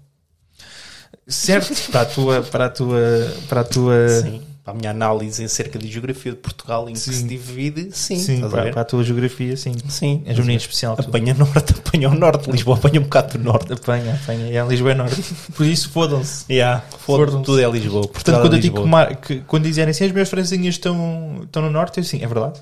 Certo, 1.27 1.75
para 1.91 2.01
a 2.03 2.07
tua, 2.07 2.43
para 2.43 2.67
a 2.67 2.71
tua, 2.71 3.01
para 3.49 3.61
a 3.61 3.65
tua, 3.65 4.09
Sim. 4.09 4.47
Para 4.63 4.75
a 4.75 4.77
minha 4.77 4.91
análise 4.91 5.43
acerca 5.43 5.79
de 5.79 5.89
geografia 5.91 6.33
de 6.33 6.39
Portugal, 6.39 6.87
em 6.89 6.93
que 6.93 6.99
Sim. 6.99 7.13
se 7.13 7.23
divide, 7.25 7.89
sim. 7.93 8.19
sim, 8.19 8.41
para, 8.51 8.71
para 8.71 8.83
a 8.83 8.85
tua 8.85 9.03
geografia, 9.03 9.57
sim. 9.57 9.73
Sim. 9.89 10.23
És 10.27 10.39
um 10.39 10.43
menino 10.43 10.59
especial. 10.61 10.95
tu. 10.97 11.01
Apanha 11.09 11.33
Norte, 11.33 11.73
apanha 11.81 12.11
o 12.11 12.15
Norte. 12.15 12.51
Lisboa 12.51 12.77
apanha 12.77 13.01
um 13.01 13.05
bocado 13.05 13.39
do 13.39 13.43
Norte. 13.45 13.73
Apanha, 13.73 14.15
apanha. 14.23 14.47
É 14.47 14.63
em 14.63 14.69
Lisboa 14.69 14.93
é 14.93 14.95
Norte. 14.95 15.23
Por 15.57 15.65
isso, 15.65 15.89
fodam-se. 15.91 16.45
Yeah. 16.53 16.85
Fordam-se. 16.99 17.33
Foda 17.33 17.45
tudo 17.45 17.61
é 17.61 17.71
Lisboa. 17.71 18.03
Portanto, 18.03 18.13
Portugal 18.13 18.41
quando 18.43 18.53
é 18.55 18.57
eu 18.57 18.61
digo 18.61 18.75
que, 18.77 18.81
Lisboa. 18.83 18.87
mar- 19.07 19.17
que- 19.17 19.41
quando 19.47 19.63
dizerem 19.65 19.91
assim, 19.93 20.05
as 20.05 20.13
minhas 20.13 20.29
franzinhas 20.29 20.75
estão, 20.75 21.41
estão 21.45 21.63
no 21.63 21.71
norte, 21.71 21.99
eu 21.99 22.05
sim, 22.05 22.23
é 22.23 22.27
verdade. 22.27 22.61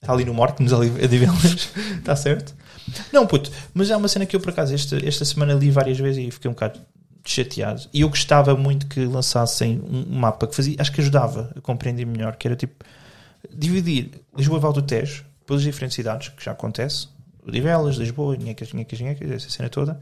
Está 0.00 0.12
ali 0.12 0.24
no 0.24 0.32
norte, 0.32 0.62
nos 0.62 0.72
Odivelas. 0.72 1.68
Está 1.98 2.14
certo. 2.14 2.54
Não, 3.12 3.26
puto, 3.26 3.50
mas 3.74 3.90
há 3.90 3.96
uma 3.96 4.08
cena 4.08 4.24
que 4.24 4.34
eu, 4.34 4.40
por 4.40 4.50
acaso, 4.50 4.72
esta, 4.72 4.96
esta 5.06 5.24
semana 5.24 5.52
li 5.52 5.70
várias 5.70 5.98
vezes 5.98 6.26
e 6.26 6.30
fiquei 6.30 6.48
um 6.48 6.54
bocado 6.54 6.80
chateado. 7.24 7.88
E 7.92 8.00
eu 8.00 8.08
gostava 8.08 8.56
muito 8.56 8.86
que 8.86 9.04
lançassem 9.04 9.80
um, 9.80 10.18
mapa 10.18 10.46
que 10.46 10.54
fazia, 10.54 10.76
acho 10.78 10.92
que 10.92 11.00
ajudava 11.00 11.52
a 11.56 11.60
compreender 11.60 12.04
melhor, 12.04 12.36
que 12.36 12.46
era 12.46 12.56
tipo, 12.56 12.84
dividir 13.50 14.10
Lisboa 14.36 14.58
e 14.58 14.62
Val 14.62 14.72
do 14.72 14.82
Tejo 14.82 15.24
pelas 15.46 15.62
diferentes 15.62 15.94
cidades, 15.94 16.28
que 16.28 16.44
já 16.44 16.52
acontece, 16.52 17.08
Odivelas, 17.46 17.96
Lisboa, 17.96 18.36
Nhequas, 18.36 18.72
Nhequas, 18.72 19.00
Nhequas, 19.00 19.30
essa 19.30 19.50
cena 19.50 19.68
toda, 19.68 20.00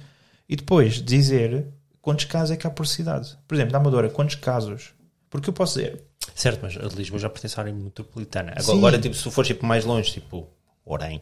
e 0.49 0.57
depois 0.57 1.03
dizer 1.03 1.67
quantos 2.03 2.25
casos 2.25 2.51
é 2.51 2.57
que 2.57 2.67
há 2.67 2.71
por 2.71 2.87
cidade. 2.87 3.37
Por 3.47 3.55
exemplo, 3.55 3.73
na 3.73 3.79
Amadora, 3.79 4.09
quantos 4.09 4.35
casos? 4.35 4.95
Porque 5.31 5.49
eu 5.49 5.53
posso 5.53 5.79
dizer, 5.79 6.09
Certo, 6.35 6.61
mas 6.63 6.77
a 6.77 6.87
de 6.87 6.95
Lisboa 6.95 7.19
já 7.19 7.29
pertence 7.29 7.59
à 7.59 7.63
área 7.63 7.73
metropolitana. 7.73 8.53
Agora, 8.57 8.79
agora, 8.79 8.99
tipo, 8.99 9.15
se 9.15 9.31
fores 9.31 9.49
tipo, 9.49 9.67
mais 9.67 9.85
longe, 9.85 10.13
tipo 10.13 10.49
Orem. 10.85 11.21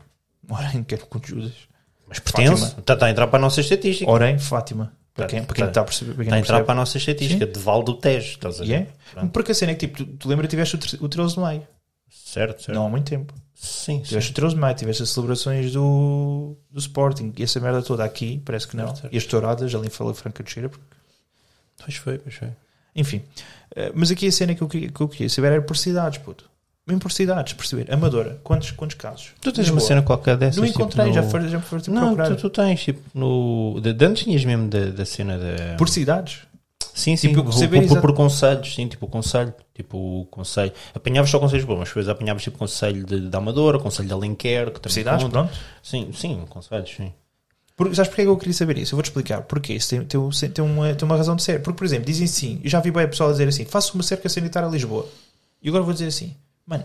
Orem, 0.49 0.85
quero 0.85 1.07
com 1.07 1.21
Judas. 1.23 1.55
Mas 2.07 2.19
pertence. 2.19 2.65
Está, 2.79 2.95
está 2.95 3.07
a 3.07 3.11
entrar 3.11 3.27
para 3.27 3.39
a 3.39 3.41
nossa 3.41 3.61
estatística. 3.61 4.11
Orem, 4.11 4.39
Fátima. 4.39 4.93
Para 5.17 5.27
quem, 5.27 5.45
para 5.45 5.55
quem 5.55 5.65
tá. 5.65 5.71
está 5.71 5.81
a 5.81 5.85
perceber. 5.85 6.15
Para 6.15 6.25
Está 6.25 6.37
a 6.37 6.39
entrar 6.39 6.65
para 6.65 6.73
a 6.73 6.77
nossa 6.77 6.99
estatística 6.99 7.47
de 7.47 7.59
Val 7.59 7.83
do 7.83 7.95
Tejo. 7.95 8.33
Estás 8.33 8.61
a 8.61 8.65
ver? 8.65 8.89
Pronto. 9.13 9.33
Porque 9.33 9.53
a 9.53 9.55
cena 9.55 9.73
é 9.73 9.75
que 9.75 9.87
tipo, 9.87 10.05
tu, 10.05 10.17
tu 10.19 10.29
lembra 10.29 10.47
tiveste 10.47 10.77
o, 10.77 11.05
o 11.05 11.09
13 11.09 11.35
de 11.35 11.41
maio. 11.41 11.67
Certo, 12.11 12.63
certo. 12.63 12.75
Não 12.75 12.87
há 12.87 12.91
muito 12.91 13.09
tempo. 13.09 13.33
Sim, 13.55 13.99
sim. 13.99 14.03
Tiveste 14.03 14.31
o 14.33 14.35
13 14.35 14.55
de 14.55 14.61
maio, 14.61 14.77
tiveste 14.77 15.03
as 15.03 15.09
celebrações 15.09 15.73
do, 15.73 16.57
do 16.71 16.79
Sporting 16.79 17.33
e 17.37 17.43
essa 17.43 17.59
merda 17.59 17.83
toda 17.83 18.05
aqui, 18.05 18.43
parece 18.45 18.69
que 18.69 18.77
não. 18.77 18.89
Certo, 18.89 19.01
certo. 19.01 19.15
E 19.15 19.17
as 19.17 19.25
touradas 19.25 19.75
ali 19.75 19.87
em 19.87 19.91
Fala 19.91 20.13
Franca 20.13 20.43
de 20.45 20.51
Xira, 20.51 20.69
porque 20.69 20.85
Pois 21.83 21.97
foi, 21.97 22.19
pois 22.19 22.35
foi. 22.35 22.49
Enfim, 22.95 23.23
Eh, 23.75 23.93
mas 23.95 24.11
aqui 24.11 24.27
a 24.27 24.33
cena 24.33 24.55
que 24.55 24.63
eu, 24.63 24.69
que 24.69 24.91
eu 24.99 25.09
queria 25.09 25.29
saber 25.29 25.53
era 25.53 25.63
por 25.63 25.77
cidades, 25.77 26.19
puto. 26.19 26.49
Mesmo 26.87 27.01
por 27.01 27.11
cidades, 27.11 27.53
perceber. 27.53 27.93
Amadora, 27.93 28.39
quantos, 28.45 28.71
quantos 28.71 28.95
casos? 28.97 29.33
Tu 29.41 29.51
tens 29.53 29.69
uma 29.71 29.81
cena 29.81 30.03
qualquer 30.03 30.37
dessas. 30.37 30.57
Não 30.59 30.67
tipo, 30.67 30.79
encontrei, 30.81 31.07
no- 31.09 31.13
já 31.13 31.23
foi, 31.25 31.49
já 31.49 31.61
foi 31.61 31.81
tipo, 31.81 31.95
Não, 31.97 32.15
procurar. 32.15 32.29
tu, 32.37 32.37
tu 32.43 32.51
tens, 32.51 32.81
tipo, 32.85 33.01
no. 33.13 33.81
De, 33.81 33.93
de 33.93 34.05
antes 34.05 34.23
tinhas 34.23 34.45
mesmo 34.45 34.69
da, 34.69 34.87
da 34.87 35.05
cena 35.05 35.37
da. 35.37 35.75
Por 35.77 35.89
cidades? 35.89 36.43
Sim, 36.95 37.15
sim, 37.17 37.29
Tipo, 37.29 37.43
por, 37.45 37.53
por, 37.69 37.77
exa- 37.83 38.01
por 38.01 38.15
conselhos, 38.15 38.75
sim, 38.75 38.87
tipo 38.89 39.05
o 39.05 39.09
conselho, 39.09 39.53
tipo 39.75 39.99
o 39.99 40.25
conselho. 40.27 40.73
Apanhavas 40.95 41.29
só 41.29 41.39
conselhos 41.39 41.65
bons, 41.67 41.77
mas 41.79 41.89
depois 41.89 42.09
apanhavas 42.09 42.43
tipo 42.43 42.57
conselho 42.57 43.05
de, 43.05 43.29
de 43.29 43.37
Amadora, 43.37 43.79
conselho 43.79 44.09
de 44.09 44.15
Alenquer, 44.15 44.67
que 44.67 44.73
Por 44.75 44.81
também 44.81 44.95
cidades, 44.95 45.25
conta. 45.25 45.33
pronto. 45.41 45.55
Sim, 45.83 46.11
sim, 46.15 46.45
conselhos, 46.49 46.91
sim. 46.97 47.13
Porque, 47.77 47.95
sabes 47.95 48.09
porque 48.09 48.23
é 48.23 48.25
que 48.25 48.31
eu 48.31 48.37
queria 48.39 48.55
saber 48.55 48.79
isso? 48.79 48.95
Eu 48.95 48.97
vou-te 48.97 49.07
explicar. 49.07 49.43
Porquê? 49.43 49.75
Isso 49.75 49.91
tem, 49.91 50.05
tem, 50.05 50.51
tem, 50.51 50.65
uma, 50.65 50.95
tem 50.95 51.05
uma 51.07 51.17
razão 51.17 51.37
de 51.37 51.43
ser. 51.43 51.61
Porque, 51.63 51.77
por 51.77 51.85
exemplo, 51.85 52.07
dizem 52.07 52.25
assim, 52.25 52.61
eu 52.65 52.71
já 52.71 52.81
vi 52.81 52.91
bem 52.91 53.05
a 53.05 53.09
pessoa 53.09 53.31
dizer 53.33 53.47
assim, 53.49 53.65
faço 53.67 53.93
uma 53.95 54.03
cerca 54.03 54.29
sanitária 54.31 54.67
a 54.67 54.73
Lisboa. 54.73 55.07
E 55.63 55.69
agora 55.69 55.85
vou 55.85 55.93
dizer 55.93 56.07
assim, 56.07 56.35
mano, 56.67 56.85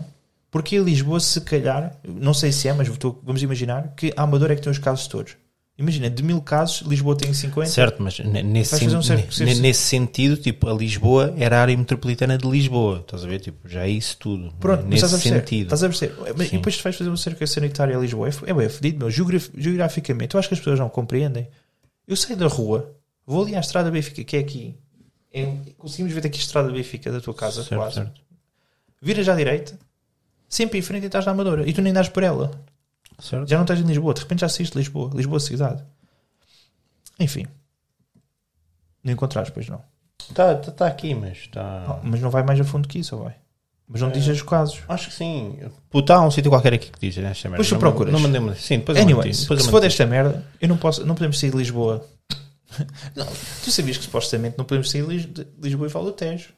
porque 0.50 0.76
a 0.76 0.80
Lisboa, 0.82 1.18
se 1.20 1.40
calhar, 1.40 1.96
não 2.04 2.34
sei 2.34 2.52
se 2.52 2.68
é, 2.68 2.72
mas 2.72 2.88
vamos 3.22 3.42
imaginar 3.42 3.94
que 3.96 4.12
a 4.16 4.22
Amadora 4.22 4.52
é 4.52 4.56
que 4.56 4.62
tem 4.62 4.70
os 4.70 4.78
casos 4.78 5.06
todos. 5.06 5.36
Imagina, 5.78 6.10
de 6.10 6.22
mil 6.22 6.40
casos, 6.42 6.86
Lisboa 6.86 7.16
tem 7.16 7.32
50. 7.32 7.70
Certo, 7.70 8.02
mas 8.02 8.18
ne- 8.18 8.42
nesse, 8.42 8.74
um 8.94 9.02
sen- 9.02 9.24
sim, 9.30 9.46
sim. 9.46 9.60
nesse 9.60 9.80
sentido, 9.80 10.36
tipo, 10.36 10.68
a 10.68 10.74
Lisboa 10.74 11.32
era 11.38 11.58
a 11.58 11.62
área 11.62 11.76
metropolitana 11.76 12.36
de 12.36 12.46
Lisboa, 12.46 12.98
estás 13.00 13.24
a 13.24 13.26
ver? 13.26 13.40
Tipo, 13.40 13.66
já 13.66 13.84
é 13.86 13.88
isso 13.88 14.18
tudo. 14.18 14.52
Pronto, 14.60 14.84
nesse 14.84 15.06
estás 15.06 15.22
sentido. 15.22 15.62
Estás 15.74 15.82
a 15.82 15.88
perceber. 15.88 16.14
Mas 16.36 16.48
Sim. 16.50 16.56
depois 16.58 16.76
tu 16.76 16.82
vais 16.84 16.94
fazer 16.94 17.08
uma 17.08 17.16
cerca 17.16 17.46
sanitária 17.46 17.96
a 17.96 18.00
Lisboa. 18.00 18.28
É, 18.28 18.30
f- 18.30 18.44
é 18.46 18.52
bem 18.52 18.68
fedido, 18.68 18.98
meu. 18.98 19.10
Geograf- 19.10 19.50
geograficamente, 19.56 20.34
eu 20.34 20.38
acho 20.38 20.48
que 20.48 20.54
as 20.54 20.60
pessoas 20.60 20.78
não 20.78 20.90
compreendem. 20.90 21.48
Eu 22.06 22.16
saio 22.16 22.36
da 22.36 22.46
rua, 22.46 22.94
vou 23.26 23.42
ali 23.42 23.56
à 23.56 23.60
Estrada 23.60 23.90
Benfica, 23.90 24.22
que 24.22 24.36
é 24.36 24.40
aqui. 24.40 24.76
É- 25.32 25.54
conseguimos 25.78 26.12
ver 26.12 26.20
daqui 26.20 26.38
a 26.38 26.42
Estrada 26.42 26.70
Benfica 26.70 27.10
da 27.10 27.20
tua 27.20 27.32
casa, 27.34 27.62
Certo, 27.64 27.76
quase. 27.80 27.94
certo. 27.94 28.20
Viras 29.02 29.28
à 29.28 29.34
direita, 29.34 29.76
sempre 30.48 30.78
em 30.78 30.82
frente 30.82 31.02
e 31.02 31.06
estás 31.06 31.26
na 31.26 31.32
Amadora. 31.32 31.68
E 31.68 31.72
tu 31.72 31.82
nem 31.82 31.92
dás 31.92 32.08
por 32.08 32.22
ela. 32.22 32.50
certo. 33.18 33.48
Já 33.48 33.56
não 33.56 33.64
estás 33.64 33.80
em 33.80 33.84
Lisboa. 33.84 34.14
De 34.14 34.20
repente 34.20 34.40
já 34.42 34.48
saíste 34.48 34.72
de 34.74 34.78
Lisboa. 34.78 35.10
Lisboa 35.14 35.40
cidade. 35.40 35.82
Enfim. 37.18 37.46
Não 39.02 39.12
encontraste, 39.12 39.52
pois 39.52 39.68
não. 39.68 39.82
Está 40.30 40.54
tá, 40.54 40.70
tá 40.70 40.86
aqui, 40.86 41.14
mas 41.14 41.38
está. 41.38 41.84
Ah, 41.88 42.00
Mas 42.02 42.20
não 42.20 42.30
vai 42.30 42.42
mais 42.44 42.60
a 42.60 42.64
fundo 42.64 42.86
que 42.88 43.00
isso, 43.00 43.16
ou 43.16 43.24
vai? 43.24 43.34
Mas 43.88 44.00
não 44.00 44.08
É. 44.08 44.12
diz 44.12 44.26
os 44.28 44.42
casos. 44.42 44.80
Acho 44.88 45.08
que 45.08 45.14
sim. 45.14 45.58
Puta, 45.90 46.14
há 46.14 46.24
um 46.24 46.30
sítio 46.30 46.50
qualquer 46.50 46.72
aqui 46.72 46.90
que 46.90 46.98
diz 47.00 47.18
esta 47.18 47.48
merda. 47.48 47.62
Depois 47.62 47.68
tu 47.68 47.72
Não- 47.72 47.78
procuras. 47.80 48.12
Não 48.12 48.20
mandei 48.20 48.40
Sim, 48.54 48.78
depois 48.78 48.96
eu 48.96 49.02
Anyways, 49.04 49.26
mando-te, 49.26 49.42
depois 49.42 49.58
eu 49.60 49.64
se 49.66 49.70
for 49.70 49.80
desta 49.80 50.06
merda, 50.06 50.46
eu 50.60 50.68
não 50.68 50.76
posso, 50.78 51.04
não 51.04 51.14
podemos 51.14 51.38
sair 51.38 51.50
de 51.50 51.56
Lisboa. 51.56 52.06
Não, 53.14 53.26
tu 53.26 53.70
sabias 53.70 53.98
que 53.98 54.04
supostamente 54.04 54.56
não 54.56 54.64
podemos 54.64 54.90
sair 54.90 55.02
de 55.06 55.08
Lis- 55.14 55.26
de 55.26 55.46
Lisboa 55.60 55.86
e 55.88 55.90
Val 55.92 56.04
do 56.04 56.12
Tejo. 56.12 56.54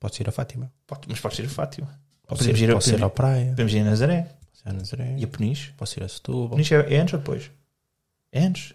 Podes 0.00 0.18
ir 0.18 0.28
a 0.28 0.32
Fátima. 0.32 0.72
Pode- 0.86 1.06
Mas 1.08 1.20
podes 1.20 1.38
ir 1.38 1.46
a 1.46 1.48
Fátima. 1.48 1.86
Posso 2.26 2.40
Podemos 2.42 2.60
ir, 2.60 2.64
ir 2.70 2.98
ir 2.98 3.04
à 3.04 3.10
praia. 3.10 3.50
Podemos 3.50 3.72
ir 3.72 3.80
a 3.80 3.84
Nazaré. 3.84 4.22
Posso 4.50 4.62
ir 4.66 4.70
a 4.70 4.72
Nazaré. 4.72 5.16
E 5.18 5.24
a 5.24 5.28
Peniche. 5.28 5.72
Posso 5.76 5.98
ir 5.98 6.02
a 6.02 6.08
Setúbal. 6.08 6.50
Peniche 6.56 6.74
é, 6.74 6.94
é 6.94 6.98
antes 7.00 7.14
ou 7.14 7.20
depois? 7.20 7.50
É 8.32 8.40
antes. 8.42 8.74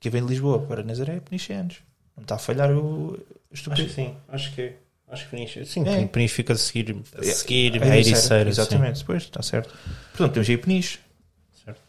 Que 0.00 0.08
vem 0.10 0.22
de 0.24 0.28
Lisboa 0.30 0.60
para 0.66 0.82
Nazaré, 0.82 1.20
Peniche 1.20 1.52
é 1.52 1.56
antes. 1.56 1.78
Não 2.16 2.22
está 2.22 2.34
a 2.36 2.38
falhar 2.38 2.70
o 2.72 3.12
Acho 3.14 3.22
estúpido. 3.52 3.86
que 3.88 3.94
sim. 3.94 4.16
Acho 4.28 4.52
que 4.54 4.72
Acho 5.08 5.24
que 5.24 5.30
Peniche. 5.32 5.64
Sim, 5.66 5.86
É. 5.88 6.06
Peniche 6.06 6.34
fica 6.34 6.52
a 6.52 6.56
seguir, 6.56 6.96
a 7.18 7.22
seguir 7.24 7.76
É 7.82 7.90
a 7.90 7.96
Ericeira, 7.96 7.96
Ericeira. 7.98 8.44
sim. 8.44 8.48
Exatamente, 8.60 8.98
depois 9.00 9.22
está 9.24 9.42
certo. 9.42 9.68
Portanto, 10.12 10.28
podemos 10.28 10.48
ir 10.48 10.54
a 10.54 10.58
Peniche. 10.62 10.98
Certo. 11.64 11.80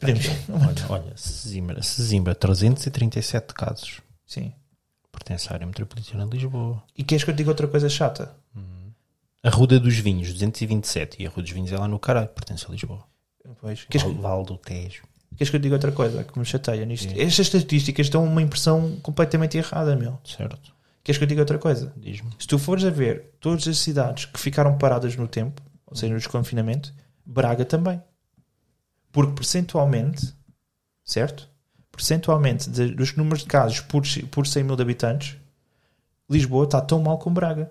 Podemos. 0.00 0.26
Olha, 0.48 0.86
olha 1.04 1.16
Sesimbra, 1.16 1.80
Sesimbra, 1.82 2.34
337 2.34 3.54
casos. 3.54 4.00
Sim. 4.26 4.52
Pertence 5.14 5.48
à 5.48 5.54
área 5.54 5.66
metropolitana 5.66 6.26
de 6.26 6.36
Lisboa. 6.36 6.82
E 6.96 7.04
queres 7.04 7.24
que 7.24 7.30
eu 7.30 7.34
te 7.34 7.38
diga 7.38 7.50
outra 7.50 7.68
coisa 7.68 7.88
chata? 7.88 8.34
A 9.42 9.50
Ruda 9.50 9.78
dos 9.78 9.96
Vinhos, 9.98 10.32
227. 10.32 11.22
E 11.22 11.26
a 11.26 11.30
Ruda 11.30 11.42
dos 11.42 11.50
Vinhos 11.50 11.72
é 11.72 11.78
lá 11.78 11.86
no 11.86 11.98
caralho, 11.98 12.28
pertence 12.28 12.64
a 12.66 12.70
Lisboa. 12.70 13.04
Pois. 13.60 13.84
Queres, 13.84 14.06
Val, 14.06 14.14
Val 14.14 14.44
do 14.44 14.56
Tejo. 14.56 15.04
queres 15.36 15.50
que 15.50 15.56
eu 15.56 15.60
te 15.60 15.64
diga 15.64 15.74
outra 15.74 15.92
coisa 15.92 16.24
que 16.24 16.38
me 16.38 16.44
chateia 16.44 16.84
nisto? 16.84 17.12
Estas 17.12 17.46
estatísticas 17.46 18.08
dão 18.08 18.24
uma 18.24 18.40
impressão 18.42 18.96
completamente 19.02 19.58
errada, 19.58 19.94
meu. 19.94 20.18
Certo. 20.24 20.74
Queres 21.02 21.18
que 21.18 21.24
eu 21.24 21.28
te 21.28 21.30
diga 21.30 21.42
outra 21.42 21.58
coisa? 21.58 21.92
Diz-me. 21.96 22.30
Se 22.38 22.46
tu 22.46 22.58
fores 22.58 22.84
a 22.84 22.90
ver 22.90 23.34
todas 23.38 23.68
as 23.68 23.78
cidades 23.78 24.24
que 24.24 24.40
ficaram 24.40 24.78
paradas 24.78 25.14
no 25.14 25.28
tempo, 25.28 25.60
ou 25.86 25.94
seja, 25.94 26.12
no 26.12 26.18
desconfinamento, 26.18 26.92
Braga 27.26 27.64
também. 27.64 28.02
Porque 29.12 29.32
percentualmente, 29.34 30.34
certo? 31.04 31.48
Percentualmente 31.94 32.68
de- 32.68 32.90
dos 32.94 33.14
números 33.16 33.40
de 33.40 33.46
casos 33.46 33.80
por, 33.80 34.02
por 34.30 34.46
100 34.46 34.64
mil 34.64 34.74
habitantes, 34.80 35.36
Lisboa 36.28 36.64
está 36.64 36.80
tão 36.80 37.00
mal 37.00 37.18
como 37.18 37.34
Braga. 37.34 37.70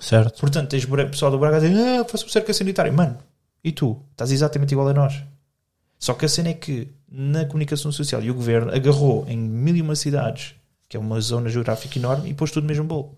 Certo. 0.00 0.40
Portanto, 0.40 0.68
tens 0.70 0.84
pessoal 0.84 1.30
do 1.30 1.38
Braga 1.38 1.56
a 1.58 1.60
dizer, 1.60 1.76
ah, 2.00 2.04
faço 2.04 2.28
cerca 2.28 2.52
sanitária. 2.52 2.92
Mano, 2.92 3.18
e 3.62 3.70
tu? 3.72 4.00
Estás 4.10 4.32
exatamente 4.32 4.72
igual 4.72 4.88
a 4.88 4.92
nós. 4.94 5.22
Só 5.98 6.14
que 6.14 6.24
a 6.24 6.28
cena 6.28 6.48
é 6.48 6.54
que 6.54 6.88
na 7.08 7.44
comunicação 7.44 7.92
social 7.92 8.22
e 8.22 8.30
o 8.30 8.34
governo 8.34 8.74
agarrou 8.74 9.24
em 9.28 9.36
mil 9.38 9.76
e 9.76 9.82
uma 9.82 9.94
cidades, 9.94 10.54
que 10.88 10.96
é 10.96 11.00
uma 11.00 11.20
zona 11.20 11.48
geográfica 11.48 11.98
enorme, 11.98 12.30
e 12.30 12.34
pôs 12.34 12.50
tudo 12.50 12.64
no 12.64 12.68
mesmo 12.68 12.84
bolo. 12.84 13.16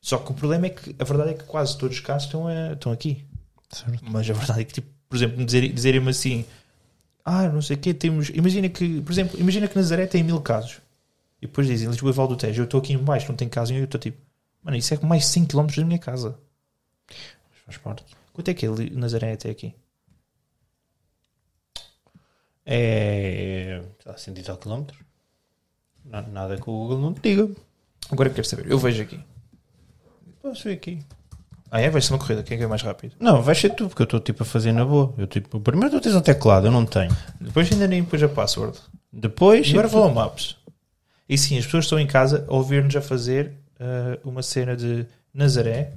Só 0.00 0.18
que 0.18 0.32
o 0.32 0.34
problema 0.34 0.66
é 0.66 0.70
que 0.70 0.96
a 0.98 1.04
verdade 1.04 1.30
é 1.30 1.34
que 1.34 1.44
quase 1.44 1.76
todos 1.78 1.96
os 1.96 2.02
casos 2.02 2.24
estão, 2.26 2.46
a- 2.48 2.72
estão 2.72 2.90
aqui. 2.92 3.24
certo. 3.70 4.00
Mas 4.02 4.28
a 4.28 4.32
verdade 4.32 4.60
é 4.62 4.64
que, 4.64 4.72
tipo, 4.72 4.88
por 5.08 5.16
exemplo, 5.16 5.44
dizer- 5.44 5.72
dizerem-me 5.72 6.10
assim, 6.10 6.44
ah, 7.24 7.48
não 7.48 7.62
sei 7.62 7.76
o 7.76 7.78
quê, 7.80 7.92
temos. 7.94 8.28
Imagina 8.30 8.68
que, 8.68 9.00
por 9.02 9.12
exemplo, 9.12 9.38
imagina 9.40 9.68
que 9.68 9.76
Nazaré 9.76 10.06
tem 10.06 10.22
mil 10.22 10.40
casos. 10.40 10.80
E 11.42 11.46
depois 11.46 11.66
dizem 11.66 11.88
Lisboa 11.88 12.10
e 12.12 12.14
Val 12.14 12.28
do 12.28 12.36
Tejo, 12.36 12.60
eu 12.60 12.64
estou 12.64 12.80
aqui 12.80 12.92
em 12.92 12.98
baixo, 12.98 13.28
não 13.28 13.36
tem 13.36 13.48
caso 13.48 13.70
nenhum, 13.72 13.82
eu 13.82 13.86
estou 13.86 14.00
tipo, 14.00 14.18
mano, 14.62 14.76
isso 14.76 14.92
é 14.92 14.98
mais 15.00 15.24
5 15.26 15.48
km 15.48 15.66
da 15.76 15.84
minha 15.84 15.98
casa. 15.98 16.38
Faz 17.64 17.78
parte. 17.78 18.04
Quanto 18.32 18.48
é 18.48 18.54
que 18.54 18.66
é 18.66 18.68
Nazaré 18.92 19.32
até 19.32 19.50
aqui? 19.50 19.74
É. 22.66 23.82
sei 24.02 24.12
lá, 24.12 24.18
100 24.18 24.34
e 24.38 24.42
tal 24.42 24.56
quilómetros. 24.58 25.00
Na- 26.04 26.22
Nada 26.22 26.56
que 26.56 26.62
o 26.62 26.72
Google 26.72 26.98
não 26.98 27.14
te 27.14 27.20
diga. 27.22 27.50
Agora 28.10 28.30
quero 28.30 28.46
saber, 28.46 28.70
eu 28.70 28.78
vejo 28.78 29.02
aqui. 29.02 29.20
Posso 30.42 30.64
ver 30.64 30.74
aqui. 30.74 31.02
Ah, 31.70 31.80
é? 31.80 31.88
Vai 31.88 32.02
ser 32.02 32.12
uma 32.12 32.18
corrida. 32.18 32.42
Quem 32.42 32.56
é 32.56 32.58
que 32.58 32.64
é 32.64 32.66
mais 32.66 32.82
rápido? 32.82 33.14
Não, 33.20 33.40
vai 33.42 33.54
ser 33.54 33.70
tu, 33.70 33.88
porque 33.88 34.02
eu 34.02 34.04
estou 34.04 34.18
tipo 34.20 34.42
a 34.42 34.46
fazer 34.46 34.72
na 34.72 34.84
boa. 34.84 35.14
Eu, 35.16 35.26
tipo, 35.26 35.60
primeiro 35.60 35.94
tu 35.94 36.00
tens 36.02 36.14
um 36.16 36.20
teclado, 36.20 36.66
eu 36.66 36.70
não 36.72 36.84
tenho. 36.84 37.16
Depois 37.40 37.70
ainda 37.72 37.86
nem 37.86 38.04
pus 38.04 38.22
a 38.22 38.28
password. 38.28 38.76
Depois. 39.12 39.66
E 39.68 39.70
agora 39.70 39.86
tipo, 39.88 39.98
vou 40.00 40.08
ao 40.08 40.14
Maps. 40.14 40.56
E 41.28 41.38
sim, 41.38 41.56
as 41.58 41.64
pessoas 41.64 41.84
estão 41.84 41.98
em 42.00 42.06
casa 42.08 42.44
a 42.48 42.52
ouvir-nos 42.54 42.96
a 42.96 43.00
fazer 43.00 43.52
ah, 43.78 44.18
uma 44.24 44.42
cena 44.42 44.76
de 44.76 45.06
Nazaré. 45.32 45.92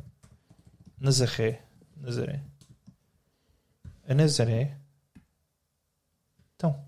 Nazaré. 1.00 1.60
Nazaré. 2.00 2.40
A 4.08 4.14
Nazaré. 4.14 4.74
Então. 6.56 6.80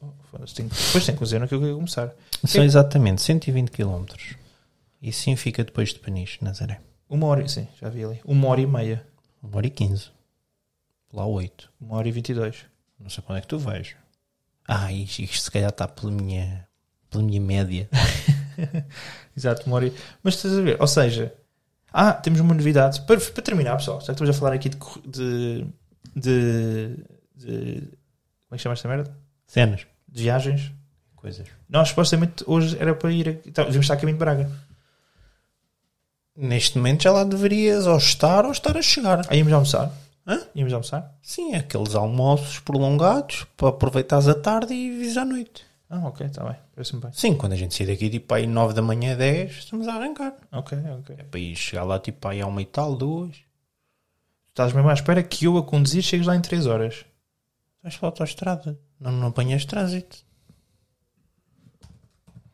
Oh, 0.00 0.08
tenho- 0.54 0.68
Depois 0.68 1.04
tem 1.06 1.14
que 1.14 1.22
dizer 1.22 1.38
no 1.38 1.46
que 1.46 1.54
eu 1.54 1.60
quero 1.60 1.74
começar. 1.76 2.10
São 2.44 2.64
exatamente 2.64 3.22
120 3.22 3.70
km. 3.70 4.04
E 5.00 5.12
sim 5.12 5.36
fica 5.36 5.62
depois 5.64 5.90
de 5.90 5.98
Peniche, 6.00 6.42
Nazaré. 6.42 6.80
Uma 7.10 7.26
hora, 7.26 7.46
sim, 7.48 7.66
já 7.80 7.88
vi 7.90 8.04
ali. 8.04 8.20
Uma 8.24 8.46
hora 8.48 8.60
e 8.60 8.66
meia. 8.66 9.06
1 9.42 9.56
hora 9.56 9.66
e 9.66 9.70
15. 9.70 10.10
Lá 11.12 11.26
8. 11.26 11.70
Uma 11.80 11.96
hora 11.96 12.08
e 12.08 12.12
vinte 12.12 12.28
e 12.30 12.34
dois. 12.34 12.64
Não 12.98 13.10
sei 13.10 13.22
onde 13.28 13.38
é 13.38 13.40
que 13.42 13.48
tu 13.48 13.58
vais. 13.58 13.96
Ah, 14.66 14.92
isto, 14.92 15.18
isto 15.20 15.42
se 15.42 15.50
calhar 15.50 15.70
está 15.70 15.88
pela 15.88 16.12
minha, 16.12 16.68
pela 17.10 17.22
minha 17.24 17.40
média. 17.40 17.88
Exato, 19.36 19.66
uma 19.66 19.76
hora 19.76 19.86
e... 19.88 19.94
Mas 20.22 20.34
estás 20.34 20.56
a 20.56 20.60
ver? 20.62 20.76
Ou 20.80 20.86
seja, 20.86 21.34
ah, 21.92 22.12
temos 22.12 22.38
uma 22.40 22.54
novidade. 22.54 23.00
Para, 23.02 23.18
para 23.20 23.42
terminar, 23.42 23.76
pessoal, 23.78 24.00
já 24.00 24.06
que 24.06 24.12
estamos 24.12 24.30
a 24.36 24.38
falar 24.38 24.52
aqui 24.54 24.68
de, 24.68 24.78
de, 25.06 25.66
de, 26.14 26.96
de- 27.34 27.80
Como 27.80 28.52
é 28.52 28.56
que 28.56 28.58
chama 28.58 28.74
esta 28.74 28.86
merda? 28.88 29.16
Cenas. 29.46 29.86
De 30.08 30.22
viagens. 30.22 30.70
Coisas. 31.16 31.48
Nós 31.68 31.88
supostamente 31.88 32.44
hoje 32.46 32.76
era 32.78 32.94
para 32.94 33.10
ir. 33.10 33.28
a- 33.28 33.32
Então, 33.48 33.64
devíamos 33.64 33.84
estar 33.86 33.94
a 33.94 33.96
caminho 33.96 34.16
de 34.16 34.20
Braga. 34.24 34.50
Neste 36.42 36.78
momento 36.78 37.02
já 37.02 37.12
lá 37.12 37.22
deverias 37.22 37.86
ou 37.86 37.98
estar 37.98 38.46
ou 38.46 38.50
estar 38.50 38.74
a 38.74 38.80
chegar. 38.80 39.20
Aí 39.28 39.40
íamos 39.40 39.52
almoçar. 39.52 39.92
Hã? 40.26 40.40
Íamos 40.54 40.72
almoçar. 40.72 41.14
Sim, 41.20 41.54
aqueles 41.54 41.94
almoços 41.94 42.58
prolongados 42.60 43.46
para 43.58 43.68
aproveitares 43.68 44.26
a 44.26 44.34
tarde 44.34 44.72
e 44.72 44.90
vires 44.90 45.18
à 45.18 45.24
noite. 45.26 45.66
Ah, 45.90 45.98
ok, 46.06 46.26
está 46.26 46.42
bem. 46.42 46.56
Parece-me 46.74 47.02
bem. 47.02 47.12
Sim, 47.12 47.36
quando 47.36 47.52
a 47.52 47.56
gente 47.56 47.74
sair 47.74 47.88
daqui 47.88 48.08
tipo 48.08 48.32
aí 48.32 48.46
9 48.46 48.72
da 48.72 48.80
manhã, 48.80 49.14
10, 49.14 49.50
estamos 49.50 49.86
a 49.86 49.92
arrancar. 49.92 50.34
Ok, 50.50 50.78
ok. 51.00 51.16
É 51.18 51.24
para 51.24 51.40
ir 51.40 51.54
chegar 51.54 51.84
lá 51.84 51.98
tipo 51.98 52.26
aí 52.26 52.40
a 52.40 52.46
uma 52.46 52.62
e 52.62 52.64
tal, 52.64 52.96
duas. 52.96 53.36
Estás 54.48 54.72
mesmo 54.72 54.88
à 54.88 54.94
espera 54.94 55.22
que 55.22 55.44
eu 55.44 55.58
a 55.58 55.62
conduzir 55.62 56.02
chegues 56.02 56.26
lá 56.26 56.34
em 56.34 56.40
3 56.40 56.64
horas. 56.64 57.04
Estás 57.76 57.98
pela 57.98 58.12
autostrada. 58.12 58.78
Não, 58.98 59.12
não 59.12 59.28
apanhas 59.28 59.66
trânsito. 59.66 60.24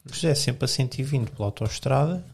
José, 0.07 0.35
sempre 0.35 0.64
a 0.64 0.68
120 0.68 1.31
pela 1.31 1.46
autostrada. 1.46 2.25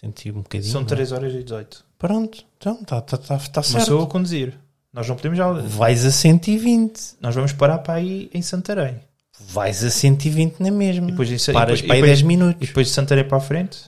Senti 0.00 0.30
um 0.30 0.42
bocadinho. 0.42 0.70
São 0.72 0.80
não 0.80 0.86
é? 0.86 0.90
3 0.90 1.12
horas 1.12 1.32
e 1.34 1.42
18. 1.42 1.84
Pronto, 1.98 2.44
então 2.58 2.78
está 2.82 3.00
tá, 3.00 3.16
tá, 3.16 3.38
tá 3.38 3.42
Mas 3.56 3.66
certo. 3.66 3.90
eu 3.92 4.02
a 4.02 4.06
conduzir. 4.06 4.54
Nós 4.92 5.08
não 5.08 5.16
podemos 5.16 5.38
já. 5.38 5.50
Vais 5.52 6.04
a 6.04 6.10
120. 6.10 7.00
Nós 7.20 7.34
vamos 7.34 7.52
parar 7.52 7.78
para 7.78 7.94
aí 7.94 8.28
em 8.34 8.42
Santarém. 8.42 8.96
Vais 9.48 9.82
a 9.84 9.90
120 9.90 10.60
na 10.60 10.70
mesma. 10.70 11.08
E 11.08 11.10
depois, 11.10 11.30
em 11.30 11.38
Sa- 11.38 11.50
e 11.50 11.54
Paras 11.54 11.80
depois- 11.80 11.86
para 11.86 11.94
aí 11.94 11.98
e 11.98 12.02
depois- 12.02 12.18
10 12.18 12.22
minutos. 12.22 12.62
E 12.62 12.66
depois 12.66 12.86
de 12.88 12.92
Santarém 12.92 13.24
para 13.24 13.38
a 13.38 13.40
frente, 13.40 13.78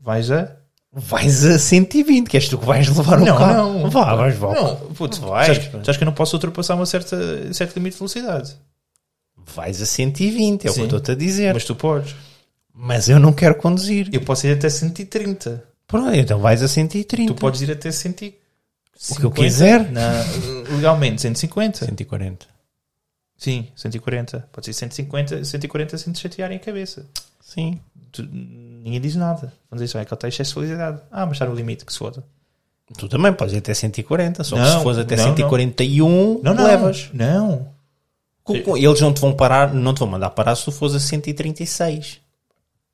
vais 0.00 0.30
a. 0.30 0.56
Vais 0.92 1.44
a 1.46 1.58
120, 1.58 2.28
que 2.28 2.36
és 2.36 2.48
tu 2.48 2.58
que 2.58 2.66
vais 2.66 2.88
levar 2.88 3.20
o 3.20 3.24
Não, 3.24 3.38
carro. 3.38 3.78
não. 3.78 3.90
Vá, 3.90 4.14
vais, 4.16 4.36
vá. 4.36 4.52
Não, 4.54 4.76
putz, 4.94 5.18
Vais, 5.18 5.46
sabes, 5.46 5.70
sabes 5.70 5.96
que 5.96 6.02
eu 6.02 6.06
não 6.06 6.12
posso 6.12 6.34
ultrapassar 6.34 6.74
uma 6.74 6.84
certa, 6.84 7.16
um 7.16 7.52
certo 7.54 7.76
limite 7.76 7.92
de 7.94 7.98
velocidade. 8.00 8.56
Vais 9.54 9.80
a 9.80 9.86
120, 9.86 10.66
é 10.66 10.70
o 10.70 10.72
que 10.72 10.74
Sim. 10.74 10.80
eu 10.80 10.84
estou-te 10.86 11.10
a 11.12 11.14
dizer. 11.14 11.54
Mas 11.54 11.64
tu 11.64 11.74
podes. 11.76 12.14
Mas 12.82 13.08
eu 13.10 13.20
não 13.20 13.32
quero 13.32 13.54
conduzir. 13.56 14.08
Eu 14.10 14.22
posso 14.22 14.46
ir 14.46 14.52
até 14.52 14.68
130. 14.70 15.62
Pronto, 15.86 16.14
então 16.14 16.38
vais 16.38 16.62
a 16.62 16.68
130. 16.68 17.32
Tu 17.34 17.38
podes 17.38 17.60
ir 17.60 17.70
até 17.70 17.90
150. 17.92 18.40
O 19.10 19.16
que 19.16 19.24
eu 19.24 19.30
quiser. 19.30 19.90
Na, 19.90 20.22
legalmente, 20.74 21.20
150. 21.22 21.84
140. 21.84 22.46
Sim, 23.36 23.68
140. 23.76 24.48
Pode 24.52 24.66
ser 24.66 24.72
150, 24.74 25.44
140 25.44 25.98
sem 25.98 26.12
te 26.12 26.20
chatearem 26.20 26.56
a 26.56 26.60
cabeça. 26.60 27.06
Sim. 27.40 27.78
Tu- 28.12 28.22
ninguém 28.22 29.00
diz 29.00 29.14
nada. 29.16 29.52
Vamos 29.70 29.84
dizer, 29.84 29.98
é 29.98 30.04
que 30.04 30.12
ele 30.12 30.18
tem 30.20 30.28
excesso 30.28 30.54
de 30.54 30.66
velocidade. 30.66 31.00
Ah, 31.10 31.24
mas 31.26 31.32
está 31.36 31.46
no 31.46 31.54
limite, 31.54 31.84
que 31.84 31.92
se 31.92 31.98
foda. 31.98 32.24
Tu 32.98 33.08
também 33.08 33.32
podes 33.32 33.54
ir 33.54 33.58
até 33.58 33.72
140. 33.74 34.42
Só 34.44 34.56
que 34.56 34.62
Não, 34.62 34.78
se 34.78 34.82
fores 34.82 34.98
até 34.98 35.16
não, 35.16 35.24
141, 35.24 36.40
Não, 36.42 36.54
não. 36.54 36.64
levas. 36.64 37.08
Não. 37.12 37.68
Eles 38.76 39.00
não 39.00 39.12
te 39.14 39.20
vão 39.20 39.32
parar, 39.32 39.72
não 39.74 39.94
te 39.94 39.98
vão 40.00 40.08
mandar 40.08 40.30
parar 40.30 40.56
se 40.56 40.64
tu 40.64 40.72
fores 40.72 40.94
a 40.94 41.00
136. 41.00 42.20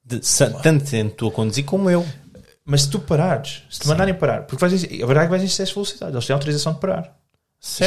De, 0.06 0.20
tanto 0.62 1.10
tu 1.16 1.26
a 1.28 1.32
conduzir 1.32 1.64
como 1.64 1.90
eu. 1.90 2.06
Mas 2.64 2.82
se 2.82 2.90
tu 2.90 2.98
parares, 2.98 3.62
se 3.70 3.80
te 3.80 3.88
mandarem 3.88 4.14
parar, 4.14 4.42
porque 4.42 4.60
vais, 4.60 4.84
a 4.84 4.86
verdade 4.88 5.18
é 5.20 5.22
que 5.24 5.30
vais 5.30 5.42
em 5.42 5.46
excesso 5.46 5.70
de 5.70 5.74
velocidade. 5.74 6.12
Eles 6.12 6.26
têm 6.26 6.34
autorização 6.34 6.72
de 6.72 6.80
parar. 6.80 7.14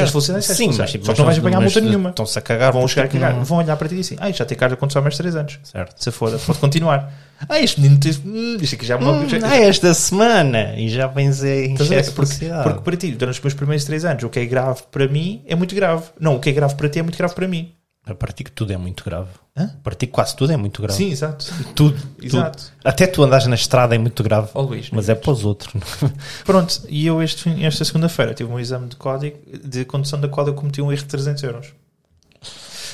De 0.06 0.12
velocidade, 0.12 0.44
Sim, 0.46 0.72
mas, 0.78 0.92
tipo, 0.92 1.06
Só 1.06 1.14
que 1.14 1.20
não 1.20 1.26
vais 1.26 1.38
apanhar 1.38 1.62
multa 1.62 1.80
nenhuma. 1.80 2.10
Estão-se 2.10 2.38
a 2.40 2.42
cagar. 2.42 2.74
Vão 2.74 2.88
chegar 2.88 3.04
a 3.06 3.08
cagar, 3.08 3.34
não- 3.36 3.46
vão 3.46 3.58
olhar 3.60 3.78
para 3.78 3.88
ti 3.88 3.96
e 3.96 4.00
assim, 4.00 4.16
ai, 4.20 4.34
já 4.34 4.44
tem 4.46 4.58
carta 4.58 4.76
de 4.76 4.80
condução 4.80 5.00
há 5.02 5.04
mais 5.04 5.14
de 5.14 5.20
3 5.20 5.36
anos. 5.36 5.60
Certo. 5.64 6.02
Se 6.04 6.12
foda, 6.12 6.38
pode 6.40 6.60
continuar. 6.60 7.12
Ah, 7.48 7.58
este 7.58 7.80
menino 7.80 7.98
tem. 8.02 8.12
Hum, 8.26 8.58
isto 8.60 8.76
aqui 8.76 8.86
já 8.86 8.96
é 8.96 8.98
uma. 8.98 9.12
Hum, 9.14 9.30
já- 9.30 9.38
ah, 9.48 9.56
esta 9.56 9.94
semana 9.94 10.74
e 10.76 10.90
já 10.90 11.08
vens 11.08 11.42
a 11.42 11.46
de 11.46 12.12
porque, 12.14 12.36
porque 12.64 12.82
para 12.82 12.98
ti, 12.98 13.12
durante 13.12 13.38
os 13.38 13.42
meus 13.42 13.54
primeiros 13.54 13.86
3 13.86 14.04
anos, 14.04 14.24
o 14.24 14.30
que 14.30 14.40
é 14.40 14.46
grave 14.46 14.82
para 14.92 15.08
mim 15.08 15.42
é 15.48 15.56
muito 15.56 15.74
grave. 15.74 16.04
Não, 16.20 16.36
o 16.36 16.40
que 16.42 16.50
é 16.50 16.52
grave 16.52 16.76
para 16.76 16.90
ti 16.90 17.00
é 17.00 17.02
muito 17.02 17.18
grave 17.18 17.34
para 17.34 17.48
mim. 17.48 17.72
A 18.06 18.16
partir 18.16 18.44
que 18.44 18.52
tudo 18.52 18.74
é 18.74 18.78
muito 18.78 19.04
grave. 19.04 19.30
Hã? 19.56 19.66
A 19.66 19.84
partir 19.84 20.08
que 20.08 20.14
quase 20.14 20.36
tudo 20.36 20.52
é 20.52 20.58
muito 20.58 20.82
grave. 20.82 20.98
Sim, 20.98 21.12
exato. 21.12 21.46
Tudo. 21.76 21.96
Exato. 22.22 22.58
tudo. 22.64 22.72
Até 22.84 23.06
tu 23.06 23.24
andares 23.24 23.46
na 23.46 23.56
estrada 23.56 23.94
é 23.94 23.98
muito 23.98 24.24
grave. 24.24 24.50
Ó 24.56 24.62
Luís, 24.62 24.90
Mas 24.90 25.10
é 25.10 25.16
para 25.16 25.32
os 25.32 25.46
outros. 25.46 25.72
Pronto, 26.44 26.82
e 26.88 27.06
eu 27.06 27.22
este, 27.22 27.50
esta 27.64 27.86
segunda-feira 27.86 28.34
tive 28.34 28.50
um 28.52 28.60
exame 28.60 28.88
de 28.88 28.96
código 28.96 29.38
de 29.64 29.86
condução 29.86 30.20
da 30.20 30.28
qual 30.28 30.48
eu 30.48 30.54
cometi 30.56 30.82
um 30.82 30.92
erro 30.92 31.02
de 31.04 31.08
300 31.10 31.44
euros. 31.44 31.68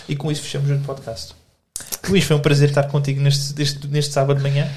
E 0.10 0.15
com 0.15 0.32
isso 0.32 0.41
fechamos 0.41 0.70
o 0.70 0.78
podcast. 0.86 1.34
Luís, 2.10 2.24
foi 2.24 2.36
um 2.36 2.39
prazer 2.39 2.70
estar 2.70 2.84
contigo 2.84 3.22
neste, 3.22 3.58
neste, 3.58 3.88
neste 3.88 4.13
sábado 4.13 4.38
de 4.38 4.44
manhã. 4.44 4.70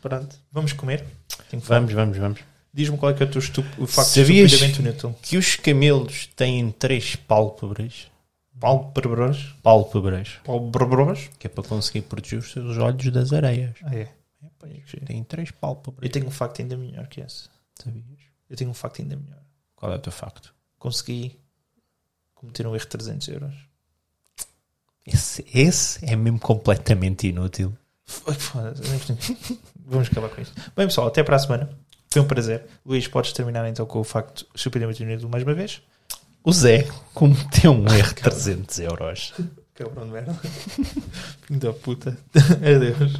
Pronto, 0.00 0.36
vamos 0.52 0.72
comer. 0.72 1.04
Vamos, 1.52 1.92
vamos, 1.92 2.16
vamos. 2.18 2.40
Diz-me 2.72 2.96
qual 2.98 3.12
é 3.12 3.14
que 3.14 3.22
é 3.22 3.26
o 3.26 3.30
teu 3.30 3.38
estup... 3.38 3.66
o 3.78 3.86
facto 3.86 4.08
Sabias- 4.08 4.52
estupidamente 4.52 4.80
inútil. 4.82 5.14
Que 5.22 5.36
os 5.36 5.56
camelos 5.56 6.28
têm 6.36 6.70
três 6.72 7.16
pálpebras. 7.16 8.08
Pálpebras. 8.58 9.54
Pálpebras. 9.62 10.40
Pálpebras. 10.44 11.30
Que 11.38 11.46
é 11.46 11.50
para 11.50 11.64
conseguir 11.64 12.02
proteger 12.02 12.38
os 12.38 12.52
seus 12.52 12.78
olhos 12.78 13.10
das 13.12 13.32
areias. 13.32 13.74
Ah, 13.82 13.94
é. 13.94 14.12
É. 14.62 15.04
Têm 15.04 15.22
três 15.24 15.50
pálpebras. 15.50 16.02
Eu 16.02 16.10
tenho 16.10 16.26
um 16.26 16.30
facto 16.30 16.62
ainda 16.62 16.76
melhor 16.76 17.06
que 17.06 17.20
esse. 17.20 17.48
Sabias? 17.82 18.04
Eu 18.48 18.56
tenho 18.56 18.70
um 18.70 18.74
facto 18.74 19.02
ainda 19.02 19.16
melhor. 19.16 19.42
Qual 19.74 19.92
é 19.92 19.96
o 19.96 19.98
teu 19.98 20.12
facto? 20.12 20.54
Consegui 20.78 21.38
cometer 22.34 22.66
um 22.66 22.74
erro 22.74 22.84
de 22.84 22.88
300 22.88 23.28
euros. 23.28 23.54
Esse, 25.06 25.44
esse 25.52 26.04
é 26.04 26.16
mesmo 26.16 26.38
completamente 26.38 27.28
inútil. 27.28 27.76
Vamos 29.86 30.08
acabar 30.10 30.30
com 30.30 30.40
isto. 30.40 30.54
Bem, 30.74 30.86
pessoal, 30.86 31.08
até 31.08 31.22
para 31.22 31.36
a 31.36 31.38
semana. 31.38 31.70
Foi 32.10 32.22
um 32.22 32.26
prazer. 32.26 32.66
Luís, 32.86 33.08
podes 33.08 33.32
terminar 33.32 33.68
então 33.68 33.84
com 33.86 34.00
o 34.00 34.04
facto 34.04 34.46
estupidamente 34.54 35.02
inútil 35.02 35.28
mais 35.28 35.42
uma 35.42 35.52
vez? 35.52 35.82
O 36.46 36.52
Zé 36.52 36.86
cometeu 37.14 37.72
um 37.72 37.86
erro 37.88 38.14
de 38.14 38.22
300 38.22 38.78
euros. 38.80 39.32
Cabrão 39.74 40.04
de 40.04 40.12
merda. 40.12 40.34
Filho 40.34 41.58
da 41.58 41.72
puta. 41.72 42.18
Adeus. 42.60 43.18